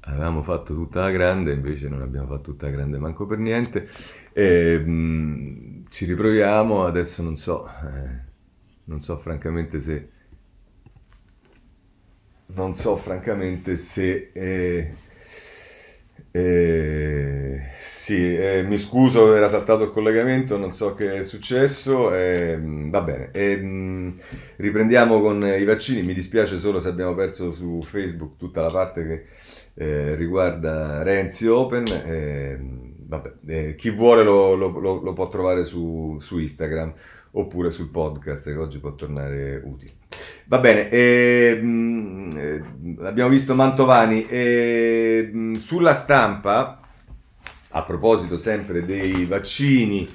Avevamo 0.00 0.42
fatto 0.42 0.72
tutta 0.72 1.02
la 1.02 1.10
grande, 1.10 1.52
invece 1.52 1.90
non 1.90 2.00
abbiamo 2.00 2.28
fatto 2.28 2.52
tutta 2.52 2.64
la 2.64 2.72
grande 2.72 2.96
manco 2.96 3.26
per 3.26 3.36
niente. 3.36 3.86
E, 4.32 4.78
mh, 4.78 4.90
mm, 4.90 5.84
ci 5.90 6.06
riproviamo, 6.06 6.84
adesso 6.84 7.22
non 7.22 7.36
so, 7.36 7.68
eh, 7.68 8.20
non 8.84 9.00
so 9.00 9.18
francamente 9.18 9.82
se... 9.82 10.08
Non 12.46 12.72
so 12.74 12.96
francamente 12.96 13.76
se... 13.76 14.30
Eh, 14.32 14.94
eh, 16.30 17.62
sì, 17.80 18.36
eh, 18.36 18.62
mi 18.64 18.76
scuso, 18.76 19.34
era 19.34 19.48
saltato 19.48 19.84
il 19.84 19.92
collegamento, 19.92 20.56
non 20.56 20.72
so 20.72 20.94
che 20.94 21.20
è 21.20 21.24
successo. 21.24 22.14
Eh, 22.14 22.58
va 22.60 23.00
bene, 23.02 23.30
mh, 23.56 24.14
riprendiamo 24.56 25.20
con 25.20 25.44
i 25.46 25.64
vaccini. 25.64 26.02
Mi 26.06 26.14
dispiace 26.14 26.58
solo 26.58 26.80
se 26.80 26.88
abbiamo 26.88 27.14
perso 27.14 27.52
su 27.52 27.80
Facebook 27.82 28.36
tutta 28.36 28.60
la 28.62 28.70
parte 28.70 29.06
che 29.06 29.24
eh, 29.74 30.14
riguarda 30.14 31.02
Renzi 31.02 31.46
Open. 31.46 31.84
Vabbè, 33.08 33.32
eh, 33.46 33.74
chi 33.74 33.88
vuole 33.88 34.22
lo, 34.22 34.54
lo, 34.54 34.68
lo, 34.78 35.00
lo 35.00 35.12
può 35.14 35.28
trovare 35.28 35.64
su, 35.64 36.18
su 36.20 36.38
Instagram 36.38 36.92
oppure 37.38 37.70
sul 37.70 37.88
podcast 37.88 38.44
che 38.44 38.56
oggi 38.56 38.78
può 38.78 38.94
tornare 38.94 39.62
utile. 39.64 39.92
Va 40.46 40.58
bene, 40.58 40.88
eh, 40.88 41.54
mh, 41.60 42.98
abbiamo 43.02 43.30
visto 43.30 43.54
Mantovani. 43.54 44.26
Eh, 44.28 45.52
sulla 45.56 45.94
stampa, 45.94 46.80
a 47.70 47.82
proposito 47.84 48.36
sempre 48.38 48.84
dei 48.84 49.24
vaccini 49.26 50.08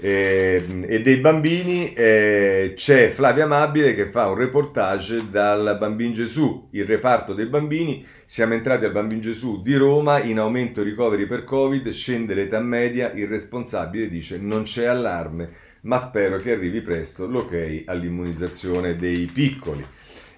eh, 0.00 0.84
e 0.86 1.02
dei 1.02 1.16
bambini, 1.16 1.92
eh, 1.92 2.74
c'è 2.76 3.08
Flavia 3.08 3.44
Amabile 3.44 3.94
che 3.94 4.10
fa 4.10 4.28
un 4.28 4.36
reportage 4.36 5.28
dal 5.28 5.76
Bambin 5.78 6.12
Gesù, 6.12 6.68
il 6.72 6.84
reparto 6.84 7.34
dei 7.34 7.46
bambini. 7.46 8.06
Siamo 8.24 8.54
entrati 8.54 8.84
al 8.84 8.92
Bambin 8.92 9.20
Gesù 9.20 9.60
di 9.60 9.74
Roma, 9.74 10.22
in 10.22 10.38
aumento 10.38 10.82
ricoveri 10.82 11.26
per 11.26 11.42
Covid, 11.42 11.88
scende 11.88 12.34
l'età 12.34 12.60
media, 12.60 13.10
il 13.12 13.26
responsabile 13.26 14.08
dice 14.08 14.38
non 14.38 14.62
c'è 14.62 14.84
allarme 14.84 15.68
ma 15.82 15.98
spero 15.98 16.38
che 16.38 16.52
arrivi 16.52 16.80
presto 16.80 17.26
l'ok 17.26 17.82
all'immunizzazione 17.86 18.96
dei 18.96 19.26
piccoli. 19.26 19.86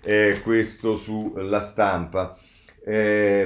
Eh, 0.03 0.40
questo 0.43 0.97
sulla 0.97 1.61
stampa. 1.61 2.36
Eh, 2.84 3.43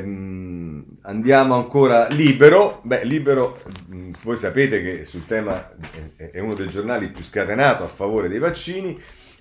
andiamo 1.03 1.55
ancora 1.55 2.09
libero. 2.09 2.81
Beh, 2.85 3.05
libero, 3.05 3.61
mm, 3.93 4.13
voi 4.23 4.37
sapete 4.37 4.83
che 4.83 5.05
sul 5.05 5.27
tema 5.27 5.73
è 6.17 6.39
uno 6.39 6.55
dei 6.55 6.69
giornali 6.69 7.11
più 7.11 7.23
scatenato 7.23 7.85
a 7.85 7.89
favore 7.89 8.29
dei 8.29 8.39
vaccini. 8.39 8.99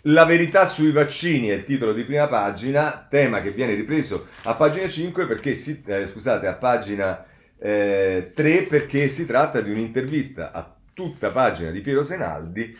La 0.09 0.25
verità 0.25 0.65
sui 0.65 0.91
vaccini 0.91 1.47
è 1.47 1.53
il 1.53 1.63
titolo 1.63 1.91
di 1.91 2.03
prima 2.03 2.27
pagina, 2.27 3.07
tema 3.09 3.41
che 3.41 3.51
viene 3.51 3.73
ripreso 3.73 4.27
a 4.43 4.53
pagina 4.53 4.87
5 4.87 5.25
perché 5.25 5.55
si, 5.55 5.81
eh, 5.87 6.05
scusate, 6.05 6.45
a 6.45 6.53
pagina 6.53 7.25
eh, 7.57 8.31
3 8.35 8.63
perché 8.63 9.09
si 9.09 9.25
tratta 9.25 9.61
di 9.61 9.71
un'intervista 9.71 10.51
a 10.51 10.74
tutta 10.95 11.29
pagina 11.29 11.69
di 11.69 11.81
Piero 11.81 12.01
Senaldi 12.03 12.75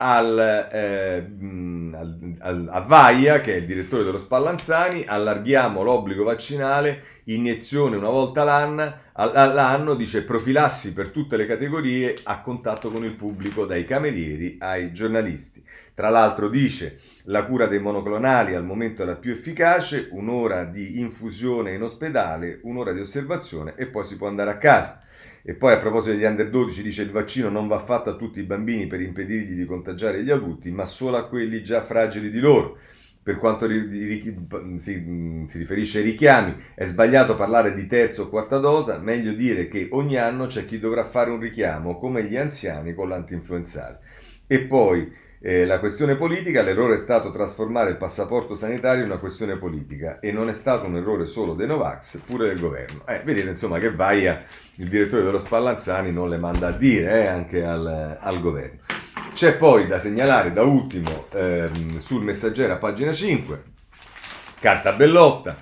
al, 0.00 0.68
eh, 0.72 1.16
al, 1.92 2.36
al, 2.38 2.68
a 2.70 2.80
Vaia, 2.80 3.40
che 3.40 3.54
è 3.54 3.56
il 3.56 3.66
direttore 3.66 4.04
dello 4.04 4.18
Spallanzani, 4.18 5.04
allarghiamo 5.06 5.82
l'obbligo 5.82 6.22
vaccinale, 6.24 7.02
iniezione 7.24 7.96
una 7.96 8.08
volta 8.08 8.44
l'anno, 8.44 9.06
all'anno, 9.12 9.94
dice 9.94 10.22
profilassi 10.22 10.92
per 10.92 11.08
tutte 11.10 11.36
le 11.36 11.46
categorie 11.46 12.16
a 12.22 12.40
contatto 12.40 12.90
con 12.90 13.04
il 13.04 13.14
pubblico, 13.14 13.66
dai 13.66 13.84
camerieri 13.84 14.56
ai 14.60 14.92
giornalisti. 14.92 15.64
Tra 15.94 16.10
l'altro 16.10 16.48
dice 16.48 17.00
la 17.24 17.44
cura 17.44 17.66
dei 17.66 17.80
monoclonali 17.80 18.54
al 18.54 18.64
momento 18.64 19.02
è 19.02 19.04
la 19.04 19.16
più 19.16 19.32
efficace, 19.32 20.08
un'ora 20.12 20.64
di 20.64 21.00
infusione 21.00 21.74
in 21.74 21.82
ospedale, 21.82 22.60
un'ora 22.62 22.92
di 22.92 23.00
osservazione 23.00 23.74
e 23.76 23.86
poi 23.86 24.04
si 24.04 24.16
può 24.16 24.28
andare 24.28 24.50
a 24.50 24.58
casa. 24.58 25.02
E 25.48 25.54
poi 25.54 25.72
a 25.72 25.78
proposito 25.78 26.14
degli 26.14 26.26
under 26.26 26.50
12 26.50 26.82
dice 26.82 27.00
il 27.00 27.10
vaccino 27.10 27.48
non 27.48 27.68
va 27.68 27.78
fatto 27.78 28.10
a 28.10 28.16
tutti 28.16 28.38
i 28.38 28.42
bambini 28.42 28.86
per 28.86 29.00
impedirgli 29.00 29.54
di 29.54 29.64
contagiare 29.64 30.22
gli 30.22 30.30
adulti, 30.30 30.70
ma 30.70 30.84
solo 30.84 31.16
a 31.16 31.26
quelli 31.26 31.62
già 31.62 31.82
fragili 31.82 32.28
di 32.28 32.38
loro. 32.38 32.76
Per 33.22 33.38
quanto 33.38 33.64
ri- 33.64 33.86
ri- 33.86 34.46
si, 34.76 35.44
si, 35.46 35.58
riferisce 35.58 36.00
ai 36.00 36.04
richiami, 36.04 36.54
è 36.74 36.84
sbagliato 36.84 37.34
parlare 37.34 37.72
di 37.72 37.86
terza 37.86 38.20
o 38.20 38.28
quarta 38.28 38.58
dose, 38.58 38.98
meglio 38.98 39.32
dire 39.32 39.68
che 39.68 39.88
ogni 39.92 40.18
anno 40.18 40.48
c'è 40.48 40.66
chi 40.66 40.78
dovrà 40.78 41.04
fare 41.04 41.30
un 41.30 41.40
richiamo, 41.40 41.96
come 41.96 42.24
gli 42.24 42.36
anziani 42.36 42.92
con 42.92 43.08
l'antinfluenzale. 43.08 44.00
E 44.46 44.60
poi 44.66 45.10
eh, 45.40 45.64
la 45.64 45.78
questione 45.78 46.16
politica, 46.16 46.62
l'errore 46.62 46.94
è 46.94 46.98
stato 46.98 47.30
trasformare 47.30 47.90
il 47.90 47.96
passaporto 47.96 48.54
sanitario 48.54 49.04
in 49.04 49.10
una 49.10 49.20
questione 49.20 49.56
politica 49.56 50.18
e 50.18 50.32
non 50.32 50.48
è 50.48 50.52
stato 50.52 50.86
un 50.86 50.96
errore 50.96 51.26
solo 51.26 51.54
dei 51.54 51.66
Novax, 51.66 52.18
pure 52.18 52.48
del 52.48 52.60
governo. 52.60 53.06
Eh, 53.06 53.22
vedete 53.24 53.48
insomma 53.48 53.78
che 53.78 53.94
Vaia, 53.94 54.42
il 54.76 54.88
direttore 54.88 55.22
dello 55.22 55.38
Spallanzani, 55.38 56.10
non 56.10 56.28
le 56.28 56.38
manda 56.38 56.68
a 56.68 56.72
dire 56.72 57.22
eh, 57.22 57.26
anche 57.26 57.64
al, 57.64 58.18
al, 58.20 58.40
governo. 58.40 58.80
C'è 59.32 59.56
poi 59.56 59.86
da 59.86 60.00
segnalare 60.00 60.52
da 60.52 60.62
ultimo 60.62 61.26
ehm, 61.32 61.98
sul 61.98 62.24
messaggero 62.24 62.72
a 62.72 62.76
pagina 62.78 63.12
5, 63.12 63.62
carta 64.60 64.92
Bellotta, 64.92 65.56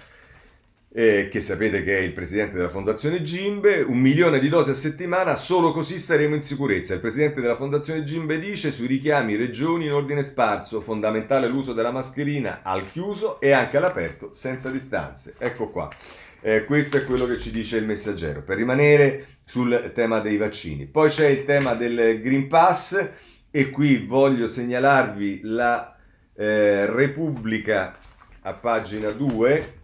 eh, 0.99 1.28
che 1.30 1.42
sapete 1.42 1.84
che 1.84 1.99
è 1.99 2.01
il 2.01 2.14
presidente 2.14 2.57
della 2.57 2.70
fondazione 2.70 3.20
Gimbe, 3.20 3.82
un 3.82 3.99
milione 3.99 4.38
di 4.38 4.49
dosi 4.49 4.70
a 4.70 4.74
settimana, 4.74 5.36
solo 5.36 5.70
così 5.70 5.99
saremo 5.99 6.34
in 6.34 6.40
sicurezza. 6.40 6.94
Il 6.94 7.01
presidente 7.01 7.42
della 7.42 7.57
fondazione 7.57 8.03
Gimbe 8.03 8.38
dice 8.38 8.72
sui 8.72 8.86
richiami 8.86 9.36
regioni 9.36 9.84
in 9.84 9.92
ordine 9.92 10.22
sparso, 10.22 10.80
fondamentale 10.80 11.49
l'uso 11.49 11.74
della 11.74 11.90
mascherina 11.90 12.61
al 12.62 12.90
chiuso 12.90 13.38
e 13.40 13.53
anche 13.53 13.76
all'aperto 13.76 14.30
senza 14.32 14.70
distanze. 14.70 15.34
Ecco 15.36 15.68
qua. 15.68 15.90
Eh, 16.40 16.64
questo 16.64 16.97
è 16.97 17.05
quello 17.05 17.26
che 17.26 17.38
ci 17.38 17.51
dice 17.51 17.76
il 17.76 17.84
messaggero. 17.84 18.40
Per 18.40 18.57
rimanere 18.57 19.26
sul 19.44 19.92
tema 19.94 20.20
dei 20.20 20.38
vaccini. 20.38 20.86
Poi 20.86 21.11
c'è 21.11 21.26
il 21.26 21.44
tema 21.44 21.74
del 21.74 22.22
Green 22.22 22.49
Pass 22.49 23.07
e 23.51 23.68
qui 23.68 23.99
voglio 23.99 24.49
segnalarvi 24.49 25.40
la 25.42 25.94
eh, 26.34 26.86
Repubblica 26.86 27.99
a 28.40 28.55
pagina 28.55 29.11
2 29.11 29.76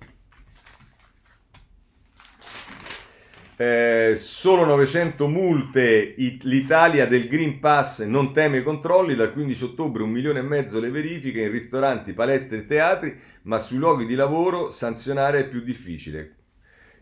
Eh, 3.64 4.16
solo 4.16 4.64
900 4.64 5.28
multe, 5.28 6.16
l'Italia 6.16 7.06
del 7.06 7.28
Green 7.28 7.60
Pass 7.60 8.02
non 8.02 8.32
teme 8.32 8.58
i 8.58 8.62
controlli, 8.64 9.14
dal 9.14 9.32
15 9.32 9.62
ottobre 9.62 10.02
un 10.02 10.10
milione 10.10 10.40
e 10.40 10.42
mezzo 10.42 10.80
le 10.80 10.90
verifiche 10.90 11.42
in 11.42 11.52
ristoranti, 11.52 12.12
palestre 12.12 12.56
e 12.56 12.66
teatri, 12.66 13.16
ma 13.42 13.60
sui 13.60 13.78
luoghi 13.78 14.04
di 14.04 14.16
lavoro 14.16 14.68
sanzionare 14.68 15.38
è 15.38 15.46
più 15.46 15.60
difficile. 15.60 16.38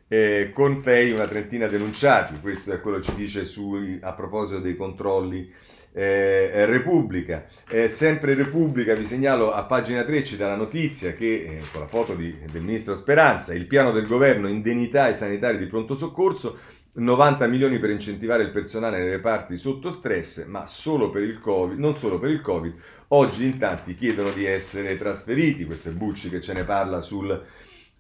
Eh, 0.07 0.51
con 0.53 0.83
Tei 0.83 1.13
una 1.13 1.27
trentina 1.27 1.67
denunciati, 1.67 2.39
questo 2.41 2.75
è 2.75 2.81
quello 2.83 2.99
che 2.99 3.05
ci 3.05 3.15
dice 3.15 3.47
su, 3.47 3.99
a 3.99 4.13
proposito 4.13 4.61
dei 4.61 4.77
controlli 4.77 5.51
eh, 5.93 6.67
Repubblica. 6.67 7.47
Eh, 7.69 7.89
sempre 7.89 8.35
Repubblica, 8.35 8.95
vi 8.95 9.05
segnalo 9.05 9.53
a 9.53 9.65
pagina 9.65 10.05
3 10.05 10.25
ci 10.25 10.37
dà 10.37 10.49
la 10.49 10.57
notizia 10.57 11.13
che, 11.13 11.45
eh, 11.45 11.61
con 11.73 11.81
la 11.81 11.87
foto 11.87 12.15
di, 12.15 12.37
del 12.51 12.63
ministro 12.63 12.95
Speranza, 12.95 13.55
il 13.55 13.67
piano 13.67 13.91
del 13.91 14.07
governo 14.07 14.49
indennità 14.49 15.05
ai 15.05 15.15
sanitari 15.15 15.59
di 15.59 15.67
pronto 15.67 15.95
soccorso, 15.95 16.59
90 16.93 17.47
milioni 17.47 17.79
per 17.79 17.91
incentivare 17.91 18.43
il 18.43 18.51
personale 18.51 18.99
nei 18.99 19.11
reparti 19.11 19.57
sotto 19.57 19.91
stress, 19.91 20.45
ma 20.47 20.67
solo 20.67 21.11
per 21.11 21.23
il 21.23 21.39
COVID, 21.39 21.79
non 21.79 21.97
solo 21.97 22.19
per 22.19 22.31
il 22.31 22.41
Covid. 22.41 22.75
Oggi 23.09 23.45
in 23.45 23.59
tanti 23.59 23.95
chiedono 23.95 24.31
di 24.31 24.45
essere 24.45 24.99
trasferiti, 24.99 25.65
questo 25.65 25.91
è 25.91 25.93
Bucci 25.93 26.29
che 26.29 26.41
ce 26.41 26.53
ne 26.53 26.65
parla 26.65 27.01
sul, 27.01 27.45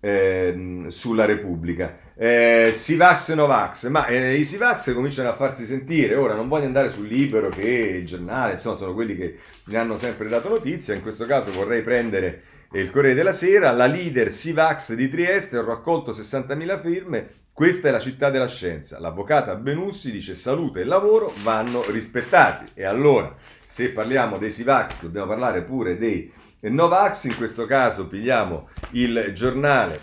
eh, 0.01 0.85
sulla 0.89 1.27
Repubblica. 1.27 1.99
Eh, 2.17 2.71
Sivax 2.73 3.31
e 3.31 3.35
Novax, 3.35 3.89
ma 3.89 4.07
eh, 4.07 4.35
i 4.35 4.45
Sivax 4.45 4.93
cominciano 4.95 5.29
a 5.29 5.35
farsi 5.35 5.65
sentire. 5.65 6.17
Ora 6.17 6.35
non 6.35 6.49
voglio 6.49 6.67
andare 6.67 6.89
sul 6.89 7.07
libero 7.07 7.49
che 7.49 7.69
il 7.69 8.07
giornale, 8.07 8.55
insomma, 8.55 8.77
sono 8.77 8.95
quelli 8.95 9.17
che 9.17 9.39
ne 9.65 9.77
hanno 9.79 9.97
sempre 9.97 10.29
dato 10.29 10.49
notizia. 10.49 10.95
In 10.95 11.03
questo 11.03 11.27
caso 11.27 11.53
vorrei 11.53 11.83
prendere 11.83 12.43
il 12.73 12.91
Corriere 12.91 13.15
della 13.15 13.33
Sera. 13.33 13.71
La 13.73 13.87
leader 13.87 14.31
Sivax 14.31 14.95
di 14.95 15.09
Trieste 15.09 15.57
ha 15.57 15.65
raccolto 15.65 16.13
60.000 16.13 16.81
firme 16.81 17.29
Questa 17.53 17.89
è 17.89 17.91
la 17.91 18.01
città 18.01 18.31
della 18.31 18.49
scienza. 18.49 18.99
L'avvocata 18.99 19.55
Benussi 19.55 20.11
dice 20.11 20.35
salute 20.35 20.81
e 20.81 20.85
lavoro 20.85 21.33
vanno 21.43 21.83
rispettati. 21.91 22.73
E 22.75 22.85
allora, 22.85 23.35
se 23.65 23.91
parliamo 23.91 24.39
dei 24.39 24.51
Sivax, 24.51 25.03
dobbiamo 25.03 25.27
parlare 25.27 25.63
pure 25.63 25.97
dei 25.97 26.31
Novax. 26.69 27.25
In 27.25 27.37
questo 27.37 27.65
caso 27.65 28.07
pigliamo 28.07 28.69
il 28.91 29.33
giornale 29.35 30.01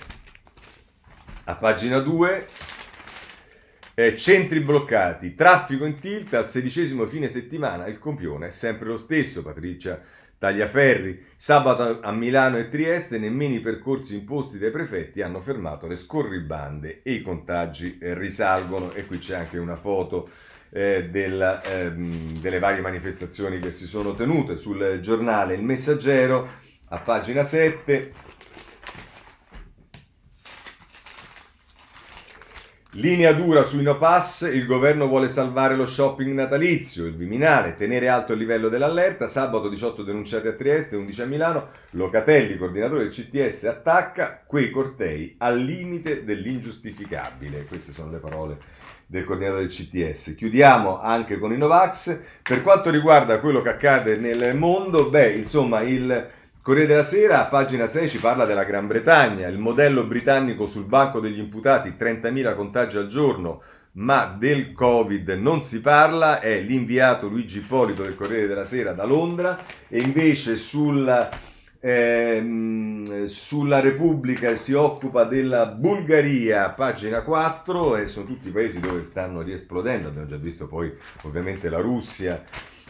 a 1.46 1.56
pagina 1.56 2.00
2. 2.00 2.48
Eh, 4.00 4.16
centri 4.16 4.60
bloccati, 4.60 5.34
traffico 5.34 5.84
in 5.84 6.00
tilt 6.00 6.34
al 6.34 6.48
sedicesimo 6.50 7.08
fine 7.08 7.28
settimana. 7.28 7.88
Il 7.88 8.00
compione 8.00 8.48
è 8.48 8.52
sempre 8.52 8.88
lo 8.88 8.98
stesso, 8.98 9.42
Patricia 9.42 10.00
Tagliaferri. 10.38 11.26
Sabato 11.36 12.00
a 12.02 12.12
Milano 12.12 12.58
e 12.58 12.70
Trieste 12.70 13.18
nemmeno 13.18 13.56
i 13.56 13.60
percorsi 13.60 14.16
imposti 14.16 14.60
dai 14.60 14.70
prefetti 14.70 15.24
hanno 15.24 15.40
fermato 15.40 15.88
le 15.88 15.96
scorribande 15.96 17.02
e 17.02 17.14
i 17.14 17.22
contagi 17.24 17.98
risalgono. 18.00 18.94
E 18.94 19.08
qui 19.08 19.18
c'è 19.18 19.36
anche 19.36 19.58
una 19.58 19.76
foto 19.76 20.30
eh, 20.70 21.10
della, 21.10 21.62
ehm, 21.64 22.40
delle 22.40 22.60
varie 22.60 22.82
manifestazioni 22.82 23.60
che 23.60 23.72
si 23.72 23.86
sono 23.86 24.16
tenute 24.16 24.58
sul 24.58 25.00
giornale 25.02 25.56
Il 25.56 25.64
Messaggero 25.64 26.48
a 26.90 27.00
pagina 27.00 27.44
7. 27.44 28.36
Linea 32.92 33.32
dura 33.34 33.64
sui 33.64 33.84
no 33.84 34.00
pass, 34.00 34.50
il 34.52 34.66
governo 34.66 35.08
vuole 35.08 35.28
salvare 35.28 35.76
lo 35.76 35.86
shopping 35.86 36.34
natalizio, 36.34 37.06
il 37.06 37.16
Viminale, 37.16 37.76
tenere 37.76 38.08
alto 38.08 38.34
il 38.34 38.40
livello 38.40 38.70
dell'allerta, 38.70 39.28
sabato 39.28 39.70
18 39.70 40.02
denunciati 40.02 40.48
a 40.48 40.54
Trieste, 40.54 40.96
11 40.96 41.22
a 41.22 41.26
Milano, 41.26 41.70
Locatelli, 41.92 42.58
coordinatore 42.58 43.04
del 43.04 43.12
CTS, 43.12 43.66
attacca 43.66 44.44
quei 44.48 44.72
cortei 44.72 45.36
al 45.38 45.60
limite 45.60 46.24
dell'ingiustificabile. 46.24 47.66
Queste 47.66 47.92
sono 47.92 48.10
le 48.10 48.18
parole 48.18 48.58
del 49.08 49.24
coordinatore 49.24 49.62
del 49.62 49.72
CTS. 49.72 50.36
Chiudiamo 50.36 51.00
anche 51.02 51.40
con 51.40 51.54
i 51.54 51.58
Novax. 51.58 52.22
Per 52.44 52.62
quanto 52.62 52.90
riguarda 52.90 53.40
quello 53.40 53.62
che 53.62 53.70
accade 53.70 54.18
nel 54.18 54.56
mondo, 54.56 55.10
beh, 55.10 55.32
insomma, 55.32 55.82
il 55.82 56.30
Corriere 56.62 56.88
della 56.88 57.04
Sera, 57.06 57.40
a 57.40 57.46
pagina 57.46 57.88
6, 57.88 58.10
ci 58.10 58.20
parla 58.20 58.44
della 58.44 58.66
Gran 58.66 58.88
Bretagna, 58.88 59.48
il 59.48 59.58
modello 59.58 60.04
britannico 60.04 60.68
sul 60.68 60.84
banco 60.84 61.22
degli 61.22 61.40
imputati, 61.40 61.96
30.000 61.98 62.56
contagi 62.56 62.98
al 62.98 63.08
giorno, 63.08 63.62
ma 63.94 64.36
del 64.38 64.74
Covid 64.74 65.30
non 65.30 65.62
si 65.64 65.80
parla, 65.80 66.42
è 66.42 66.60
l'inviato 66.60 67.30
Luigi 67.30 67.60
Ippolito 67.60 68.04
del 68.04 68.16
Corriere 68.16 68.48
della 68.48 68.66
Sera 68.66 68.92
da 68.92 69.06
Londra 69.06 69.58
e 69.88 70.02
invece 70.02 70.58
sulla, 70.58 71.30
ehm, 71.80 73.26
sulla 73.26 73.80
Repubblica 73.80 74.56
si 74.56 74.74
occupa 74.74 75.24
della 75.24 75.66
Bulgaria, 75.68 76.70
pagina 76.70 77.22
4, 77.22 77.98
e 77.98 78.08
sono 78.08 78.26
tutti 78.26 78.48
i 78.48 78.52
paesi 78.52 78.80
dove 78.80 79.04
stanno 79.04 79.42
riesplodendo, 79.42 80.08
abbiamo 80.08 80.28
già 80.28 80.38
visto 80.38 80.68
poi 80.68 80.94
ovviamente 81.24 81.70
la 81.70 81.80
Russia 81.80 82.44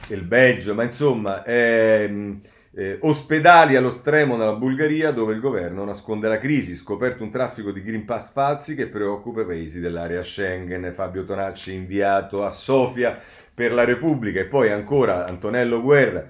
e 0.07 0.13
il 0.13 0.23
Belgio, 0.23 0.73
ma 0.73 0.83
insomma... 0.83 1.43
Ehm, 1.45 2.41
eh, 2.77 2.99
ospedali 3.01 3.75
allo 3.75 3.89
stremo 3.89 4.37
nella 4.37 4.53
Bulgaria 4.53 5.09
dove 5.09 5.33
il 5.33 5.39
governo 5.39 5.83
nasconde 5.83 6.27
la 6.27 6.37
crisi, 6.37 6.75
scoperto 6.75 7.23
un 7.23 7.31
traffico 7.31 7.71
di 7.71 7.81
Green 7.81 8.05
Pass 8.05 8.31
falsi 8.31 8.75
che 8.75 8.85
preoccupa 8.85 9.41
i 9.41 9.45
paesi 9.45 9.79
dell'area 9.79 10.21
Schengen. 10.21 10.93
Fabio 10.93 11.25
Tonacci 11.25 11.73
inviato 11.73 12.45
a 12.45 12.51
Sofia 12.51 13.17
per 13.51 13.73
la 13.73 13.83
Repubblica 13.83 14.41
e 14.41 14.45
poi 14.45 14.69
ancora 14.69 15.25
Antonello 15.25 15.81
Guerra 15.81 16.29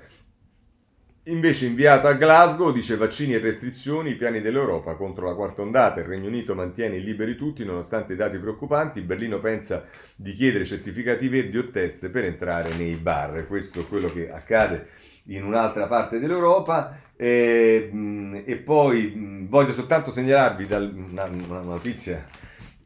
invece 1.28 1.66
inviato 1.66 2.08
a 2.08 2.14
Glasgow 2.14 2.72
dice 2.72 2.98
vaccini 2.98 3.34
e 3.34 3.40
restrizioni, 3.40 4.12
i 4.12 4.16
piani 4.16 4.42
dell'Europa 4.42 4.96
contro 4.96 5.26
la 5.26 5.36
quarta 5.36 5.62
ondata. 5.62 6.00
Il 6.00 6.08
Regno 6.08 6.28
Unito 6.28 6.56
mantiene 6.56 6.98
liberi 6.98 7.36
tutti 7.36 7.64
nonostante 7.64 8.14
i 8.14 8.16
dati 8.16 8.38
preoccupanti. 8.38 9.02
Berlino 9.02 9.40
pensa 9.40 9.84
di 10.16 10.34
chiedere 10.34 10.66
certificati 10.66 11.28
verdi 11.28 11.58
o 11.58 11.70
test 11.70 12.10
per 12.10 12.26
entrare 12.26 12.74
nei 12.76 12.96
bar. 12.96 13.48
Questo 13.48 13.82
è 13.82 13.88
quello 13.88 14.12
che 14.12 14.32
accade 14.32 14.88
in 15.26 15.44
un'altra 15.44 15.88
parte 15.88 16.20
dell'Europa. 16.20 17.00
E, 17.16 18.44
e 18.46 18.58
poi 18.58 19.46
voglio 19.50 19.74
soltanto 19.74 20.12
segnalarvi 20.12 20.66
dal, 20.68 20.94
una, 20.94 21.26
una 21.26 21.62
notizia 21.62 22.26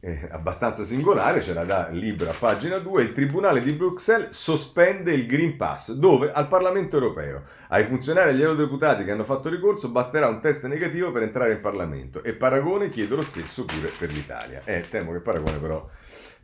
eh, 0.04 0.28
abbastanza 0.32 0.82
singolare, 0.82 1.40
ce 1.40 1.54
la 1.54 1.64
dà 1.64 1.88
libro 1.90 2.28
a 2.28 2.34
pagina 2.36 2.78
2, 2.78 3.02
il 3.02 3.12
Tribunale 3.12 3.60
di 3.60 3.72
Bruxelles 3.72 4.34
sospende 4.34 5.12
il 5.12 5.26
Green 5.26 5.56
Pass, 5.56 5.92
dove 5.92 6.32
al 6.32 6.48
Parlamento 6.48 6.96
europeo 6.96 7.44
ai 7.68 7.84
funzionari 7.84 8.30
e 8.30 8.32
agli 8.32 8.42
eurodeputati 8.42 9.04
che 9.04 9.12
hanno 9.12 9.22
fatto 9.22 9.48
ricorso 9.48 9.90
basterà 9.90 10.26
un 10.26 10.40
test 10.40 10.66
negativo 10.66 11.12
per 11.12 11.22
entrare 11.22 11.52
in 11.52 11.60
Parlamento 11.60 12.24
e 12.24 12.34
Paragone 12.34 12.88
chiede 12.88 13.14
lo 13.14 13.22
stesso 13.22 13.64
pure 13.64 13.92
per 13.96 14.10
l'Italia. 14.10 14.62
Eh, 14.64 14.84
temo 14.90 15.12
che 15.12 15.20
Paragone 15.20 15.58
però 15.58 15.88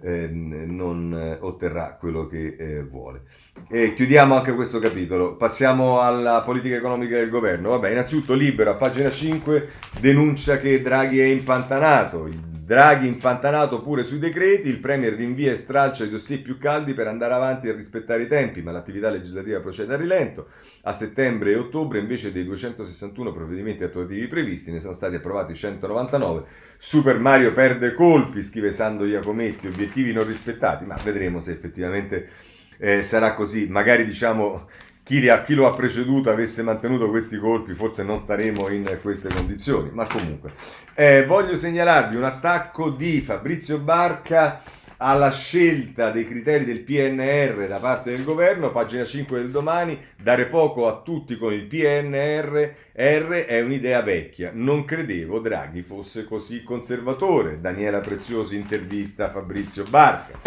eh, 0.02 0.28
non 0.28 1.38
otterrà 1.40 1.96
quello 1.98 2.28
che 2.28 2.54
eh, 2.56 2.82
vuole. 2.84 3.22
E 3.68 3.94
chiudiamo 3.94 4.36
anche 4.36 4.54
questo 4.54 4.78
capitolo. 4.78 5.34
Passiamo 5.34 6.00
alla 6.00 6.42
politica 6.42 6.76
economica 6.76 7.16
del 7.16 7.28
governo. 7.28 7.70
Vabbè, 7.70 7.90
innanzitutto 7.90 8.34
Libero, 8.34 8.70
a 8.70 8.74
pagina 8.74 9.10
5, 9.10 9.68
denuncia 10.00 10.58
che 10.58 10.80
Draghi 10.80 11.18
è 11.18 11.24
impantanato. 11.24 12.26
Il 12.28 12.47
Draghi 12.68 13.06
impantanato 13.06 13.80
pure 13.80 14.04
sui 14.04 14.18
decreti, 14.18 14.68
il 14.68 14.78
Premier 14.78 15.14
rinvia 15.14 15.50
e 15.50 15.56
stralcia 15.56 16.04
i 16.04 16.10
dossier 16.10 16.42
più 16.42 16.58
caldi 16.58 16.92
per 16.92 17.06
andare 17.06 17.32
avanti 17.32 17.66
e 17.66 17.72
rispettare 17.72 18.24
i 18.24 18.26
tempi, 18.26 18.60
ma 18.60 18.72
l'attività 18.72 19.08
legislativa 19.08 19.58
procede 19.60 19.94
a 19.94 19.96
rilento. 19.96 20.48
A 20.82 20.92
settembre 20.92 21.52
e 21.52 21.56
ottobre 21.56 21.98
invece 21.98 22.30
dei 22.30 22.44
261 22.44 23.32
provvedimenti 23.32 23.84
attuativi 23.84 24.28
previsti 24.28 24.70
ne 24.70 24.80
sono 24.80 24.92
stati 24.92 25.14
approvati 25.14 25.54
199. 25.54 26.44
Super 26.76 27.18
Mario 27.18 27.54
perde 27.54 27.94
colpi, 27.94 28.42
scrive 28.42 28.70
Sando 28.70 29.06
Iacometti, 29.06 29.66
obiettivi 29.66 30.12
non 30.12 30.26
rispettati, 30.26 30.84
ma 30.84 30.98
vedremo 31.02 31.40
se 31.40 31.52
effettivamente 31.52 32.28
eh, 32.76 33.02
sarà 33.02 33.32
così. 33.32 33.66
Magari 33.70 34.04
diciamo 34.04 34.68
chi, 35.08 35.26
ha, 35.26 35.42
chi, 35.42 35.54
lo 35.54 35.66
ha 35.66 35.70
preceduto 35.70 36.28
avesse 36.28 36.62
mantenuto 36.62 37.08
questi 37.08 37.38
colpi, 37.38 37.72
forse 37.72 38.02
non 38.02 38.18
staremo 38.18 38.68
in 38.68 38.98
queste 39.00 39.30
condizioni. 39.30 39.88
Ma 39.90 40.06
comunque, 40.06 40.52
eh, 40.92 41.24
voglio 41.24 41.56
segnalarvi 41.56 42.14
un 42.14 42.24
attacco 42.24 42.90
di 42.90 43.22
Fabrizio 43.22 43.78
Barca 43.78 44.60
alla 44.98 45.30
scelta 45.30 46.10
dei 46.10 46.26
criteri 46.26 46.66
del 46.66 46.80
PNR 46.80 47.68
da 47.68 47.78
parte 47.78 48.10
del 48.10 48.22
governo, 48.22 48.70
pagina 48.70 49.02
5 49.02 49.38
del 49.38 49.50
domani, 49.50 49.98
dare 50.20 50.44
poco 50.44 50.86
a 50.86 51.00
tutti 51.00 51.38
con 51.38 51.54
il 51.54 51.64
PNR 51.64 52.74
R 52.92 53.44
è 53.46 53.62
un'idea 53.62 54.02
vecchia. 54.02 54.50
Non 54.52 54.84
credevo 54.84 55.38
Draghi 55.38 55.80
fosse 55.80 56.24
così 56.24 56.62
conservatore. 56.62 57.62
Daniela 57.62 58.00
Preziosi 58.00 58.56
intervista 58.56 59.30
Fabrizio 59.30 59.84
Barca. 59.84 60.38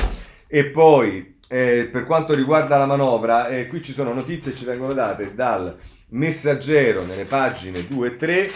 E 0.46 0.66
poi 0.66 1.31
eh, 1.52 1.90
per 1.92 2.06
quanto 2.06 2.34
riguarda 2.34 2.78
la 2.78 2.86
manovra, 2.86 3.50
eh, 3.50 3.68
qui 3.68 3.84
ci 3.84 3.92
sono 3.92 4.14
notizie 4.14 4.54
che 4.54 4.58
ci 4.58 4.64
vengono 4.64 4.94
date 4.94 5.36
dal 5.36 5.76
messaggero 6.12 7.04
nelle 7.04 7.26
pagine 7.26 7.86
2 7.86 8.08
e 8.08 8.16
3. 8.16 8.52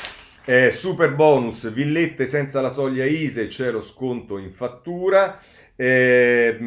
Eh, 0.46 0.72
super 0.72 1.14
bonus, 1.14 1.70
villette 1.74 2.26
senza 2.26 2.62
la 2.62 2.70
soglia 2.70 3.04
ISE, 3.04 3.48
c'è 3.48 3.70
lo 3.70 3.82
sconto 3.82 4.38
in 4.38 4.54
fattura. 4.54 5.38
Eh, 5.76 6.58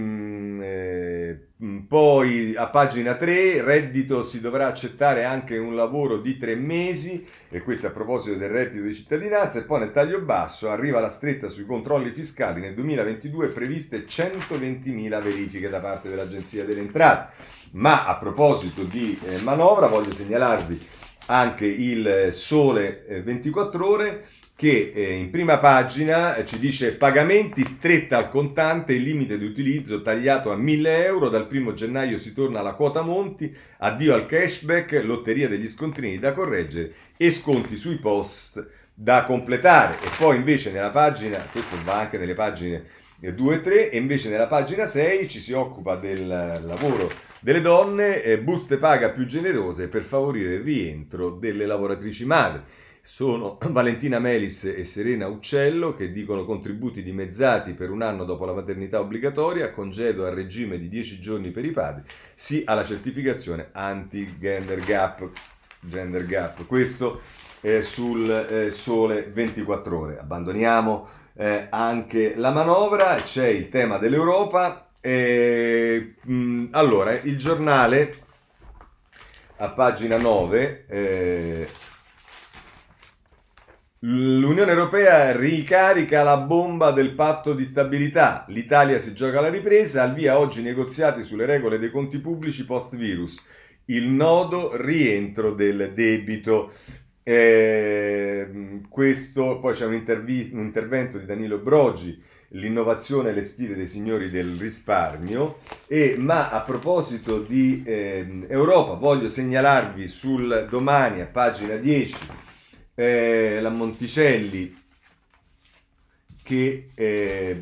eh, 0.60 1.48
poi 1.88 2.54
a 2.54 2.68
pagina 2.68 3.14
3, 3.14 3.62
reddito 3.62 4.22
si 4.22 4.40
dovrà 4.40 4.66
accettare 4.66 5.24
anche 5.24 5.56
un 5.56 5.74
lavoro 5.74 6.18
di 6.18 6.36
tre 6.36 6.54
mesi, 6.54 7.26
e 7.48 7.62
questo 7.62 7.86
a 7.86 7.90
proposito 7.90 8.36
del 8.36 8.50
reddito 8.50 8.84
di 8.84 8.94
cittadinanza, 8.94 9.58
e 9.58 9.62
poi 9.62 9.80
nel 9.80 9.92
taglio 9.92 10.20
basso 10.20 10.70
arriva 10.70 11.00
la 11.00 11.08
stretta 11.08 11.48
sui 11.48 11.64
controlli 11.64 12.10
fiscali, 12.10 12.60
nel 12.60 12.74
2022 12.74 13.48
previste 13.48 14.06
120.000 14.06 15.22
verifiche 15.22 15.70
da 15.70 15.80
parte 15.80 16.10
dell'Agenzia 16.10 16.64
delle 16.64 16.80
Entrate. 16.80 17.56
Ma 17.72 18.06
a 18.06 18.16
proposito 18.18 18.84
di 18.84 19.18
eh, 19.24 19.42
manovra 19.42 19.88
voglio 19.88 20.12
segnalarvi 20.12 20.86
anche 21.30 21.66
il 21.66 22.28
Sole 22.30 23.04
24 23.24 23.84
eh, 23.84 23.88
ore 23.88 24.24
che 24.58 24.90
eh, 24.92 25.12
in 25.12 25.30
prima 25.30 25.58
pagina 25.58 26.34
eh, 26.34 26.44
ci 26.44 26.58
dice 26.58 26.94
pagamenti 26.94 27.62
stretta 27.62 28.18
al 28.18 28.28
contante, 28.28 28.92
il 28.92 29.02
limite 29.02 29.38
di 29.38 29.44
utilizzo 29.44 30.02
tagliato 30.02 30.50
a 30.50 30.56
1000 30.56 31.04
euro, 31.04 31.28
dal 31.28 31.46
primo 31.46 31.74
gennaio 31.74 32.18
si 32.18 32.32
torna 32.32 32.58
alla 32.58 32.74
quota 32.74 33.02
Monti, 33.02 33.54
addio 33.78 34.14
al 34.14 34.26
cashback, 34.26 35.00
lotteria 35.04 35.48
degli 35.48 35.68
scontrini 35.68 36.18
da 36.18 36.32
correggere 36.32 36.92
e 37.16 37.30
sconti 37.30 37.76
sui 37.76 37.98
post 37.98 38.66
da 38.92 39.24
completare. 39.26 39.94
E 40.02 40.08
poi 40.18 40.34
invece 40.34 40.72
nella 40.72 40.90
pagina, 40.90 41.38
questo 41.52 41.76
va 41.84 42.00
anche 42.00 42.18
nelle 42.18 42.34
pagine 42.34 42.84
2 43.20 43.54
e 43.54 43.60
3, 43.62 43.90
e 43.90 43.96
invece 43.96 44.30
nella 44.30 44.46
pagina 44.46 44.86
6 44.86 45.28
ci 45.28 45.40
si 45.40 45.52
occupa 45.52 45.96
del 45.96 46.26
lavoro 46.26 47.10
delle 47.40 47.60
donne, 47.60 48.22
eh, 48.22 48.40
buste 48.40 48.76
paga 48.76 49.10
più 49.10 49.26
generose 49.26 49.88
per 49.88 50.02
favorire 50.02 50.54
il 50.54 50.62
rientro 50.62 51.30
delle 51.30 51.66
lavoratrici 51.66 52.24
madri 52.24 52.62
sono 53.08 53.56
Valentina 53.70 54.18
Melis 54.18 54.64
e 54.64 54.84
Serena 54.84 55.28
Uccello 55.28 55.94
che 55.94 56.12
dicono 56.12 56.44
contributi 56.44 57.02
dimezzati 57.02 57.72
per 57.72 57.90
un 57.90 58.02
anno 58.02 58.24
dopo 58.24 58.44
la 58.44 58.52
maternità 58.52 59.00
obbligatoria, 59.00 59.72
congedo 59.72 60.26
a 60.26 60.34
regime 60.34 60.78
di 60.78 60.88
10 60.88 61.18
giorni 61.18 61.50
per 61.50 61.64
i 61.64 61.70
padri, 61.70 62.02
sì 62.34 62.62
alla 62.66 62.84
certificazione 62.84 63.70
anti-gender 63.72 64.80
gap. 64.80 65.30
Gender 65.80 66.26
gap. 66.26 66.66
Questo 66.66 67.22
è 67.60 67.80
sul 67.80 68.28
eh, 68.28 68.70
sole 68.70 69.30
24 69.32 69.98
ore. 69.98 70.18
Abbandoniamo 70.18 71.08
eh, 71.38 71.68
anche 71.70 72.34
la 72.36 72.50
manovra, 72.50 73.14
c'è 73.22 73.46
il 73.46 73.68
tema 73.68 73.98
dell'Europa. 73.98 74.90
E, 75.00 76.16
mh, 76.20 76.66
allora, 76.72 77.12
il 77.12 77.38
giornale 77.38 78.24
a 79.58 79.68
pagina 79.70 80.18
9 80.18 80.86
eh, 80.88 81.68
L'Unione 84.02 84.70
Europea 84.70 85.36
ricarica 85.36 86.22
la 86.22 86.36
bomba 86.36 86.92
del 86.92 87.14
patto 87.14 87.52
di 87.52 87.64
stabilità. 87.64 88.44
L'Italia 88.48 89.00
si 89.00 89.12
gioca 89.12 89.40
la 89.40 89.48
ripresa, 89.48 90.04
al 90.04 90.14
via 90.14 90.38
oggi 90.38 90.62
negoziati 90.62 91.24
sulle 91.24 91.46
regole 91.46 91.80
dei 91.80 91.90
conti 91.90 92.20
pubblici 92.20 92.64
post-virus. 92.64 93.44
Il 93.86 94.06
nodo 94.06 94.76
rientro 94.76 95.52
del 95.52 95.92
debito. 95.94 96.72
Eh, 97.30 98.80
questo, 98.88 99.58
poi 99.60 99.74
c'è 99.74 99.84
un, 99.84 100.02
un, 100.02 100.60
intervento 100.60 101.18
di 101.18 101.26
Danilo 101.26 101.58
Brogi, 101.58 102.18
l'innovazione 102.52 103.28
e 103.28 103.32
le 103.34 103.42
sfide 103.42 103.74
dei 103.74 103.86
signori 103.86 104.30
del 104.30 104.58
risparmio. 104.58 105.58
E, 105.86 106.14
ma 106.16 106.48
a 106.48 106.62
proposito 106.62 107.40
di 107.40 107.82
eh, 107.84 108.46
Europa, 108.48 108.94
voglio 108.94 109.28
segnalarvi 109.28 110.08
sul 110.08 110.68
domani 110.70 111.20
a 111.20 111.26
pagina 111.26 111.76
10 111.76 112.16
eh, 112.94 113.58
la 113.60 113.68
Monticelli 113.68 114.74
che 116.42 116.86
eh, 116.94 117.58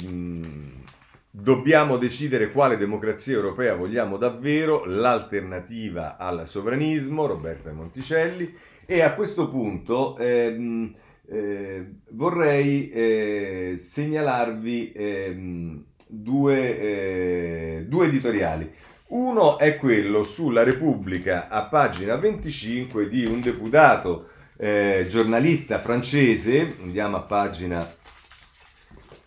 dobbiamo 1.29 1.97
decidere 1.97 2.53
quale 2.53 2.77
democrazia 2.77 3.35
europea 3.35 3.75
vogliamo 3.75 4.17
davvero, 4.17 4.85
l'alternativa 4.85 6.17
al 6.19 6.47
sovranismo, 6.47 7.27
Roberta 7.27 7.73
Monticelli, 7.73 8.55
e 8.87 9.03
a 9.03 9.15
questo 9.15 9.51
punto 9.51 10.17
ehm, 10.17 10.95
eh, 11.29 11.87
vorrei 12.11 12.89
eh, 12.89 13.75
segnalarvi 13.79 14.93
ehm, 14.93 15.85
due, 16.09 16.81
eh, 16.81 17.85
due 17.89 18.07
editoriali. 18.07 18.73
Uno 19.09 19.59
è 19.59 19.77
quello 19.77 20.25
sulla 20.25 20.63
Repubblica 20.63 21.49
a 21.49 21.67
pagina 21.67 22.17
25 22.17 23.09
di 23.09 23.25
un 23.25 23.41
deputato 23.41 24.29
eh, 24.57 25.07
giornalista 25.09 25.79
francese, 25.79 26.77
andiamo 26.83 27.17
a 27.17 27.23
pagina 27.23 27.95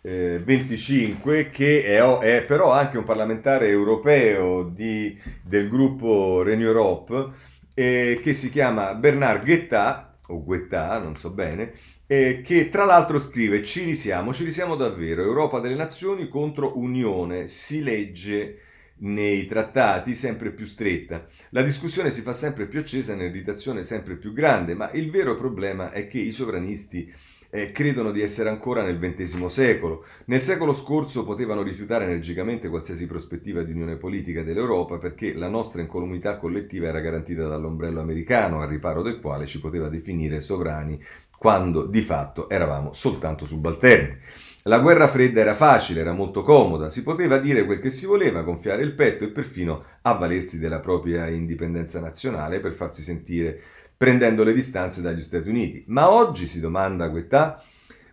eh, 0.02 0.40
25, 0.44 1.50
che 1.50 1.84
è, 1.84 2.02
è, 2.02 2.44
però 2.44 2.72
anche 2.72 2.98
un 2.98 3.04
parlamentare 3.04 3.68
europeo 3.68 4.64
di, 4.64 5.18
del 5.44 5.70
gruppo 5.70 6.42
Renew 6.42 6.68
Europe, 6.68 7.32
eh, 7.80 8.20
che 8.22 8.34
si 8.34 8.50
chiama 8.50 8.94
Bernard 8.94 9.46
Guetta, 9.46 10.18
o 10.28 10.44
Guetta, 10.44 11.00
non 11.00 11.16
so 11.16 11.30
bene, 11.30 11.72
eh, 12.08 12.42
che 12.44 12.68
tra 12.68 12.84
l'altro 12.84 13.22
scrive 13.22 13.64
ci 13.64 13.86
risiamo, 13.86 14.34
ci 14.34 14.44
risiamo 14.44 14.76
davvero, 14.76 15.24
Europa 15.24 15.62
delle 15.62 15.76
Nazioni 15.76 16.28
contro 16.28 16.78
Unione, 16.78 17.48
si 17.48 17.82
legge 17.82 18.64
nei 18.98 19.46
trattati 19.46 20.14
sempre 20.14 20.52
più 20.52 20.66
stretta. 20.66 21.26
La 21.52 21.62
discussione 21.62 22.12
si 22.12 22.20
fa 22.20 22.34
sempre 22.34 22.68
più 22.68 22.80
accesa, 22.80 23.14
un'irritazione 23.14 23.86
sempre 23.86 24.18
più 24.18 24.34
grande, 24.34 24.74
ma 24.74 24.92
il 24.92 25.10
vero 25.10 25.38
problema 25.38 25.92
è 25.92 26.08
che 26.08 26.20
i 26.20 26.34
sovranisti 26.34 27.10
eh, 27.50 27.72
credono 27.72 28.12
di 28.12 28.22
essere 28.22 28.50
ancora 28.50 28.84
nel 28.84 29.00
XX 29.00 29.46
secolo. 29.46 30.06
Nel 30.26 30.42
secolo 30.42 30.74
scorso 30.74 31.24
potevano 31.24 31.62
rifiutare 31.62 32.06
energicamente 32.06 32.70
qualsiasi 32.70 33.08
prospettiva 33.08 33.64
di 33.64 33.72
unione 33.72 33.98
politica 33.98 34.44
dell'Europa 34.44 34.98
perché 34.98 35.34
la 35.34 35.48
nostra 35.48 35.82
incolumità 35.82 36.38
collettiva 36.38 36.88
era 36.88 37.00
garantita 37.00 37.48
dall'ombrello 37.48 38.02
americano, 38.02 38.62
al 38.62 38.70
riparo 38.70 39.02
del 39.02 39.20
quale 39.20 39.46
ci 39.46 39.60
poteva 39.60 39.90
definire 39.90 40.40
sovrani 40.40 41.02
quando 41.38 41.86
di 41.86 42.02
fatto 42.02 42.50
eravamo 42.50 42.94
soltanto 42.94 43.46
subalterni. 43.46 44.18
La 44.64 44.80
guerra 44.80 45.08
fredda 45.08 45.40
era 45.40 45.56
facile, 45.56 46.02
era 46.02 46.12
molto 46.12 46.44
comoda, 46.44 46.90
si 46.90 47.02
poteva 47.02 47.38
dire 47.38 47.64
quel 47.66 47.80
che 47.80 47.90
si 47.90 48.06
voleva, 48.06 48.42
gonfiare 48.42 48.84
il 48.84 48.94
petto 48.94 49.24
e 49.24 49.30
perfino 49.30 49.86
avvalersi 50.02 50.60
della 50.60 50.80
propria 50.80 51.28
indipendenza 51.30 52.02
nazionale 52.02 52.60
per 52.60 52.74
farsi 52.74 53.02
sentire 53.02 53.62
prendendo 54.00 54.46
le 54.46 54.54
distanze 54.54 55.02
dagli 55.02 55.22
Stati 55.22 55.50
Uniti. 55.50 55.84
Ma 55.88 56.10
oggi, 56.10 56.46
si 56.46 56.62
domanda 56.62 57.10
Guetta, 57.10 57.62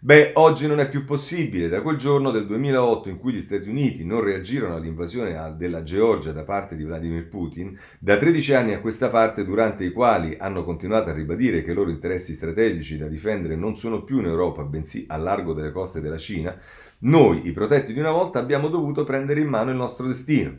Beh, 0.01 0.33
oggi 0.35 0.67
non 0.67 0.81
è 0.81 0.89
più 0.89 1.05
possibile. 1.05 1.69
Da 1.69 1.81
quel 1.81 1.97
giorno 1.97 2.33
del 2.33 2.47
2008 2.47 3.09
in 3.09 3.19
cui 3.19 3.33
gli 3.33 3.41
Stati 3.41 3.69
Uniti 3.69 4.05
non 4.05 4.21
reagirono 4.21 4.75
all'invasione 4.75 5.55
della 5.57 5.85
Georgia 5.85 6.33
da 6.33 6.43
parte 6.43 6.75
di 6.75 6.83
Vladimir 6.83 7.29
Putin, 7.29 7.79
da 8.01 8.17
13 8.17 8.55
anni 8.55 8.75
a 8.75 8.81
questa 8.81 9.11
parte 9.11 9.45
durante 9.45 9.85
i 9.85 9.93
quali 9.93 10.37
hanno 10.39 10.65
continuato 10.65 11.11
a 11.11 11.13
ribadire 11.13 11.63
che 11.63 11.71
i 11.71 11.75
loro 11.75 11.91
interessi 11.91 12.35
strategici 12.35 12.99
da 12.99 13.07
difendere 13.07 13.55
non 13.57 13.77
sono 13.77 14.03
più 14.03 14.19
in 14.19 14.27
Europa, 14.27 14.63
bensì 14.65 15.07
a 15.09 15.17
largo 15.17 15.55
delle 15.55 15.73
coste 15.73 16.01
della 16.01 16.19
Cina, 16.19 16.57
noi, 16.99 17.47
i 17.47 17.53
protetti 17.53 17.93
di 17.93 18.01
una 18.01 18.11
volta, 18.11 18.39
abbiamo 18.39 18.69
dovuto 18.69 19.05
prendere 19.05 19.41
in 19.41 19.49
mano 19.49 19.71
il 19.71 19.77
nostro 19.77 20.07
destino. 20.07 20.57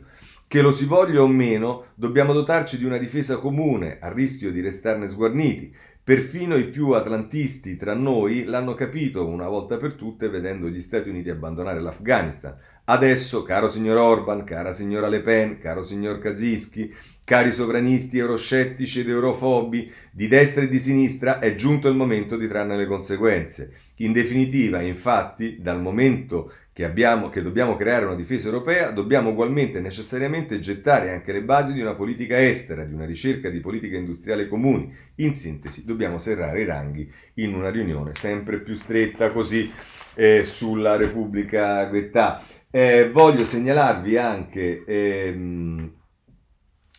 Che 0.48 0.62
lo 0.62 0.72
si 0.72 0.86
voglia 0.86 1.20
o 1.20 1.28
meno, 1.28 1.88
dobbiamo 1.94 2.32
dotarci 2.32 2.78
di 2.78 2.86
una 2.86 2.96
difesa 2.96 3.36
comune, 3.36 3.98
a 4.00 4.10
rischio 4.10 4.50
di 4.50 4.62
restarne 4.62 5.06
sguarniti, 5.06 5.74
Perfino 6.08 6.56
i 6.56 6.68
più 6.68 6.92
atlantisti 6.92 7.76
tra 7.76 7.92
noi 7.92 8.44
l'hanno 8.44 8.72
capito 8.72 9.28
una 9.28 9.46
volta 9.46 9.76
per 9.76 9.92
tutte 9.92 10.30
vedendo 10.30 10.70
gli 10.70 10.80
Stati 10.80 11.10
Uniti 11.10 11.28
abbandonare 11.28 11.80
l'Afghanistan. 11.80 12.56
Adesso, 12.84 13.42
caro 13.42 13.68
signor 13.68 13.98
Orban, 13.98 14.42
cara 14.44 14.72
signora 14.72 15.08
Le 15.08 15.20
Pen, 15.20 15.58
caro 15.58 15.82
signor 15.82 16.18
Kaczynski, 16.18 16.94
cari 17.22 17.52
sovranisti 17.52 18.16
euroscettici 18.16 19.00
ed 19.00 19.10
eurofobi 19.10 19.92
di 20.10 20.28
destra 20.28 20.62
e 20.62 20.68
di 20.68 20.78
sinistra, 20.78 21.40
è 21.40 21.54
giunto 21.54 21.88
il 21.88 21.94
momento 21.94 22.38
di 22.38 22.48
trarne 22.48 22.78
le 22.78 22.86
conseguenze. 22.86 23.72
In 23.96 24.12
definitiva, 24.12 24.80
infatti, 24.80 25.60
dal 25.60 25.82
momento 25.82 26.54
che, 26.78 26.84
abbiamo, 26.84 27.28
che 27.28 27.42
dobbiamo 27.42 27.74
creare 27.74 28.04
una 28.04 28.14
difesa 28.14 28.46
europea, 28.46 28.92
dobbiamo 28.92 29.30
ugualmente 29.30 29.80
necessariamente 29.80 30.60
gettare 30.60 31.10
anche 31.10 31.32
le 31.32 31.42
basi 31.42 31.72
di 31.72 31.80
una 31.80 31.96
politica 31.96 32.40
estera, 32.40 32.84
di 32.84 32.94
una 32.94 33.04
ricerca 33.04 33.50
di 33.50 33.58
politica 33.58 33.96
industriale 33.96 34.46
comuni. 34.46 34.96
In 35.16 35.34
sintesi, 35.34 35.84
dobbiamo 35.84 36.20
serrare 36.20 36.60
i 36.60 36.64
ranghi 36.64 37.12
in 37.34 37.54
una 37.54 37.70
riunione 37.70 38.14
sempre 38.14 38.60
più 38.60 38.76
stretta 38.76 39.32
così 39.32 39.68
eh, 40.14 40.44
sulla 40.44 40.94
Repubblica 40.94 41.84
Guettà. 41.86 42.44
Eh, 42.70 43.10
voglio 43.10 43.44
segnalarvi 43.44 44.16
anche 44.16 44.84
ehm, 44.86 45.92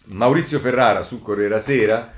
Maurizio 0.08 0.60
Ferrara 0.60 1.04
su 1.04 1.22
Corriera 1.22 1.60
Sera, 1.60 2.12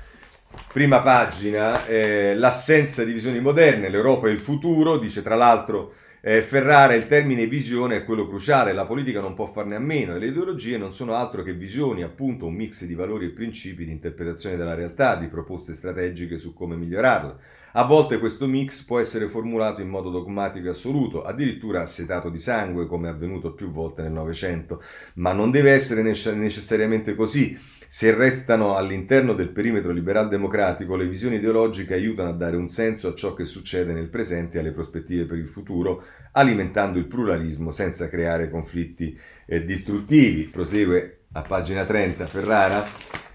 prima 0.72 1.00
pagina, 1.00 1.86
eh, 1.86 2.34
l'assenza 2.34 3.04
di 3.04 3.12
visioni 3.12 3.38
moderne, 3.38 3.88
l'Europa 3.88 4.26
e 4.26 4.32
il 4.32 4.40
futuro, 4.40 4.98
dice 4.98 5.22
tra 5.22 5.36
l'altro 5.36 5.94
eh, 6.24 6.40
Ferrara, 6.42 6.94
il 6.94 7.08
termine 7.08 7.48
visione 7.48 7.96
è 7.96 8.04
quello 8.04 8.28
cruciale, 8.28 8.72
la 8.72 8.86
politica 8.86 9.20
non 9.20 9.34
può 9.34 9.46
farne 9.46 9.74
a 9.74 9.80
meno 9.80 10.14
e 10.14 10.20
le 10.20 10.26
ideologie 10.26 10.78
non 10.78 10.92
sono 10.94 11.14
altro 11.14 11.42
che 11.42 11.52
visioni, 11.52 12.04
appunto 12.04 12.46
un 12.46 12.54
mix 12.54 12.84
di 12.84 12.94
valori 12.94 13.26
e 13.26 13.30
principi 13.30 13.84
di 13.84 13.90
interpretazione 13.90 14.54
della 14.54 14.74
realtà, 14.74 15.16
di 15.16 15.26
proposte 15.26 15.74
strategiche 15.74 16.38
su 16.38 16.54
come 16.54 16.76
migliorarla. 16.76 17.36
A 17.74 17.84
volte 17.84 18.18
questo 18.18 18.46
mix 18.46 18.84
può 18.84 18.98
essere 18.98 19.28
formulato 19.28 19.80
in 19.80 19.88
modo 19.88 20.10
dogmatico 20.10 20.66
e 20.66 20.70
assoluto, 20.70 21.24
addirittura 21.24 21.80
assetato 21.80 22.28
di 22.28 22.38
sangue, 22.38 22.86
come 22.86 23.08
è 23.08 23.10
avvenuto 23.10 23.54
più 23.54 23.70
volte 23.70 24.02
nel 24.02 24.12
Novecento, 24.12 24.82
ma 25.14 25.32
non 25.32 25.50
deve 25.50 25.70
essere 25.70 26.02
necessariamente 26.02 27.14
così. 27.14 27.58
Se 27.88 28.14
restano 28.14 28.76
all'interno 28.76 29.32
del 29.32 29.48
perimetro 29.48 29.90
liberal-democratico, 29.90 30.96
le 30.96 31.08
visioni 31.08 31.36
ideologiche 31.36 31.94
aiutano 31.94 32.28
a 32.28 32.34
dare 32.34 32.56
un 32.56 32.68
senso 32.68 33.08
a 33.08 33.14
ciò 33.14 33.32
che 33.32 33.46
succede 33.46 33.94
nel 33.94 34.10
presente 34.10 34.58
e 34.58 34.60
alle 34.60 34.72
prospettive 34.72 35.24
per 35.24 35.38
il 35.38 35.48
futuro, 35.48 36.04
alimentando 36.32 36.98
il 36.98 37.06
pluralismo 37.06 37.70
senza 37.70 38.08
creare 38.10 38.50
conflitti 38.50 39.18
eh, 39.46 39.64
distruttivi. 39.64 40.44
Prosegue 40.44 41.20
a 41.32 41.40
pagina 41.40 41.84
30 41.84 42.26
Ferrara 42.26 43.31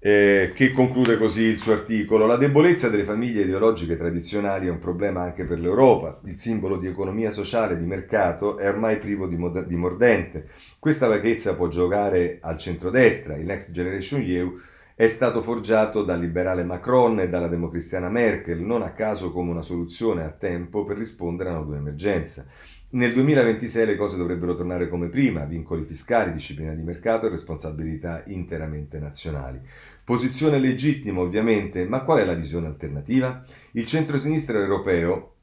eh, 0.00 0.52
che 0.54 0.72
conclude 0.72 1.18
così 1.18 1.42
il 1.42 1.58
suo 1.58 1.72
articolo. 1.72 2.26
La 2.26 2.36
debolezza 2.36 2.88
delle 2.88 3.04
famiglie 3.04 3.42
ideologiche 3.42 3.96
tradizionali 3.96 4.66
è 4.66 4.70
un 4.70 4.78
problema 4.78 5.22
anche 5.22 5.44
per 5.44 5.58
l'Europa. 5.58 6.20
Il 6.24 6.38
simbolo 6.38 6.76
di 6.76 6.86
economia 6.86 7.30
sociale 7.30 7.74
e 7.74 7.78
di 7.78 7.86
mercato 7.86 8.56
è 8.56 8.68
ormai 8.68 8.98
privo 8.98 9.26
di, 9.26 9.36
mod- 9.36 9.66
di 9.66 9.76
mordente. 9.76 10.48
Questa 10.78 11.08
vaghezza 11.08 11.54
può 11.54 11.68
giocare 11.68 12.38
al 12.40 12.58
centrodestra. 12.58 13.36
Il 13.36 13.46
Next 13.46 13.72
Generation 13.72 14.22
EU 14.22 14.56
è 14.94 15.06
stato 15.06 15.42
forgiato 15.42 16.02
dal 16.02 16.18
liberale 16.18 16.64
Macron 16.64 17.20
e 17.20 17.28
dalla 17.28 17.46
democristiana 17.46 18.08
Merkel, 18.08 18.60
non 18.60 18.82
a 18.82 18.90
caso 18.90 19.30
come 19.30 19.50
una 19.50 19.62
soluzione 19.62 20.24
a 20.24 20.30
tempo 20.30 20.84
per 20.84 20.96
rispondere 20.96 21.50
a 21.50 21.58
una 21.60 21.76
emergenza. 21.76 22.44
Nel 22.90 23.12
2026 23.12 23.84
le 23.84 23.96
cose 23.96 24.16
dovrebbero 24.16 24.54
tornare 24.54 24.88
come 24.88 25.08
prima, 25.08 25.44
vincoli 25.44 25.84
fiscali, 25.84 26.32
disciplina 26.32 26.72
di 26.72 26.80
mercato 26.80 27.26
e 27.26 27.28
responsabilità 27.28 28.22
interamente 28.28 28.98
nazionali. 28.98 29.60
Posizione 30.08 30.58
legittima 30.58 31.20
ovviamente, 31.20 31.86
ma 31.86 32.00
qual 32.00 32.20
è 32.20 32.24
la 32.24 32.32
visione 32.32 32.66
alternativa? 32.66 33.44
Il 33.72 33.84
centro-sinistra 33.84 34.58
europeo 34.58 35.34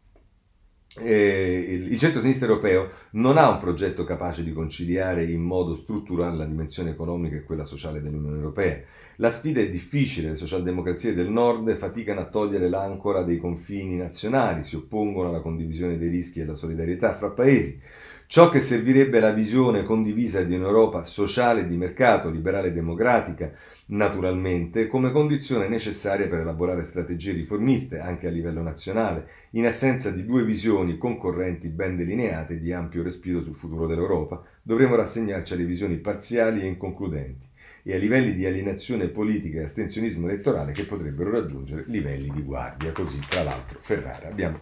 eh, 0.98 1.88
il 1.88 2.00
centro-sinistra 2.00 2.48
europeo 2.48 2.90
non 3.12 3.38
ha 3.38 3.48
un 3.48 3.60
progetto 3.60 4.04
capace 4.06 4.44
di 4.44 4.54
conciliare 4.54 5.24
in 5.26 5.42
modo 5.42 5.76
strutturale 5.76 6.38
la 6.38 6.46
dimensione 6.46 6.90
economica 6.90 7.36
e 7.36 7.44
quella 7.44 7.64
sociale 7.64 8.02
dell'Unione 8.02 8.38
Europea. 8.38 8.82
La 9.18 9.30
sfida 9.30 9.60
è 9.60 9.70
difficile, 9.70 10.30
le 10.30 10.36
socialdemocrazie 10.36 11.14
del 11.14 11.30
nord 11.30 11.72
faticano 11.76 12.22
a 12.22 12.26
togliere 12.26 12.68
l'ancora 12.68 13.22
dei 13.22 13.38
confini 13.38 13.98
nazionali, 13.98 14.64
si 14.64 14.76
oppongono 14.76 15.30
alla 15.30 15.42
condivisione 15.42 16.00
dei 16.00 16.10
rischi 16.10 16.40
e 16.40 16.44
alla 16.44 16.56
solidarietà 16.56 17.14
fra 17.14 17.30
paesi. 17.30 17.80
Ciò 18.28 18.50
che 18.50 18.60
servirebbe 18.60 19.20
è 19.20 19.22
la 19.22 19.32
visione 19.32 19.84
condivisa 19.84 20.42
di 20.42 20.56
un'Europa 20.56 21.04
sociale 21.04 21.68
di 21.68 21.78
mercato, 21.78 22.32
liberale 22.32 22.70
e 22.70 22.72
democratica, 22.72 23.54
naturalmente, 23.88 24.88
come 24.88 25.12
condizione 25.12 25.68
necessaria 25.68 26.28
per 26.28 26.40
elaborare 26.40 26.84
strategie 26.84 27.34
riformiste 27.34 28.00
anche 28.00 28.28
a 28.28 28.32
livello 28.32 28.62
nazionale, 28.62 29.28
in 29.52 29.66
assenza 29.66 30.10
di 30.10 30.26
due 30.26 30.44
visioni 30.44 30.98
concorrenti 30.98 31.70
ben 31.70 31.96
delineate 31.96 32.60
di 32.60 32.72
ampio 32.72 33.04
respiro 33.04 33.42
sul 33.42 33.56
futuro 33.56 33.86
dell'Europa, 33.86 34.44
dovremo 34.62 34.96
rassegnarci 34.96 35.54
alle 35.54 35.66
visioni 35.66 35.98
parziali 35.98 36.62
e 36.62 36.66
inconcludenti 36.66 37.46
e 37.88 37.94
a 37.94 37.98
livelli 38.00 38.34
di 38.34 38.48
alienazione 38.48 39.10
politica 39.10 39.60
e 39.60 39.66
astensionismo 39.66 40.28
elettorale 40.28 40.72
che 40.72 40.86
potrebbero 40.86 41.30
raggiungere 41.30 41.84
livelli 41.86 42.32
di 42.34 42.42
guardia. 42.42 42.92
Così, 42.92 43.20
tra 43.30 43.44
l'altro, 43.44 43.78
Ferrara. 43.80 44.28
Abbiamo 44.28 44.60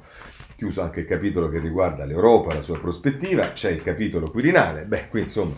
chiuso 0.57 0.81
anche 0.81 0.99
il 0.99 1.05
capitolo 1.05 1.47
che 1.47 1.59
riguarda 1.59 2.03
l'Europa, 2.03 2.53
la 2.53 2.61
sua 2.61 2.79
prospettiva, 2.79 3.53
c'è 3.53 3.71
il 3.71 3.81
capitolo 3.81 4.29
Quirinale, 4.29 4.83
beh, 4.83 5.07
qui 5.07 5.21
insomma 5.21 5.55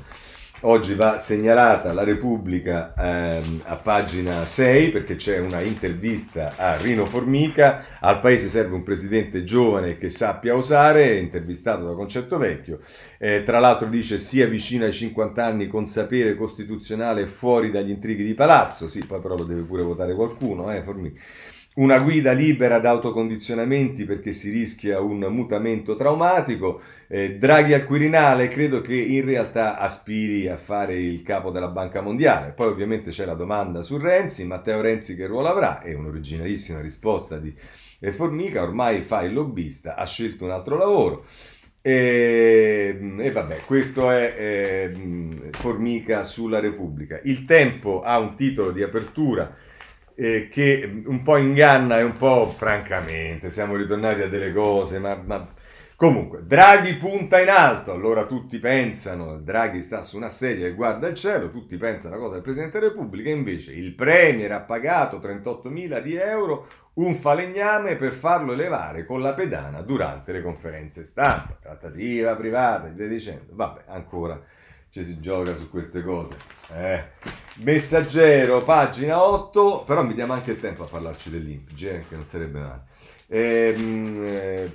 oggi 0.66 0.96
va 0.96 1.20
segnalata 1.20 1.94
la 1.94 2.04
Repubblica 2.04 2.94
ehm, 2.98 3.62
a 3.66 3.76
pagina 3.76 4.46
6 4.46 4.90
perché 4.90 5.16
c'è 5.16 5.40
una 5.40 5.62
intervista 5.62 6.54
a 6.58 6.76
Rino 6.78 7.06
Formica, 7.06 8.00
al 8.00 8.20
paese 8.20 8.50
serve 8.50 8.76
un 8.76 8.84
presidente 8.84 9.44
giovane 9.44 9.98
che 9.98 10.10
sappia 10.10 10.56
osare, 10.56 11.18
intervistato 11.18 11.86
da 11.86 11.94
Concetto 11.94 12.38
Vecchio, 12.38 12.80
eh, 13.20 13.44
tra 13.44 13.60
l'altro 13.60 13.88
dice 13.88 14.18
sia 14.18 14.48
vicino 14.48 14.86
ai 14.86 14.94
50 14.94 15.46
anni 15.46 15.68
con 15.68 15.86
sapere 15.86 16.36
costituzionale 16.36 17.28
fuori 17.28 17.70
dagli 17.70 17.92
intrighi 17.92 18.24
di 18.24 18.34
palazzo, 18.34 18.88
sì, 18.88 19.06
poi 19.06 19.22
però 19.22 19.36
deve 19.44 19.62
pure 19.62 19.84
votare 19.84 20.16
qualcuno, 20.16 20.74
eh, 20.74 20.82
Formica 20.82 21.22
una 21.76 22.00
guida 22.00 22.32
libera 22.32 22.80
da 22.80 22.92
autocondizionamenti 22.92 24.06
perché 24.06 24.32
si 24.32 24.50
rischia 24.50 25.02
un 25.02 25.20
mutamento 25.30 25.96
traumatico. 25.96 26.82
Eh, 27.08 27.38
Draghi 27.38 27.74
al 27.74 27.86
Quirinale 27.86 28.48
credo 28.48 28.82
che 28.82 28.96
in 28.96 29.26
realtà 29.26 29.78
aspiri 29.78 30.48
a 30.48 30.58
fare 30.58 30.96
il 30.96 31.22
capo 31.22 31.52
della 31.52 31.68
Banca 31.68 32.02
Mondiale. 32.02 32.52
Poi 32.52 32.68
ovviamente 32.68 33.12
c'è 33.12 33.26
la 33.26 33.34
domanda 33.34 33.82
su 33.82 33.98
Renzi, 33.98 34.46
Matteo 34.46 34.80
Renzi 34.82 35.16
che 35.16 35.26
ruolo 35.26 35.50
avrà? 35.50 35.82
È 35.82 35.94
un'originalissima 35.94 36.80
risposta 36.80 37.38
di 37.38 37.54
Formica, 38.12 38.62
ormai 38.62 39.02
fa 39.02 39.24
il 39.24 39.34
lobbista, 39.34 39.96
ha 39.96 40.06
scelto 40.06 40.46
un 40.46 40.52
altro 40.52 40.78
lavoro. 40.78 41.26
E, 41.82 42.98
e 43.20 43.32
vabbè, 43.32 43.62
questo 43.66 44.10
è 44.10 44.34
eh, 44.38 45.50
Formica 45.52 46.24
sulla 46.24 46.60
Repubblica. 46.60 47.20
Il 47.24 47.46
tempo 47.46 48.02
ha 48.02 48.18
un 48.18 48.36
titolo 48.36 48.72
di 48.72 48.82
apertura 48.82 49.56
eh, 50.16 50.48
che 50.50 51.04
un 51.06 51.22
po' 51.22 51.38
inganna 51.38 52.00
e 52.00 52.04
un 52.04 52.16
po' 52.18 52.54
francamente, 52.56 53.50
siamo 53.50 53.76
ritornati 53.76 54.22
a 54.22 54.28
delle 54.28 54.54
cose, 54.54 55.00
ma, 55.00 55.22
ma... 55.24 55.54
Comunque, 55.98 56.46
Draghi 56.46 56.96
punta 56.96 57.40
in 57.40 57.48
alto, 57.48 57.94
allora 57.94 58.26
tutti 58.26 58.60
pensano, 58.60 59.40
Draghi 59.40 59.82
sta 59.82 60.02
su 60.02 60.18
una 60.18 60.28
sedia 60.28 60.68
e 60.68 60.74
guarda 60.74 61.08
il 61.08 61.16
cielo, 61.16 61.50
tutti 61.50 61.78
pensano 61.78 62.16
a 62.16 62.18
cosa 62.18 62.34
del 62.34 62.42
Presidente 62.42 62.80
della 62.80 62.92
Repubblica, 62.92 63.30
invece 63.30 63.72
il 63.72 63.94
Premier 63.94 64.52
ha 64.52 64.60
pagato 64.60 65.20
38.000 65.20 66.02
di 66.02 66.16
euro 66.16 66.68
un 66.96 67.16
falegname 67.16 67.96
per 67.96 68.12
farlo 68.12 68.52
elevare 68.52 69.06
con 69.06 69.22
la 69.22 69.34
pedana 69.34 69.82
durante 69.82 70.34
le 70.34 70.42
conferenze 70.42 71.06
stampa, 71.06 71.58
trattativa 71.62 72.36
privata, 72.36 72.88
e 72.88 72.92
via 72.92 73.08
dicendo. 73.08 73.54
Vabbè, 73.54 73.84
ancora 73.88 74.42
ci 74.96 75.04
si 75.04 75.20
gioca 75.20 75.54
su 75.58 75.70
queste 75.70 76.02
cose. 76.02 76.36
Eh. 76.74 77.04
Messaggero, 77.56 78.64
pagina 78.64 79.22
8, 79.22 79.84
però 79.86 80.04
mi 80.04 80.14
diamo 80.14 80.32
anche 80.32 80.52
il 80.52 80.60
tempo 80.62 80.84
a 80.84 80.88
parlarci 80.88 81.30
dell'INPG, 81.30 81.84
eh, 81.84 82.06
che 82.08 82.16
non 82.16 82.26
sarebbe 82.26 82.60
male. 82.60 82.84
Ehm, 83.28 84.14
eh, 84.24 84.72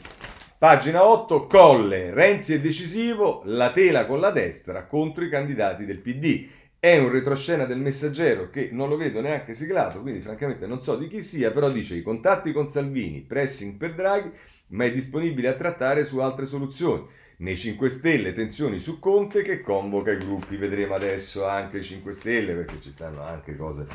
pagina 0.58 1.06
8, 1.06 1.46
Colle, 1.46 2.12
Renzi 2.12 2.52
è 2.52 2.60
decisivo, 2.60 3.40
la 3.46 3.72
tela 3.72 4.04
con 4.04 4.20
la 4.20 4.30
destra 4.30 4.84
contro 4.84 5.24
i 5.24 5.30
candidati 5.30 5.86
del 5.86 6.00
PD. 6.00 6.48
È 6.78 6.98
un 6.98 7.10
retroscena 7.10 7.64
del 7.64 7.78
messaggero 7.78 8.50
che 8.50 8.68
non 8.72 8.90
lo 8.90 8.98
vedo 8.98 9.22
neanche 9.22 9.54
siglato, 9.54 10.02
quindi 10.02 10.20
francamente 10.20 10.66
non 10.66 10.82
so 10.82 10.96
di 10.96 11.08
chi 11.08 11.22
sia, 11.22 11.50
però 11.50 11.70
dice 11.70 11.94
i 11.94 12.02
contatti 12.02 12.52
con 12.52 12.66
Salvini, 12.66 13.22
pressing 13.22 13.78
per 13.78 13.94
Draghi, 13.94 14.30
ma 14.68 14.84
è 14.84 14.92
disponibile 14.92 15.48
a 15.48 15.54
trattare 15.54 16.04
su 16.04 16.18
altre 16.18 16.44
soluzioni. 16.44 17.06
Nei 17.40 17.56
5 17.56 17.88
Stelle 17.88 18.34
tensioni 18.34 18.78
su 18.78 18.98
Conte 18.98 19.40
che 19.40 19.62
convoca 19.62 20.10
i 20.10 20.18
gruppi, 20.18 20.56
vedremo 20.56 20.94
adesso 20.94 21.46
anche 21.46 21.78
i 21.78 21.82
5 21.82 22.12
Stelle 22.12 22.52
perché 22.52 22.82
ci 22.82 22.90
stanno 22.90 23.22
anche 23.22 23.56
cose 23.56 23.86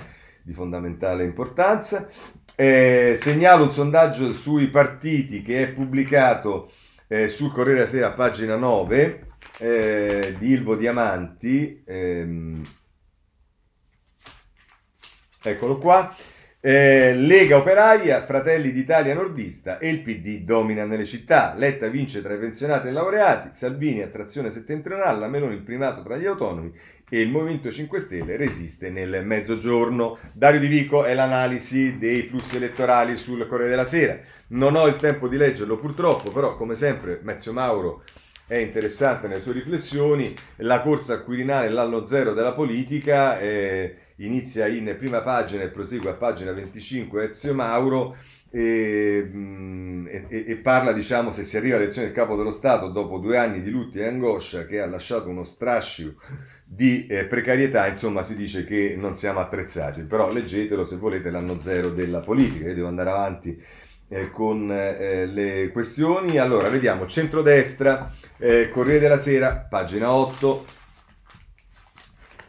di 0.42 0.52
fondamentale 0.52 1.24
importanza. 1.24 2.08
Eh, 2.56 3.16
segnalo 3.16 3.66
un 3.66 3.72
sondaggio 3.72 4.34
sui 4.34 4.68
partiti 4.70 5.44
che 5.44 5.62
è 5.62 5.72
pubblicato 5.74 6.72
eh, 7.06 7.28
sul 7.28 7.52
Corriere 7.52 7.80
della 7.80 7.90
Sera, 7.90 8.12
pagina 8.14 8.56
9, 8.56 9.28
eh, 9.60 10.36
di 10.40 10.50
Ilvo 10.50 10.76
Diamanti. 10.76 11.84
Ehm, 11.86 12.60
eccolo 15.44 15.78
qua. 15.78 16.16
Eh, 16.68 17.14
Lega 17.14 17.58
Operaia, 17.58 18.24
Fratelli 18.24 18.72
d'Italia 18.72 19.14
Nordista 19.14 19.78
e 19.78 19.88
il 19.88 20.02
PD 20.02 20.40
domina 20.40 20.84
nelle 20.84 21.06
città. 21.06 21.54
Letta 21.56 21.90
vince 21.90 22.24
tra 22.24 22.34
i 22.34 22.40
pensionati 22.40 22.88
e 22.88 22.90
i 22.90 22.94
laureati, 22.94 23.50
Salvini 23.52 24.02
attrazione 24.02 24.50
settentrionale, 24.50 25.20
la 25.20 25.28
Meloni 25.28 25.54
il 25.54 25.62
primato 25.62 26.02
tra 26.02 26.18
gli 26.18 26.26
autonomi 26.26 26.74
e 27.08 27.22
il 27.22 27.30
Movimento 27.30 27.70
5 27.70 28.00
Stelle 28.00 28.36
resiste 28.36 28.90
nel 28.90 29.24
mezzogiorno. 29.24 30.18
Dario 30.34 30.60
Di 30.60 30.66
Vico 30.66 31.04
è 31.04 31.14
l'analisi 31.14 32.00
dei 32.00 32.24
flussi 32.24 32.56
elettorali 32.56 33.16
sul 33.16 33.46
Corriere 33.46 33.70
della 33.70 33.86
Sera. 33.86 34.18
Non 34.48 34.76
ho 34.76 34.88
il 34.88 34.96
tempo 34.96 35.28
di 35.28 35.38
leggerlo 35.38 35.78
purtroppo, 35.78 36.32
però 36.32 36.58
come 36.58 36.74
sempre 36.74 37.20
Mezio 37.22 37.54
Mauro 37.54 38.02
è 38.48 38.56
interessante 38.56 39.28
nelle 39.28 39.42
sue 39.42 39.54
riflessioni. 39.54 40.34
La 40.58 40.82
corsa 40.82 41.14
al 41.14 41.24
Quirinale, 41.26 41.70
l'anno 41.70 42.08
zero 42.08 42.34
della 42.34 42.54
politica. 42.54 43.38
Eh, 43.38 43.98
inizia 44.18 44.68
in 44.68 44.96
prima 44.98 45.22
pagina 45.22 45.64
e 45.64 45.70
prosegue 45.70 46.12
a 46.12 46.14
pagina 46.14 46.52
25 46.52 47.30
Ezio 47.30 47.54
Mauro 47.54 48.16
e, 48.50 49.30
mm, 49.30 50.08
e, 50.08 50.46
e, 50.48 50.56
parla 50.58 50.94
diciamo 50.94 51.32
se 51.32 51.44
si 51.44 51.58
arriva 51.58 51.76
all'elezione 51.76 52.08
del 52.08 52.16
capo 52.16 52.38
dello 52.38 52.52
Stato 52.52 52.90
dopo 52.90 53.18
due 53.18 53.38
anni 53.38 53.62
di 53.62 53.70
lutti 53.70 54.00
e 54.00 54.08
angoscia 54.08 54.66
che 54.66 54.80
ha 54.80 54.86
lasciato 54.86 55.28
uno 55.28 55.44
strascio 55.44 56.16
di 56.64 57.06
eh, 57.08 57.26
precarietà 57.26 57.86
insomma 57.88 58.24
si 58.24 58.36
dice 58.36 58.66
che 58.66 58.96
non 58.98 59.14
siamo 59.16 59.40
attrezzati. 59.40 60.04
Però 60.04 60.32
leggetelo 60.32 60.84
se 60.84 60.96
volete 60.96 61.30
l'anno 61.30 61.60
zero 61.60 61.90
della 61.90 62.22
politica. 62.22 62.68
Io 62.68 62.76
devo 62.76 62.88
andare 62.88 63.10
avanti 63.10 63.62
eh, 64.08 64.32
con 64.32 64.72
eh, 64.72 65.26
le 65.28 65.70
questioni. 65.72 66.38
Allora 66.38 66.70
vediamo. 66.70 67.06
Centrodestra 67.06 68.12
eh, 68.38 68.70
Corriere 68.72 69.00
della 69.00 69.20
Sera 69.20 69.68
pagina 69.70 70.12
8 70.12 70.66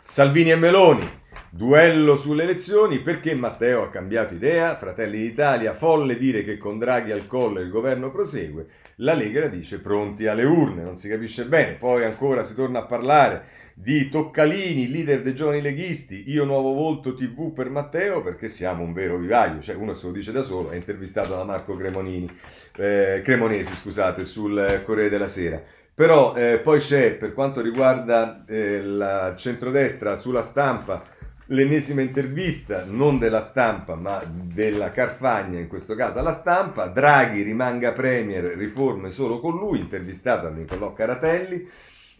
Salvini 0.08 0.52
e 0.52 0.56
Meloni 0.56 1.15
Duello 1.56 2.16
sulle 2.16 2.42
elezioni, 2.42 3.00
perché 3.00 3.34
Matteo 3.34 3.82
ha 3.82 3.88
cambiato 3.88 4.34
idea? 4.34 4.76
Fratelli 4.76 5.16
d'Italia, 5.16 5.72
folle 5.72 6.18
dire 6.18 6.44
che 6.44 6.58
con 6.58 6.78
Draghi 6.78 7.12
al 7.12 7.26
collo 7.26 7.60
il 7.60 7.70
governo 7.70 8.10
prosegue. 8.10 8.66
La 8.96 9.14
Lega 9.14 9.46
dice 9.46 9.80
pronti 9.80 10.26
alle 10.26 10.44
urne, 10.44 10.82
non 10.82 10.98
si 10.98 11.08
capisce 11.08 11.46
bene. 11.46 11.72
Poi 11.72 12.04
ancora 12.04 12.44
si 12.44 12.54
torna 12.54 12.80
a 12.80 12.84
parlare 12.84 13.44
di 13.72 14.10
Toccalini, 14.10 14.90
leader 14.90 15.22
dei 15.22 15.34
giovani 15.34 15.62
leghisti, 15.62 16.24
io 16.30 16.44
nuovo 16.44 16.74
volto 16.74 17.14
TV 17.14 17.54
per 17.54 17.70
Matteo 17.70 18.22
perché 18.22 18.48
siamo 18.48 18.82
un 18.82 18.92
vero 18.92 19.16
vivaio, 19.16 19.62
cioè 19.62 19.76
uno 19.76 19.94
se 19.94 20.06
lo 20.06 20.12
dice 20.12 20.32
da 20.32 20.42
solo, 20.42 20.68
è 20.68 20.76
intervistato 20.76 21.34
da 21.34 21.44
Marco 21.44 21.74
Cremonini, 21.74 22.30
eh, 22.76 23.22
Cremonesi 23.24 23.74
scusate, 23.74 24.26
sul 24.26 24.82
Corriere 24.84 25.08
della 25.08 25.28
Sera. 25.28 25.62
Però 25.94 26.34
eh, 26.34 26.60
poi 26.62 26.80
c'è, 26.80 27.14
per 27.14 27.32
quanto 27.32 27.62
riguarda 27.62 28.44
eh, 28.46 28.82
la 28.82 29.34
centrodestra, 29.34 30.16
sulla 30.16 30.42
stampa, 30.42 31.15
l'ennesima 31.46 32.00
intervista, 32.00 32.84
non 32.84 33.18
della 33.18 33.40
stampa, 33.40 33.94
ma 33.94 34.22
della 34.26 34.90
Carfagna, 34.90 35.58
in 35.58 35.68
questo 35.68 35.94
caso 35.94 36.18
alla 36.18 36.34
stampa. 36.34 36.86
Draghi 36.86 37.42
rimanga 37.42 37.92
Premier, 37.92 38.56
riforme 38.56 39.10
solo 39.10 39.40
con 39.40 39.56
lui, 39.56 39.78
intervistato 39.78 40.48
da 40.48 40.54
Nicolò 40.54 40.92
Caratelli. 40.92 41.68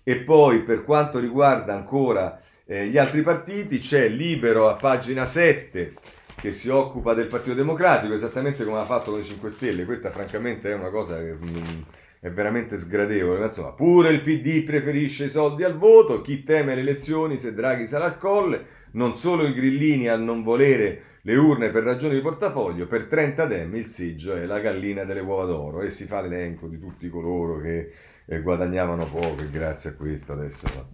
E 0.03 0.17
poi 0.19 0.63
per 0.63 0.85
quanto 0.85 1.19
riguarda 1.19 1.75
ancora 1.75 2.41
eh, 2.65 2.87
gli 2.87 2.99
altri 2.99 3.23
partiti, 3.23 3.79
c'è 3.79 4.09
Libero 4.09 4.69
a 4.69 4.75
pagina 4.75 5.25
7 5.25 5.95
che 6.37 6.53
si 6.53 6.69
occupa 6.69 7.15
del 7.15 7.27
Partito 7.27 7.55
Democratico, 7.55 8.13
esattamente 8.13 8.65
come 8.65 8.79
ha 8.79 8.85
fatto 8.85 9.11
con 9.11 9.21
i 9.21 9.25
5 9.25 9.51
Stelle. 9.51 9.85
Questa 9.85 10.11
francamente 10.11 10.71
è 10.71 10.75
una 10.75 10.91
cosa 10.91 11.19
che... 11.19 11.33
Mm, 11.33 11.83
è 12.27 12.31
veramente 12.31 12.79
sgradevole, 12.79 13.39
ma 13.39 13.45
insomma, 13.47 13.73
pure 13.73 14.11
il 14.11 14.21
PD 14.21 14.65
preferisce 14.65 15.27
i 15.27 15.31
soldi 15.31 15.63
al 15.63 15.77
voto, 15.77 16.23
chi 16.23 16.43
teme 16.43 16.75
le 16.75 16.81
elezioni 16.81 17.39
se 17.39 17.55
Draghi 17.55 17.87
sarà 17.87 18.07
al 18.07 18.17
colle, 18.17 18.67
non 18.97 19.17
solo 19.17 19.47
i 19.47 19.55
grillini 19.55 20.09
a 20.09 20.17
non 20.17 20.43
volere 20.43 21.03
le 21.23 21.37
urne 21.37 21.71
per 21.71 21.83
ragioni 21.83 22.15
di 22.15 22.21
portafoglio, 22.21 22.87
per 22.87 23.07
30 23.07 23.47
dem 23.47 23.75
il 23.77 23.89
seggio 23.89 24.35
è 24.35 24.45
la 24.47 24.61
gallina 24.61 25.05
delle 25.05 25.21
uova 25.21 25.45
d'oro 25.45 25.81
e 25.81 25.91
si 25.91 26.07
fa 26.07 26.21
l'elenco 26.21 26.67
di 26.67 26.79
tutti 26.79 27.09
coloro 27.09 27.61
che 27.61 27.93
eh, 28.27 28.41
guadagnavano 28.43 29.07
poco 29.07 29.43
e 29.43 29.51
grazie 29.51 29.91
a 29.91 29.95
questo 29.95 30.33
adesso 30.33 30.67
va. 30.75 30.87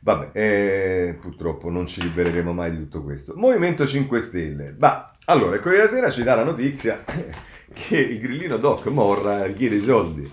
Vabbè, 0.00 0.30
eh, 0.32 1.18
purtroppo 1.20 1.70
non 1.70 1.86
ci 1.86 2.00
libereremo 2.02 2.52
mai 2.52 2.70
di 2.70 2.78
tutto 2.78 3.02
questo. 3.02 3.34
Movimento 3.36 3.86
5 3.86 4.20
Stelle. 4.20 4.74
Ma 4.78 5.10
allora, 5.26 5.56
il 5.56 5.60
Corriere 5.60 5.86
della 5.86 5.96
Sera 5.96 6.10
ci 6.10 6.22
dà 6.22 6.36
la 6.36 6.44
notizia 6.44 7.04
che 7.72 7.96
il 7.98 8.20
grillino 8.20 8.56
Doc 8.56 8.86
Morra 8.86 9.46
chiede 9.48 9.76
i 9.76 9.80
soldi. 9.80 10.30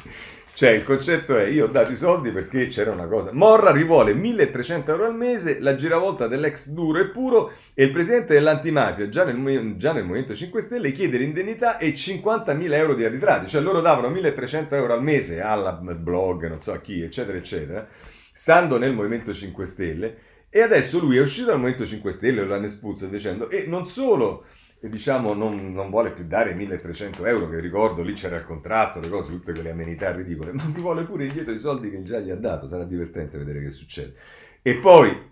Cioè, 0.55 0.69
il 0.69 0.85
concetto 0.85 1.35
è, 1.35 1.47
io 1.47 1.65
ho 1.65 1.67
dato 1.67 1.91
i 1.91 1.97
soldi 1.97 2.31
perché 2.31 2.69
c'era 2.69 2.91
una 2.91 3.07
cosa. 3.07 3.33
Morra 3.33 3.71
rivuole 3.71 4.13
1300 4.13 4.89
euro 4.89 5.03
al 5.03 5.13
mese, 5.13 5.59
la 5.59 5.75
giravolta 5.75 6.27
dell'ex 6.27 6.69
duro 6.69 6.99
e 6.99 7.09
puro 7.09 7.51
e 7.73 7.83
il 7.83 7.91
presidente 7.91 8.35
dell'antimafia, 8.35 9.09
già 9.09 9.25
nel, 9.25 9.75
già 9.75 9.91
nel 9.91 10.05
Movimento 10.05 10.33
5 10.33 10.61
Stelle, 10.61 10.93
chiede 10.93 11.17
l'indennità 11.17 11.77
e 11.77 11.89
50.000 11.89 12.73
euro 12.73 12.95
di 12.95 13.03
arbitrati. 13.03 13.47
Cioè, 13.47 13.59
loro 13.59 13.81
davano 13.81 14.07
1300 14.07 14.75
euro 14.75 14.93
al 14.93 15.03
mese 15.03 15.41
alla 15.41 15.73
blog, 15.73 16.47
non 16.47 16.61
so 16.61 16.71
a 16.71 16.79
chi, 16.79 17.01
eccetera, 17.01 17.37
eccetera, 17.37 17.85
stando 18.31 18.77
nel 18.77 18.93
Movimento 18.93 19.33
5 19.33 19.65
Stelle. 19.65 20.17
E 20.49 20.61
adesso 20.61 20.99
lui 20.99 21.17
è 21.17 21.21
uscito 21.21 21.47
dal 21.47 21.57
Movimento 21.57 21.85
5 21.85 22.13
Stelle, 22.13 22.45
lo 22.45 22.55
hanno 22.55 22.67
espulso 22.67 23.07
dicendo, 23.07 23.49
e 23.49 23.65
non 23.67 23.85
solo 23.85 24.45
e 24.85 24.89
diciamo 24.89 25.33
non, 25.33 25.73
non, 25.73 25.89
vuole 25.89 26.11
più 26.11 26.27
dare 26.27 26.53
1300 26.53 27.25
euro, 27.25 27.49
che 27.49 27.59
ricordo 27.59 28.03
lì 28.03 28.13
c'era 28.13 28.37
il 28.37 28.45
contratto, 28.45 28.99
le 28.99 29.09
cose, 29.09 29.31
tutte 29.31 29.51
quelle 29.51 29.71
amenità 29.71 30.11
ridicole, 30.11 30.51
ma 30.53 30.63
mi 30.65 30.79
vuole 30.79 31.05
pure 31.05 31.25
indietro 31.25 31.53
i 31.53 31.59
soldi 31.59 31.89
che 31.89 32.03
già 32.03 32.19
gli 32.19 32.29
ha 32.29 32.35
dato, 32.35 32.67
sarà 32.67 32.83
divertente 32.83 33.39
vedere 33.39 33.63
che 33.63 33.71
succede. 33.71 34.13
E 34.61 34.75
poi 34.75 35.31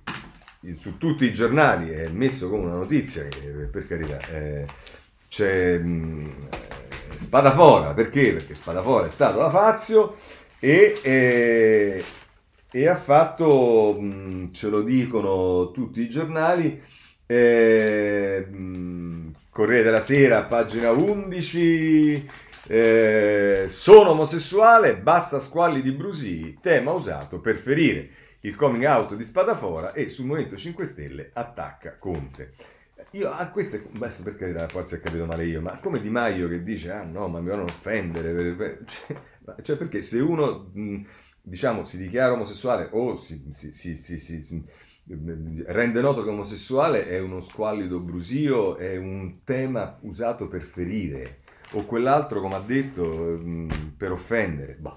su 0.76 0.98
tutti 0.98 1.26
i 1.26 1.34
giornali 1.34 1.90
è 1.90 2.10
messo 2.10 2.50
come 2.50 2.66
una 2.66 2.78
notizia, 2.78 3.28
per 3.72 3.86
carità 3.86 4.20
eh, 4.28 4.66
c'è 5.28 5.78
mh, 5.78 6.32
Spadafora, 7.18 7.94
perché? 7.94 8.34
Perché 8.34 8.56
Spadafora 8.56 9.06
è 9.06 9.12
stato 9.12 9.38
da 9.38 9.52
Fazio 9.52 10.16
e... 10.60 11.00
Eh, 11.04 12.04
e 12.76 12.88
ha 12.88 12.96
fatto, 12.96 13.96
mh, 14.02 14.52
ce 14.52 14.68
lo 14.68 14.82
dicono 14.82 15.70
tutti 15.70 16.02
i 16.02 16.10
giornali, 16.10 16.82
eh, 17.28 18.48
Corriere 19.54 19.84
della 19.84 20.02
Sera, 20.02 20.46
pagina 20.46 20.90
11. 20.90 22.28
Eh, 22.66 23.66
sono 23.68 24.10
omosessuale, 24.10 24.98
basta 24.98 25.40
squalli 25.40 25.84
di 25.84 25.92
Brusì, 25.92 26.58
tema 26.60 26.92
usato 26.92 27.40
per 27.40 27.58
ferire 27.58 28.10
il 28.40 28.56
coming 28.56 28.84
out 28.86 29.14
di 29.14 29.24
Spadafora 29.24 29.94
e 29.94 30.10
sul 30.10 30.26
Movimento 30.26 30.58
5 30.58 30.86
Stelle 30.86 31.30
attacca 31.32 32.00
Conte. 32.00 32.54
Io 33.12 33.30
a 33.30 33.48
queste, 33.50 33.86
basta 33.96 34.24
per 34.24 34.38
carità, 34.38 34.68
forse 34.68 34.96
ho 34.96 35.00
capito 35.00 35.28
male 35.28 35.46
io, 35.46 35.62
ma 35.62 35.78
come 35.78 36.00
Di 36.00 36.10
Maio 36.10 36.48
che 36.48 36.64
dice, 36.64 36.90
ah 36.90 37.04
no, 37.04 37.28
ma 37.28 37.40
mi 37.40 37.50
vogliono 37.50 37.66
offendere, 37.66 38.80
cioè, 38.88 39.62
cioè 39.62 39.78
perché 39.78 40.02
se 40.02 40.20
uno, 40.20 40.72
diciamo, 41.40 41.84
si 41.84 41.98
dichiara 41.98 42.34
omosessuale 42.34 42.88
o 42.94 43.18
si, 43.18 43.46
si, 43.52 43.72
si, 43.72 44.18
si 44.18 44.66
rende 45.06 46.02
noto 46.02 46.24
che 46.24 46.30
omosessuale 46.30 47.08
è 47.08 47.20
uno 47.20 47.42
squallido 47.42 48.00
brusio, 48.00 48.78
è 48.78 48.96
un 48.96 49.44
tema 49.44 49.98
usato 50.02 50.48
per 50.48 50.62
ferire, 50.62 51.40
o 51.72 51.86
quell'altro, 51.86 52.40
come 52.40 52.56
ha 52.56 52.64
detto, 52.66 53.04
mm, 53.04 53.70
per 53.98 54.12
offendere. 54.12 54.78
Bah. 54.80 54.96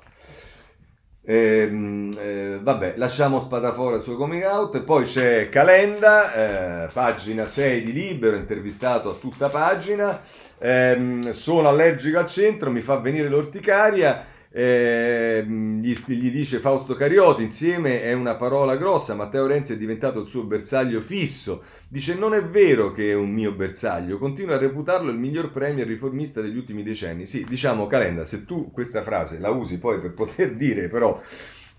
Eh, 1.28 2.08
eh, 2.18 2.60
vabbè, 2.62 2.94
lasciamo 2.96 3.40
Spadafora 3.40 3.96
il 3.96 4.02
suo 4.02 4.16
coming 4.16 4.44
out. 4.44 4.80
Poi 4.82 5.04
c'è 5.04 5.48
Calenda, 5.48 6.84
eh, 6.84 6.92
pagina 6.92 7.46
6 7.46 7.82
di 7.82 7.92
Libero, 7.92 8.36
intervistato 8.36 9.10
a 9.10 9.14
tutta 9.14 9.48
pagina. 9.48 10.20
Ehm, 10.58 11.30
sono 11.30 11.68
allergico 11.68 12.18
al 12.18 12.26
centro, 12.28 12.70
mi 12.70 12.80
fa 12.80 12.98
venire 12.98 13.28
l'orticaria 13.28 14.34
eh, 14.58 15.44
gli, 15.46 15.92
gli, 15.92 16.30
dice 16.30 16.60
Fausto 16.60 16.94
Carioti, 16.94 17.42
insieme 17.42 18.00
è 18.00 18.14
una 18.14 18.36
parola 18.36 18.78
grossa, 18.78 19.14
Matteo 19.14 19.46
Renzi 19.46 19.74
è 19.74 19.76
diventato 19.76 20.18
il 20.18 20.26
suo 20.26 20.44
bersaglio 20.44 21.02
fisso, 21.02 21.62
dice 21.86 22.14
non 22.14 22.32
è 22.32 22.42
vero 22.42 22.90
che 22.92 23.10
è 23.10 23.14
un 23.14 23.34
mio 23.34 23.52
bersaglio, 23.52 24.16
continua 24.16 24.54
a 24.54 24.58
reputarlo 24.58 25.10
il 25.10 25.18
miglior 25.18 25.50
premier 25.50 25.86
riformista 25.86 26.40
degli 26.40 26.56
ultimi 26.56 26.82
decenni. 26.82 27.26
Sì, 27.26 27.44
diciamo 27.46 27.86
Calenda, 27.86 28.24
se 28.24 28.46
tu 28.46 28.70
questa 28.70 29.02
frase 29.02 29.38
la 29.40 29.50
usi 29.50 29.78
poi 29.78 30.00
per 30.00 30.14
poter 30.14 30.54
dire 30.56 30.88
però 30.88 31.20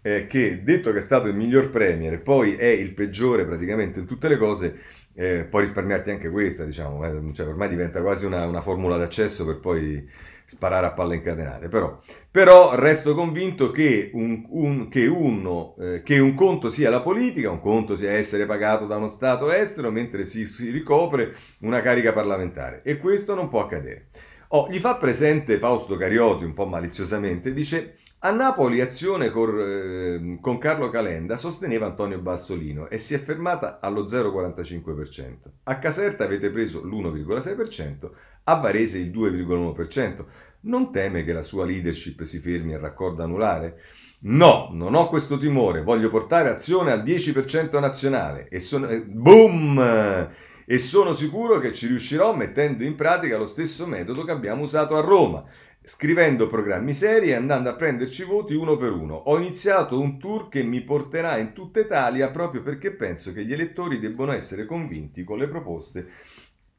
eh, 0.03 0.27
che 0.27 0.61
detto 0.63 0.91
che 0.91 0.99
è 0.99 1.01
stato 1.01 1.27
il 1.29 1.35
miglior 1.35 1.71
premier, 1.71 2.21
poi 2.21 2.57
è 2.57 2.67
il 2.67 2.93
peggiore 2.93 3.43
praticamente 3.45 4.01
in 4.01 4.05
tutte 4.05 4.27
le 4.27 4.37
cose, 4.37 4.81
eh, 5.15 5.47
puoi 5.49 5.63
risparmiarti 5.63 6.11
anche 6.11 6.29
questa, 6.29 6.63
diciamo, 6.63 7.03
eh, 7.03 7.33
cioè, 7.33 7.47
ormai 7.47 7.69
diventa 7.69 8.03
quasi 8.03 8.27
una, 8.27 8.45
una 8.45 8.61
formula 8.61 8.97
d'accesso 8.97 9.47
per 9.47 9.57
poi 9.59 10.07
sparare 10.47 10.85
a 10.85 10.93
palle 10.93 11.15
incatenate. 11.15 11.67
Però, 11.67 11.99
però 12.31 12.73
resto 12.75 13.13
convinto 13.13 13.69
che 13.71 14.11
un, 14.13 14.45
un, 14.49 14.87
che, 14.87 15.05
uno, 15.05 15.75
eh, 15.79 16.01
che 16.03 16.19
un, 16.19 16.33
conto 16.33 16.69
sia 16.69 16.89
la 16.89 17.01
politica, 17.01 17.51
un 17.51 17.59
conto 17.59 17.97
sia 17.97 18.13
essere 18.13 18.45
pagato 18.45 18.87
da 18.87 18.95
uno 18.95 19.09
Stato 19.09 19.51
estero 19.51 19.91
mentre 19.91 20.25
si, 20.25 20.45
si 20.45 20.69
ricopre 20.69 21.35
una 21.59 21.81
carica 21.81 22.13
parlamentare. 22.13 22.81
E 22.83 22.97
questo 22.97 23.35
non 23.35 23.49
può 23.49 23.61
accadere. 23.61 24.07
Oh, 24.51 24.69
gli 24.69 24.79
fa 24.79 24.95
presente 24.95 25.59
Fausto 25.59 25.97
Carioti 25.97 26.45
un 26.45 26.53
po' 26.53 26.65
maliziosamente, 26.65 27.51
dice 27.51 27.97
a 28.19 28.31
Napoli 28.31 28.81
azione 28.81 29.29
con, 29.29 29.59
eh, 29.59 30.39
con, 30.41 30.57
Carlo 30.57 30.89
Calenda 30.89 31.37
sosteneva 31.37 31.85
Antonio 31.85 32.19
Bassolino 32.19 32.89
e 32.89 32.97
si 32.97 33.13
è 33.13 33.19
fermata 33.19 33.79
allo 33.79 34.05
0,45%. 34.05 35.51
A 35.63 35.77
Caserta 35.77 36.23
avete 36.23 36.49
preso 36.49 36.81
l'1,6%, 36.83 38.09
a 38.49 38.55
Varese 38.55 38.97
il 38.97 39.11
2,1%. 39.11 40.25
Non 40.61 40.91
teme 40.91 41.23
che 41.23 41.33
la 41.33 41.43
sua 41.43 41.65
leadership 41.65 42.23
si 42.23 42.39
fermi 42.39 42.73
a 42.73 42.79
raccordo 42.79 43.23
anulare? 43.23 43.81
No, 44.19 44.69
non 44.71 44.95
ho 44.95 45.09
questo 45.09 45.37
timore, 45.37 45.83
voglio 45.83 46.09
portare 46.09 46.49
azione 46.49 46.91
al 46.91 47.03
10% 47.03 47.79
nazionale 47.79 48.47
e 48.49 48.59
sono... 48.59 48.87
Eh, 48.87 49.01
boom! 49.01 50.31
E 50.69 50.77
sono 50.79 51.13
sicuro 51.13 51.59
che 51.59 51.71
ci 51.71 51.87
riuscirò 51.87 52.35
mettendo 52.35 52.83
in 52.83 52.95
pratica 52.95 53.37
lo 53.37 53.47
stesso 53.47 53.85
metodo 53.85 54.25
che 54.25 54.31
abbiamo 54.31 54.63
usato 54.63 54.97
a 54.97 55.01
Roma, 55.01 55.45
scrivendo 55.81 56.47
programmi 56.47 56.93
seri 56.93 57.29
e 57.29 57.35
andando 57.35 57.69
a 57.69 57.75
prenderci 57.75 58.23
voti 58.25 58.53
uno 58.53 58.75
per 58.75 58.91
uno. 58.91 59.15
Ho 59.15 59.37
iniziato 59.37 59.97
un 59.97 60.19
tour 60.19 60.49
che 60.49 60.63
mi 60.63 60.81
porterà 60.81 61.37
in 61.37 61.53
tutta 61.53 61.79
Italia 61.79 62.31
proprio 62.31 62.63
perché 62.63 62.91
penso 62.91 63.31
che 63.31 63.45
gli 63.45 63.53
elettori 63.53 63.99
debbano 63.99 64.33
essere 64.33 64.65
convinti 64.65 65.23
con 65.23 65.37
le 65.37 65.47
proposte 65.47 66.07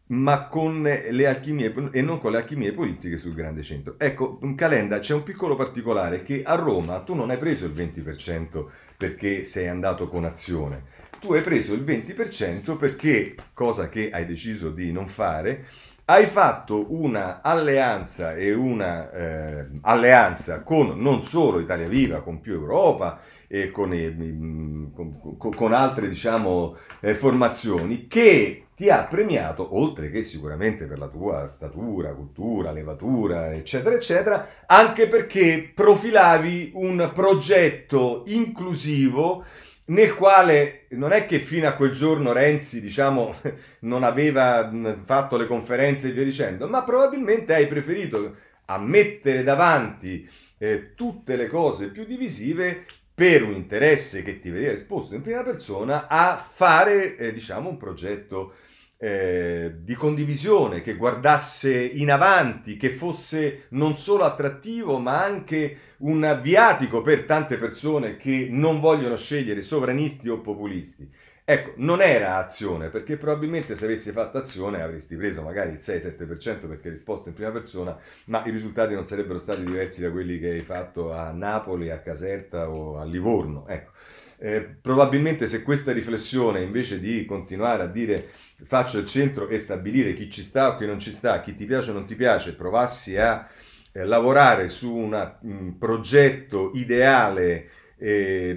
ma 0.09 0.47
con 0.47 0.83
le 0.83 1.27
alchimie 1.27 1.75
e 1.93 2.01
non 2.01 2.19
con 2.19 2.33
le 2.33 2.39
alchimie 2.39 2.73
politiche 2.73 3.17
sul 3.17 3.35
grande 3.35 3.63
centro. 3.63 3.97
Ecco, 3.99 4.39
Calenda 4.55 4.99
c'è 5.01 5.15
un 5.15 5.23
piccolo 5.23 5.57
particolare 5.57 6.23
che 6.23 6.43
a 6.45 6.55
Roma 6.55 7.01
tu 7.01 7.15
non 7.15 7.31
hai 7.31 7.39
preso 7.39 7.67
il 7.67 7.73
20% 7.73 8.67
perché 8.97 9.45
sei 9.45 9.69
andato 9.69 10.09
con 10.09 10.25
azione. 10.25 10.97
Tu 11.21 11.33
hai 11.33 11.43
preso 11.43 11.75
il 11.75 11.83
20% 11.83 12.77
perché, 12.77 13.35
cosa 13.53 13.89
che 13.89 14.11
hai 14.11 14.25
deciso 14.25 14.71
di 14.71 14.93
non 14.93 15.09
fare, 15.09 15.67
hai 16.11 16.27
fatto 16.27 16.95
una 16.95 17.43
alleanza 17.43 18.35
e 18.35 18.55
una 18.55 19.11
eh, 19.11 19.67
alleanza 19.83 20.63
con 20.63 20.99
non 20.99 21.23
solo 21.23 21.59
Italia 21.59 21.89
Viva, 21.89 22.23
con 22.23 22.41
più 22.41 22.55
Europa 22.55 23.21
e 23.47 23.71
con, 23.71 23.93
eh, 23.93 24.15
con, 24.95 25.37
con 25.37 25.73
altre 25.73 26.09
diciamo, 26.09 26.77
eh, 27.01 27.15
formazioni 27.15 28.07
che 28.07 28.68
ti 28.79 28.91
ha 28.91 29.07
premiato, 29.07 29.77
oltre 29.77 30.09
che 30.09 30.23
sicuramente 30.23 30.85
per 30.85 31.01
la 31.01 31.09
tua 31.09 31.49
statura, 31.49 32.15
cultura, 32.15 32.71
levatura, 32.71 33.53
eccetera, 33.53 33.97
eccetera, 33.97 34.49
anche 34.67 35.09
perché 35.09 35.73
profilavi 35.75 36.71
un 36.75 37.11
progetto 37.13 38.23
inclusivo 38.29 39.45
nel 39.87 40.15
quale 40.15 40.85
non 40.91 41.11
è 41.11 41.27
che 41.27 41.41
fino 41.41 41.67
a 41.67 41.73
quel 41.73 41.91
giorno 41.91 42.31
Renzi, 42.31 42.81
diciamo, 42.81 43.35
non 43.83 44.05
aveva 44.05 44.71
fatto 45.03 45.37
le 45.37 45.49
conferenze 45.49 46.11
e 46.11 46.13
via 46.13 46.23
dicendo, 46.23 46.69
ma 46.69 46.85
probabilmente 46.85 47.55
hai 47.55 47.67
preferito 47.67 48.37
a 48.67 48.79
mettere 48.79 49.43
davanti 49.43 50.25
eh, 50.57 50.95
tutte 50.95 51.35
le 51.35 51.49
cose 51.49 51.89
più 51.91 52.05
divisive 52.05 52.85
per 53.13 53.43
un 53.43 53.55
interesse 53.55 54.23
che 54.23 54.39
ti 54.39 54.51
vedeva 54.51 54.71
esposto 54.71 55.17
in 55.17 55.23
prima 55.23 55.43
persona 55.43 56.07
a 56.07 56.37
fare, 56.37 57.17
eh, 57.17 57.33
diciamo, 57.33 57.71
un 57.71 57.77
progetto 57.77 58.53
eh, 59.01 59.77
di 59.79 59.95
condivisione, 59.95 60.81
che 60.81 60.97
guardasse 60.97 61.73
in 61.73 62.11
avanti, 62.11 62.77
che 62.77 62.91
fosse 62.91 63.67
non 63.71 63.97
solo 63.97 64.25
attrattivo 64.25 64.99
ma 64.99 65.23
anche 65.23 65.77
un 65.99 66.41
viatico 66.43 67.01
per 67.01 67.25
tante 67.25 67.59
persone 67.59 68.17
che 68.17 68.49
non 68.51 68.81
vogliono 68.81 69.17
scegliere 69.17 69.63
sovranisti 69.63 70.29
o 70.29 70.41
populisti. 70.41 71.09
Ecco, 71.51 71.73
non 71.77 72.03
era 72.03 72.37
azione, 72.37 72.91
perché 72.91 73.17
probabilmente 73.17 73.75
se 73.75 73.87
avessi 73.87 74.11
fatto 74.11 74.37
azione 74.37 74.83
avresti 74.83 75.17
preso 75.17 75.41
magari 75.41 75.71
il 75.71 75.79
6-7% 75.79 76.69
perché 76.69 76.89
hai 76.89 76.95
risposto 76.95 77.31
in 77.31 77.35
prima 77.35 77.51
persona, 77.51 77.97
ma 78.27 78.45
i 78.45 78.51
risultati 78.51 78.93
non 78.93 79.07
sarebbero 79.07 79.39
stati 79.39 79.65
diversi 79.65 80.03
da 80.03 80.11
quelli 80.11 80.39
che 80.39 80.51
hai 80.51 80.63
fatto 80.63 81.11
a 81.11 81.31
Napoli, 81.31 81.91
a 81.91 82.01
Caserta 82.01 82.69
o 82.69 82.99
a 82.99 83.05
Livorno. 83.05 83.67
Ecco. 83.67 83.93
Eh, 84.41 84.61
probabilmente 84.61 85.47
se 85.47 85.63
questa 85.63 85.91
riflessione 85.91 86.63
invece 86.63 87.01
di 87.01 87.25
continuare 87.25 87.83
a 87.83 87.87
dire 87.87 88.29
faccio 88.65 88.99
il 88.99 89.07
centro 89.07 89.49
e 89.49 89.59
stabilire 89.59 90.15
chi 90.15 90.31
ci 90.31 90.43
sta 90.43 90.75
o 90.75 90.77
chi 90.77 90.87
non 90.87 90.99
ci 90.99 91.13
sta, 91.13 91.41
chi 91.41 91.55
ti 91.55 91.65
piace 91.65 91.91
o 91.91 91.95
non 91.95 92.07
ti 92.07 92.17
piace, 92.17 92.55
provassi 92.55 93.17
a 93.17 93.49
eh, 93.93 94.05
lavorare 94.05 94.69
su 94.69 94.95
un 94.95 95.77
progetto 95.79 96.73
ideale 96.75 97.71
e, 98.01 98.57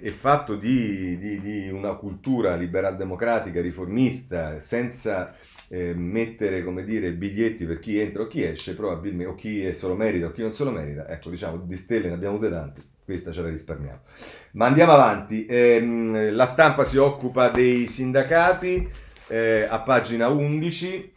e 0.00 0.10
fatto 0.12 0.54
di, 0.54 1.18
di, 1.18 1.40
di, 1.40 1.68
una 1.70 1.94
cultura 1.94 2.54
liberal 2.54 2.96
democratica, 2.96 3.60
riformista, 3.60 4.60
senza 4.60 5.34
eh, 5.68 5.92
mettere 5.94 6.62
come 6.62 6.84
dire, 6.84 7.12
biglietti 7.12 7.66
per 7.66 7.80
chi 7.80 7.98
entra 7.98 8.22
o 8.22 8.26
chi 8.28 8.44
esce, 8.44 8.74
probabilmente, 8.74 9.32
o 9.32 9.34
chi 9.34 9.74
se 9.74 9.86
lo 9.88 9.96
merita 9.96 10.26
o 10.26 10.32
chi 10.32 10.42
non 10.42 10.54
se 10.54 10.64
lo 10.64 10.70
merita, 10.70 11.08
ecco 11.08 11.30
diciamo 11.30 11.56
di 11.58 11.76
stelle 11.76 12.08
ne 12.08 12.14
abbiamo 12.14 12.36
avute 12.36 12.50
tante, 12.50 12.82
questa 13.04 13.32
ce 13.32 13.42
la 13.42 13.48
risparmiamo. 13.48 14.00
Ma 14.52 14.66
andiamo 14.66 14.92
avanti, 14.92 15.46
eh, 15.46 16.30
la 16.30 16.46
stampa 16.46 16.84
si 16.84 16.96
occupa 16.96 17.48
dei 17.48 17.88
sindacati 17.88 18.88
eh, 19.28 19.66
a 19.68 19.80
pagina 19.80 20.28
11 20.28 21.14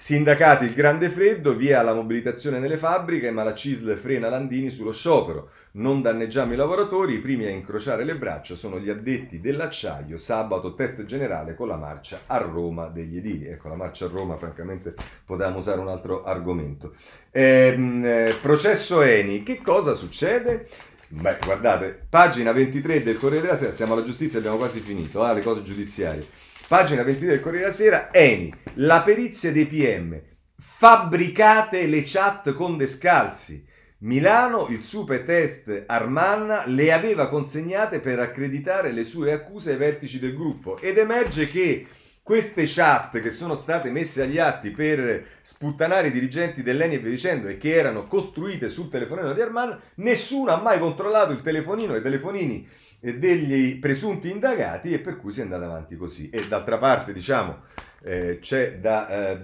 Sindacati 0.00 0.64
il 0.64 0.74
grande 0.74 1.10
freddo, 1.10 1.56
via 1.56 1.82
la 1.82 1.92
mobilitazione 1.92 2.60
nelle 2.60 2.76
fabbriche, 2.76 3.32
ma 3.32 3.42
la 3.42 3.52
CISL 3.52 3.96
frena 3.96 4.28
Landini 4.28 4.70
sullo 4.70 4.92
sciopero. 4.92 5.50
Non 5.72 6.02
danneggiamo 6.02 6.52
i 6.52 6.56
lavoratori, 6.56 7.14
i 7.14 7.18
primi 7.18 7.46
a 7.46 7.50
incrociare 7.50 8.04
le 8.04 8.16
braccia 8.16 8.54
sono 8.54 8.78
gli 8.78 8.88
addetti 8.88 9.40
dell'acciaio. 9.40 10.16
Sabato 10.16 10.74
test 10.74 11.04
generale 11.04 11.56
con 11.56 11.66
la 11.66 11.76
marcia 11.76 12.20
a 12.26 12.38
Roma 12.38 12.86
degli 12.86 13.16
edili. 13.16 13.48
Ecco, 13.48 13.66
la 13.68 13.74
marcia 13.74 14.04
a 14.04 14.08
Roma, 14.08 14.36
francamente, 14.36 14.94
potevamo 15.26 15.58
usare 15.58 15.80
un 15.80 15.88
altro 15.88 16.22
argomento. 16.22 16.94
Ehm, 17.32 18.04
eh, 18.04 18.36
processo 18.40 19.02
Eni, 19.02 19.42
che 19.42 19.60
cosa 19.60 19.94
succede? 19.94 20.68
Beh, 21.10 21.38
guardate, 21.42 22.06
pagina 22.06 22.52
23 22.52 23.02
del 23.02 23.16
Corriere 23.16 23.46
della 23.46 23.56
Sera, 23.56 23.72
siamo 23.72 23.94
alla 23.94 24.04
giustizia, 24.04 24.40
abbiamo 24.40 24.58
quasi 24.58 24.80
finito, 24.80 25.22
ah, 25.22 25.32
le 25.32 25.40
cose 25.40 25.62
giudiziarie. 25.62 26.26
Pagina 26.68 27.02
23 27.02 27.28
del 27.30 27.40
Corriere 27.40 27.64
della 27.64 27.74
Sera, 27.74 28.12
Eni, 28.12 28.52
la 28.74 29.00
perizia 29.00 29.50
dei 29.50 29.64
PM, 29.64 30.20
fabbricate 30.54 31.86
le 31.86 32.02
chat 32.04 32.52
con 32.52 32.76
Descalzi. 32.76 33.64
Milano, 34.00 34.66
il 34.68 34.84
super 34.84 35.22
test 35.22 35.84
Armanna 35.86 36.64
le 36.66 36.92
aveva 36.92 37.28
consegnate 37.28 38.00
per 38.00 38.18
accreditare 38.18 38.92
le 38.92 39.06
sue 39.06 39.32
accuse 39.32 39.72
ai 39.72 39.78
vertici 39.78 40.18
del 40.18 40.34
gruppo 40.34 40.78
ed 40.78 40.98
emerge 40.98 41.48
che 41.48 41.86
queste 42.28 42.66
chat 42.66 43.20
che 43.20 43.30
sono 43.30 43.54
state 43.54 43.90
messe 43.90 44.20
agli 44.20 44.36
atti 44.38 44.70
per 44.70 45.24
sputtanare 45.40 46.08
i 46.08 46.10
dirigenti 46.10 46.62
dell'ENI 46.62 46.96
e 46.96 46.98
via 46.98 47.08
dicendo 47.08 47.48
e 47.48 47.56
che 47.56 47.72
erano 47.74 48.02
costruite 48.02 48.68
sul 48.68 48.90
telefonino 48.90 49.32
di 49.32 49.40
Arman, 49.40 49.80
nessuno 49.94 50.50
ha 50.50 50.60
mai 50.60 50.78
controllato 50.78 51.32
il 51.32 51.40
telefonino 51.40 51.94
e 51.94 52.00
i 52.00 52.02
telefonini 52.02 52.68
degli 53.00 53.78
presunti 53.78 54.30
indagati 54.30 54.92
e 54.92 54.98
per 54.98 55.16
cui 55.16 55.32
si 55.32 55.40
è 55.40 55.44
andato 55.44 55.64
avanti 55.64 55.96
così. 55.96 56.28
E 56.28 56.46
d'altra 56.46 56.76
parte, 56.76 57.14
diciamo, 57.14 57.62
eh, 58.02 58.40
c'è 58.42 58.76
da... 58.76 59.08
Eh, 59.08 59.40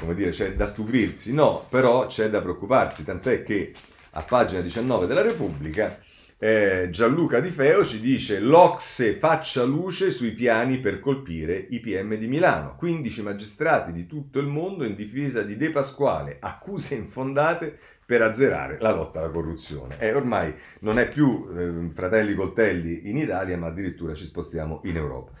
come 0.00 0.14
dire, 0.14 0.30
c'è 0.30 0.54
da 0.54 0.66
stupirsi, 0.66 1.32
no, 1.32 1.64
però 1.68 2.06
c'è 2.06 2.28
da 2.28 2.40
preoccuparsi, 2.40 3.04
tant'è 3.04 3.44
che 3.44 3.72
a 4.10 4.22
pagina 4.22 4.62
19 4.62 5.06
della 5.06 5.22
Repubblica 5.22 5.96
eh, 6.42 6.88
Gianluca 6.90 7.38
Di 7.38 7.50
Feo 7.50 7.84
ci 7.84 8.00
dice 8.00 8.40
l'Ocse 8.40 9.18
faccia 9.18 9.62
luce 9.62 10.10
sui 10.10 10.32
piani 10.32 10.78
per 10.78 10.98
colpire 10.98 11.66
i 11.68 11.80
PM 11.80 12.14
di 12.14 12.26
Milano. 12.28 12.76
15 12.76 13.22
magistrati 13.22 13.92
di 13.92 14.06
tutto 14.06 14.38
il 14.38 14.46
mondo 14.46 14.86
in 14.86 14.94
difesa 14.94 15.42
di 15.42 15.58
De 15.58 15.70
Pasquale, 15.70 16.38
accuse 16.40 16.94
infondate 16.94 17.76
per 18.06 18.22
azzerare 18.22 18.78
la 18.80 18.92
lotta 18.92 19.18
alla 19.18 19.28
corruzione. 19.28 19.96
E 19.98 20.14
ormai 20.14 20.54
non 20.80 20.98
è 20.98 21.08
più 21.08 21.46
eh, 21.54 21.90
fratelli 21.92 22.34
coltelli 22.34 23.10
in 23.10 23.18
Italia, 23.18 23.58
ma 23.58 23.66
addirittura 23.66 24.14
ci 24.14 24.24
spostiamo 24.24 24.80
in 24.84 24.96
Europa. 24.96 25.32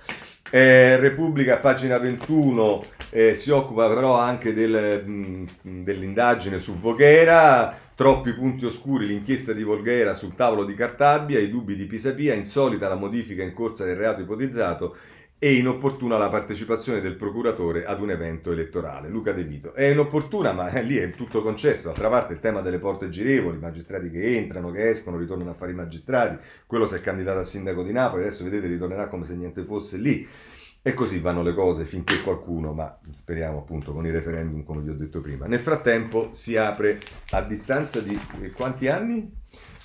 Eh, 0.50 0.96
Repubblica, 0.98 1.56
pagina 1.56 1.96
21, 1.96 2.84
eh, 3.10 3.34
si 3.34 3.50
occupa 3.50 3.88
però 3.88 4.18
anche 4.18 4.52
del, 4.52 5.02
mh, 5.04 5.46
dell'indagine 5.62 6.58
su 6.58 6.78
Voghera, 6.78 7.74
troppi 8.00 8.32
punti 8.32 8.64
oscuri, 8.64 9.06
l'inchiesta 9.06 9.52
di 9.52 9.62
Voghera 9.62 10.14
sul 10.14 10.34
tavolo 10.34 10.64
di 10.64 10.72
Cartabia, 10.72 11.38
i 11.38 11.50
dubbi 11.50 11.76
di 11.76 11.84
Pisapia, 11.84 12.32
insolita 12.32 12.88
la 12.88 12.94
modifica 12.94 13.42
in 13.42 13.52
corsa 13.52 13.84
del 13.84 13.96
reato 13.96 14.22
ipotizzato 14.22 14.96
e 15.38 15.52
inopportuna 15.52 16.16
la 16.16 16.30
partecipazione 16.30 17.02
del 17.02 17.16
procuratore 17.16 17.84
ad 17.84 18.00
un 18.00 18.10
evento 18.10 18.52
elettorale. 18.52 19.10
Luca 19.10 19.32
De 19.32 19.44
Vito. 19.44 19.74
È 19.74 19.84
inopportuna, 19.84 20.52
ma 20.52 20.70
eh, 20.70 20.82
lì 20.82 20.96
è 20.96 21.10
tutto 21.10 21.42
concesso. 21.42 21.88
D'altra 21.88 22.08
parte 22.08 22.32
il 22.32 22.40
tema 22.40 22.62
delle 22.62 22.78
porte 22.78 23.10
girevoli, 23.10 23.58
magistrati 23.58 24.10
che 24.10 24.34
entrano, 24.34 24.70
che 24.70 24.88
escono, 24.88 25.18
ritornano 25.18 25.50
a 25.50 25.54
fare 25.54 25.72
i 25.72 25.74
magistrati. 25.74 26.38
Quello 26.64 26.86
si 26.86 26.94
è 26.94 27.02
candidato 27.02 27.40
a 27.40 27.44
sindaco 27.44 27.82
di 27.82 27.92
Napoli, 27.92 28.22
adesso 28.22 28.44
vedete 28.44 28.66
ritornerà 28.66 29.08
come 29.08 29.26
se 29.26 29.34
niente 29.34 29.62
fosse 29.62 29.98
lì. 29.98 30.26
E 30.82 30.94
così 30.94 31.18
vanno 31.18 31.42
le 31.42 31.52
cose 31.52 31.84
finché 31.84 32.22
qualcuno, 32.22 32.72
ma 32.72 32.98
speriamo 33.10 33.58
appunto 33.58 33.92
con 33.92 34.06
i 34.06 34.10
referendum 34.10 34.64
come 34.64 34.80
vi 34.80 34.88
ho 34.88 34.94
detto 34.94 35.20
prima. 35.20 35.46
Nel 35.46 35.60
frattempo 35.60 36.30
si 36.32 36.56
apre 36.56 37.00
a 37.30 37.42
distanza 37.42 38.00
di 38.00 38.18
eh, 38.40 38.50
quanti 38.50 38.88
anni? 38.88 39.30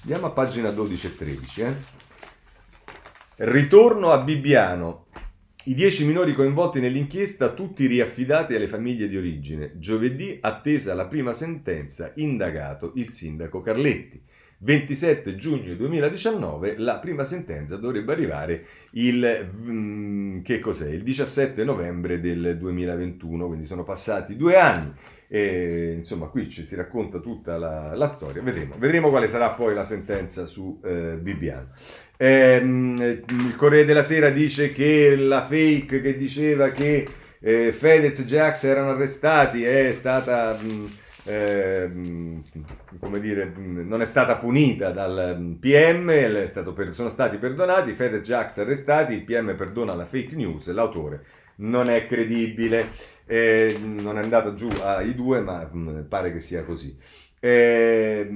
Andiamo 0.04 0.28
a 0.28 0.30
pagina 0.30 0.70
12 0.70 1.08
e 1.08 1.16
13. 1.18 1.62
Eh? 1.62 1.76
Ritorno 3.38 4.12
a 4.12 4.22
Bibbiano. 4.22 5.08
I 5.66 5.74
dieci 5.74 6.06
minori 6.06 6.34
coinvolti 6.34 6.80
nell'inchiesta, 6.80 7.52
tutti 7.52 7.88
riaffidati 7.88 8.56
alle 8.56 8.70
famiglie 8.70 9.10
di 9.10 9.18
origine. 9.18 9.74
Giovedì 9.78 10.38
attesa 10.40 10.94
la 10.94 11.08
prima 11.08 11.34
sentenza, 11.34 12.14
indagato 12.16 12.94
il 12.96 13.12
sindaco 13.12 13.62
Carletti. 13.62 14.24
27 14.60 15.36
giugno 15.36 15.74
2019 15.76 16.76
la 16.78 16.98
prima 17.00 17.24
sentenza 17.24 17.76
dovrebbe 17.76 18.14
arrivare 18.14 18.66
il, 18.92 19.52
mm, 19.54 20.42
il 20.46 21.04
17 21.04 21.64
novembre 21.64 22.20
del 22.20 22.58
2021, 22.58 23.48
quindi 23.48 23.66
sono 23.66 23.84
passati 23.84 24.36
due 24.36 24.58
anni. 24.58 24.94
E, 25.28 25.96
insomma, 25.98 26.28
qui 26.28 26.50
ci 26.50 26.66
si 26.66 26.76
racconta 26.76 27.20
tutta 27.20 27.58
la, 27.58 27.96
la 27.96 28.08
storia. 28.08 28.42
Vedremo. 28.42 28.76
Vedremo 28.78 29.10
quale 29.10 29.28
sarà 29.28 29.50
poi 29.50 29.74
la 29.74 29.84
sentenza 29.84 30.46
su 30.46 30.80
eh, 30.84 31.18
Bibbiano. 31.20 31.70
Ehm, 32.18 32.96
il 32.98 33.56
Corriere 33.58 33.86
della 33.86 34.04
Sera 34.04 34.30
dice 34.30 34.72
che 34.72 35.16
la 35.18 35.42
fake 35.42 36.00
che 36.00 36.16
diceva 36.16 36.70
che 36.70 37.06
eh, 37.40 37.72
Fedez 37.74 38.20
e 38.20 38.26
Jax 38.26 38.64
erano 38.64 38.92
arrestati 38.92 39.64
è 39.64 39.92
stata, 39.94 40.58
mh, 40.60 40.68
mm, 40.68 40.86
eh, 41.26 41.92
come 43.00 43.20
dire, 43.20 43.52
non 43.56 44.02
è 44.02 44.06
stata 44.06 44.38
punita 44.38 44.92
dal 44.92 45.58
PM, 45.60 46.06
per, 46.74 46.94
sono 46.94 47.10
stati 47.10 47.38
perdonati, 47.38 47.94
Fedez 47.94 48.20
e 48.20 48.24
Jax 48.24 48.58
arrestati, 48.60 49.14
il 49.14 49.24
PM 49.24 49.56
perdona 49.56 49.94
la 49.94 50.06
fake 50.06 50.36
news, 50.36 50.72
l'autore 50.72 51.26
non 51.58 51.90
è 51.90 52.06
credibile, 52.08 52.90
eh, 53.26 53.78
non 53.80 54.18
è 54.18 54.22
andato 54.22 54.54
giù 54.54 54.70
ai 54.82 55.16
due, 55.16 55.40
ma 55.40 55.70
mh, 55.72 55.78
mm, 55.80 56.02
pare 56.04 56.32
che 56.32 56.40
sia 56.40 56.64
così. 56.64 56.98
Eh, 57.40 58.28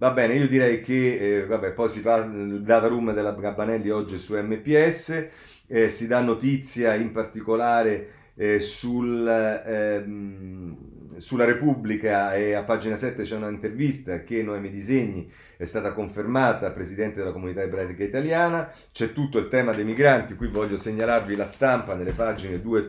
Va 0.00 0.12
bene, 0.12 0.34
io 0.34 0.48
direi 0.48 0.80
che, 0.80 1.40
eh, 1.40 1.46
vabbè, 1.46 1.72
poi 1.72 1.90
si 1.90 2.00
parla 2.00 2.24
del 2.24 2.62
data 2.62 2.86
room 2.86 3.12
della 3.12 3.32
Gabbanelli 3.34 3.90
oggi 3.90 4.16
su 4.16 4.34
MPS, 4.34 5.26
eh, 5.66 5.90
si 5.90 6.06
dà 6.06 6.22
notizia 6.22 6.94
in 6.94 7.12
particolare 7.12 8.08
eh, 8.40 8.58
sul, 8.58 9.28
ehm, 9.28 11.18
sulla 11.18 11.44
Repubblica 11.44 12.34
e 12.34 12.54
a 12.54 12.62
pagina 12.62 12.96
7 12.96 13.22
c'è 13.24 13.36
un'intervista 13.36 14.24
che 14.24 14.42
Noemi 14.42 14.70
Disegni 14.70 15.30
è 15.58 15.66
stata 15.66 15.92
confermata 15.92 16.72
presidente 16.72 17.18
della 17.18 17.32
comunità 17.32 17.60
ebraica 17.60 18.02
italiana, 18.02 18.72
c'è 18.92 19.12
tutto 19.12 19.36
il 19.36 19.48
tema 19.48 19.74
dei 19.74 19.84
migranti, 19.84 20.36
qui 20.36 20.48
voglio 20.48 20.78
segnalarvi 20.78 21.36
la 21.36 21.44
stampa 21.44 21.94
nelle 21.94 22.12
pagine 22.12 22.62
2 22.62 22.78
e 22.78 22.86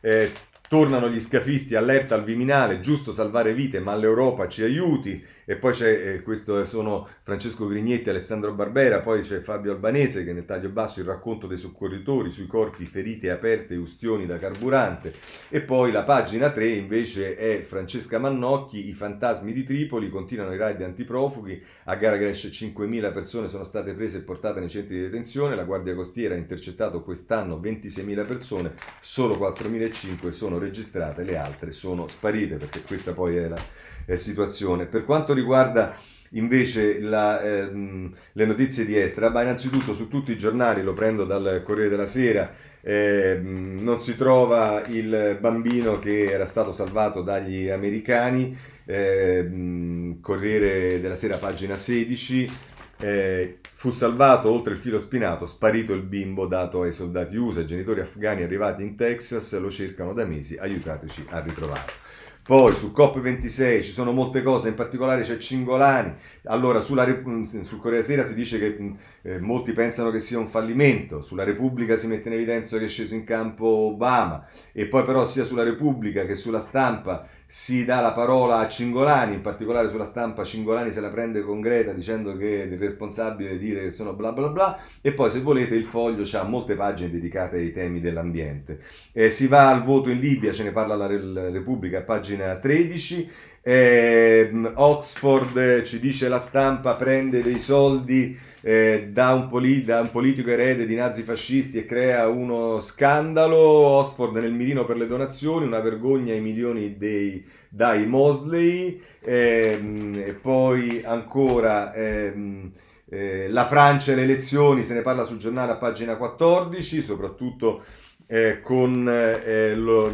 3. 0.00 0.32
Tornano 0.66 1.10
gli 1.10 1.20
scafisti, 1.20 1.74
allerta 1.74 2.14
al 2.14 2.24
Viminale, 2.24 2.80
giusto 2.80 3.12
salvare 3.12 3.52
vite, 3.52 3.80
ma 3.80 3.94
l'Europa 3.94 4.48
ci 4.48 4.62
aiuti. 4.62 5.22
E 5.44 5.56
poi 5.56 5.72
c'è 5.72 6.14
eh, 6.14 6.22
questo 6.22 6.64
sono 6.64 7.08
Francesco 7.22 7.66
Grignetti, 7.66 8.08
Alessandro 8.08 8.52
Barbera, 8.54 9.00
poi 9.00 9.22
c'è 9.22 9.40
Fabio 9.40 9.72
Albanese 9.72 10.24
che 10.24 10.32
nel 10.32 10.44
taglio 10.44 10.70
basso 10.70 11.00
il 11.00 11.06
racconto 11.06 11.46
dei 11.46 11.56
soccorritori 11.56 12.30
sui 12.30 12.46
corpi 12.46 12.86
ferite 12.86 13.30
aperte 13.30 13.74
e 13.74 13.78
ustioni 13.78 14.26
da 14.26 14.38
carburante. 14.38 15.12
E 15.48 15.60
poi 15.60 15.92
la 15.92 16.04
pagina 16.04 16.50
3 16.50 16.68
invece 16.68 17.36
è 17.36 17.62
Francesca 17.62 18.18
Mannocchi, 18.18 18.88
i 18.88 18.92
fantasmi 18.92 19.52
di 19.52 19.64
Tripoli, 19.64 20.10
continuano 20.10 20.54
i 20.54 20.58
raid 20.58 20.80
antiprofughi, 20.82 21.62
a 21.84 21.96
gara 21.96 22.16
cresce 22.16 22.48
5.000 22.48 23.12
persone 23.12 23.48
sono 23.48 23.64
state 23.64 23.94
prese 23.94 24.18
e 24.18 24.22
portate 24.22 24.60
nei 24.60 24.68
centri 24.68 24.96
di 24.96 25.02
detenzione, 25.02 25.54
la 25.54 25.64
Guardia 25.64 25.94
Costiera 25.94 26.34
ha 26.34 26.38
intercettato 26.38 27.02
quest'anno 27.02 27.60
26.000 27.60 28.26
persone, 28.26 28.72
solo 29.00 29.36
4.500 29.36 30.30
sono 30.30 30.58
registrate, 30.58 31.22
le 31.22 31.36
altre 31.36 31.72
sono 31.72 32.08
sparite 32.08 32.56
perché 32.56 32.82
questa 32.82 33.12
poi 33.12 33.36
è 33.36 33.48
la 33.48 33.62
eh, 34.06 34.16
situazione. 34.16 34.86
Per 34.86 35.04
quanto 35.04 35.32
riguarda 35.32 35.96
invece 36.34 37.00
la, 37.00 37.42
ehm, 37.42 38.12
le 38.32 38.46
notizie 38.46 38.84
di 38.84 38.96
estera, 38.96 39.30
ma 39.30 39.42
innanzitutto 39.42 39.94
su 39.94 40.08
tutti 40.08 40.32
i 40.32 40.38
giornali, 40.38 40.82
lo 40.82 40.94
prendo 40.94 41.24
dal 41.24 41.62
Corriere 41.64 41.90
della 41.90 42.06
Sera, 42.06 42.52
eh, 42.80 43.38
non 43.42 44.00
si 44.00 44.16
trova 44.16 44.82
il 44.88 45.38
bambino 45.40 45.98
che 45.98 46.30
era 46.30 46.44
stato 46.44 46.72
salvato 46.72 47.22
dagli 47.22 47.68
americani, 47.68 48.56
eh, 48.84 50.16
Corriere 50.20 51.00
della 51.00 51.16
Sera 51.16 51.38
pagina 51.38 51.76
16, 51.76 52.50
eh, 52.98 53.58
fu 53.74 53.90
salvato 53.90 54.50
oltre 54.50 54.74
il 54.74 54.78
filo 54.78 54.98
spinato, 54.98 55.46
sparito 55.46 55.94
il 55.94 56.02
bimbo 56.02 56.46
dato 56.46 56.82
ai 56.82 56.92
soldati 56.92 57.36
USA, 57.36 57.64
genitori 57.64 58.00
afghani 58.00 58.42
arrivati 58.42 58.82
in 58.82 58.96
Texas 58.96 59.58
lo 59.58 59.70
cercano 59.70 60.12
da 60.12 60.24
mesi, 60.24 60.56
aiutateci 60.56 61.26
a 61.30 61.40
ritrovarlo. 61.40 62.03
Poi 62.46 62.74
su 62.74 62.92
COP26 62.94 63.82
ci 63.82 63.90
sono 63.90 64.12
molte 64.12 64.42
cose, 64.42 64.68
in 64.68 64.74
particolare 64.74 65.22
c'è 65.22 65.38
Cingolani. 65.38 66.12
Allora, 66.44 66.82
sulla, 66.82 67.06
mm, 67.06 67.44
sul 67.44 67.80
Corriere 67.80 68.04
Sera 68.04 68.22
si 68.22 68.34
dice 68.34 68.58
che 68.58 68.76
mm, 68.78 68.94
eh, 69.22 69.40
molti 69.40 69.72
pensano 69.72 70.10
che 70.10 70.20
sia 70.20 70.38
un 70.38 70.48
fallimento, 70.48 71.22
sulla 71.22 71.42
Repubblica 71.42 71.96
si 71.96 72.06
mette 72.06 72.28
in 72.28 72.34
evidenza 72.34 72.76
che 72.76 72.84
è 72.84 72.88
sceso 72.88 73.14
in 73.14 73.24
campo 73.24 73.64
Obama 73.64 74.46
e 74.72 74.86
poi 74.88 75.04
però 75.04 75.24
sia 75.24 75.42
sulla 75.42 75.62
Repubblica 75.62 76.26
che 76.26 76.34
sulla 76.34 76.60
stampa 76.60 77.26
si 77.46 77.84
dà 77.84 78.00
la 78.00 78.12
parola 78.12 78.58
a 78.58 78.68
Cingolani, 78.68 79.34
in 79.34 79.40
particolare 79.40 79.88
sulla 79.88 80.06
stampa 80.06 80.44
Cingolani 80.44 80.90
se 80.90 81.00
la 81.00 81.08
prende 81.08 81.42
con 81.42 81.60
Greta 81.60 81.92
dicendo 81.92 82.36
che 82.36 82.62
è 82.62 82.66
il 82.66 82.78
responsabile 82.78 83.58
dire 83.58 83.82
che 83.82 83.90
sono 83.90 84.14
bla 84.14 84.32
bla 84.32 84.48
bla 84.48 84.78
e 85.00 85.12
poi 85.12 85.30
se 85.30 85.40
volete 85.40 85.74
il 85.74 85.84
foglio 85.84 86.24
ha 86.36 86.42
molte 86.42 86.74
pagine 86.74 87.10
dedicate 87.10 87.56
ai 87.56 87.72
temi 87.72 88.00
dell'ambiente. 88.00 88.80
Eh, 89.12 89.30
si 89.30 89.46
va 89.46 89.70
al 89.70 89.84
voto 89.84 90.10
in 90.10 90.20
Libia, 90.20 90.52
ce 90.52 90.64
ne 90.64 90.72
parla 90.72 90.96
la, 90.96 91.06
Repubblica, 91.06 92.02
pagina 92.02 92.56
13. 92.56 93.30
Eh, 93.60 94.50
Oxford 94.74 95.82
ci 95.82 95.98
dice 95.98 96.28
la 96.28 96.38
stampa 96.38 96.94
prende 96.94 97.42
dei 97.42 97.58
soldi 97.58 98.38
eh, 98.66 99.10
da, 99.12 99.34
un 99.34 99.48
poli- 99.48 99.82
da, 99.84 100.00
un 100.00 100.10
politico 100.10 100.48
erede 100.48 100.86
di 100.86 100.94
nazifascisti 100.94 101.76
e 101.76 101.84
crea 101.84 102.28
uno 102.28 102.80
scandalo, 102.80 103.58
Oxford 103.58 104.34
nel 104.36 104.52
mirino 104.52 104.86
per 104.86 104.96
le 104.96 105.06
donazioni, 105.06 105.66
una 105.66 105.80
vergogna 105.80 106.32
ai 106.32 106.40
milioni 106.40 106.96
dei, 106.96 107.44
dai 107.68 108.06
Mosley, 108.06 109.00
ehm, 109.20 110.14
e 110.24 110.32
poi 110.32 111.02
ancora... 111.04 111.92
Ehm, 111.94 112.72
eh, 113.06 113.48
la 113.48 113.66
Francia 113.66 114.12
e 114.12 114.14
le 114.16 114.22
elezioni, 114.22 114.82
se 114.82 114.94
ne 114.94 115.02
parla 115.02 115.24
sul 115.24 115.36
giornale 115.38 115.72
a 115.72 115.76
pagina 115.76 116.16
14, 116.16 117.02
soprattutto 117.02 117.84
eh, 118.26 118.60
con 118.62 119.08
eh, 119.08 119.74
lo, 119.74 120.12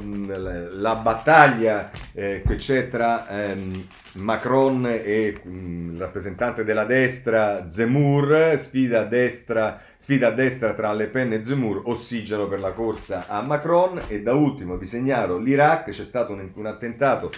la 0.73 0.95
battaglia 0.97 1.91
eh, 2.13 2.43
che 2.47 2.57
c'è 2.57 2.89
tra 2.89 3.29
ehm, 3.29 3.87
Macron 4.15 4.87
e 4.87 5.41
mh, 5.43 5.93
il 5.93 5.99
rappresentante 5.99 6.65
della 6.65 6.85
destra 6.85 7.71
Zemmour, 7.71 8.55
sfida 8.59 9.01
a, 9.01 9.05
destra, 9.05 9.81
sfida 9.97 10.29
a 10.29 10.33
destra 10.33 10.75
tra 10.75 10.93
Le 10.93 11.07
Pen 11.07 11.33
e 11.33 11.45
Zemmour, 11.45 11.83
ossigeno 11.85 12.49
per 12.49 12.61
la 12.61 12.73
corsa 12.73 13.27
a 13.29 13.41
Macron. 13.43 14.01
E 14.09 14.23
da 14.23 14.35
ultimo 14.35 14.77
vi 14.77 14.87
segnalo 14.87 15.39
l'Iraq, 15.39 15.91
c'è 15.91 16.05
stato 16.05 16.33
un, 16.33 16.51
un 16.55 16.67
attentato 16.67 17.31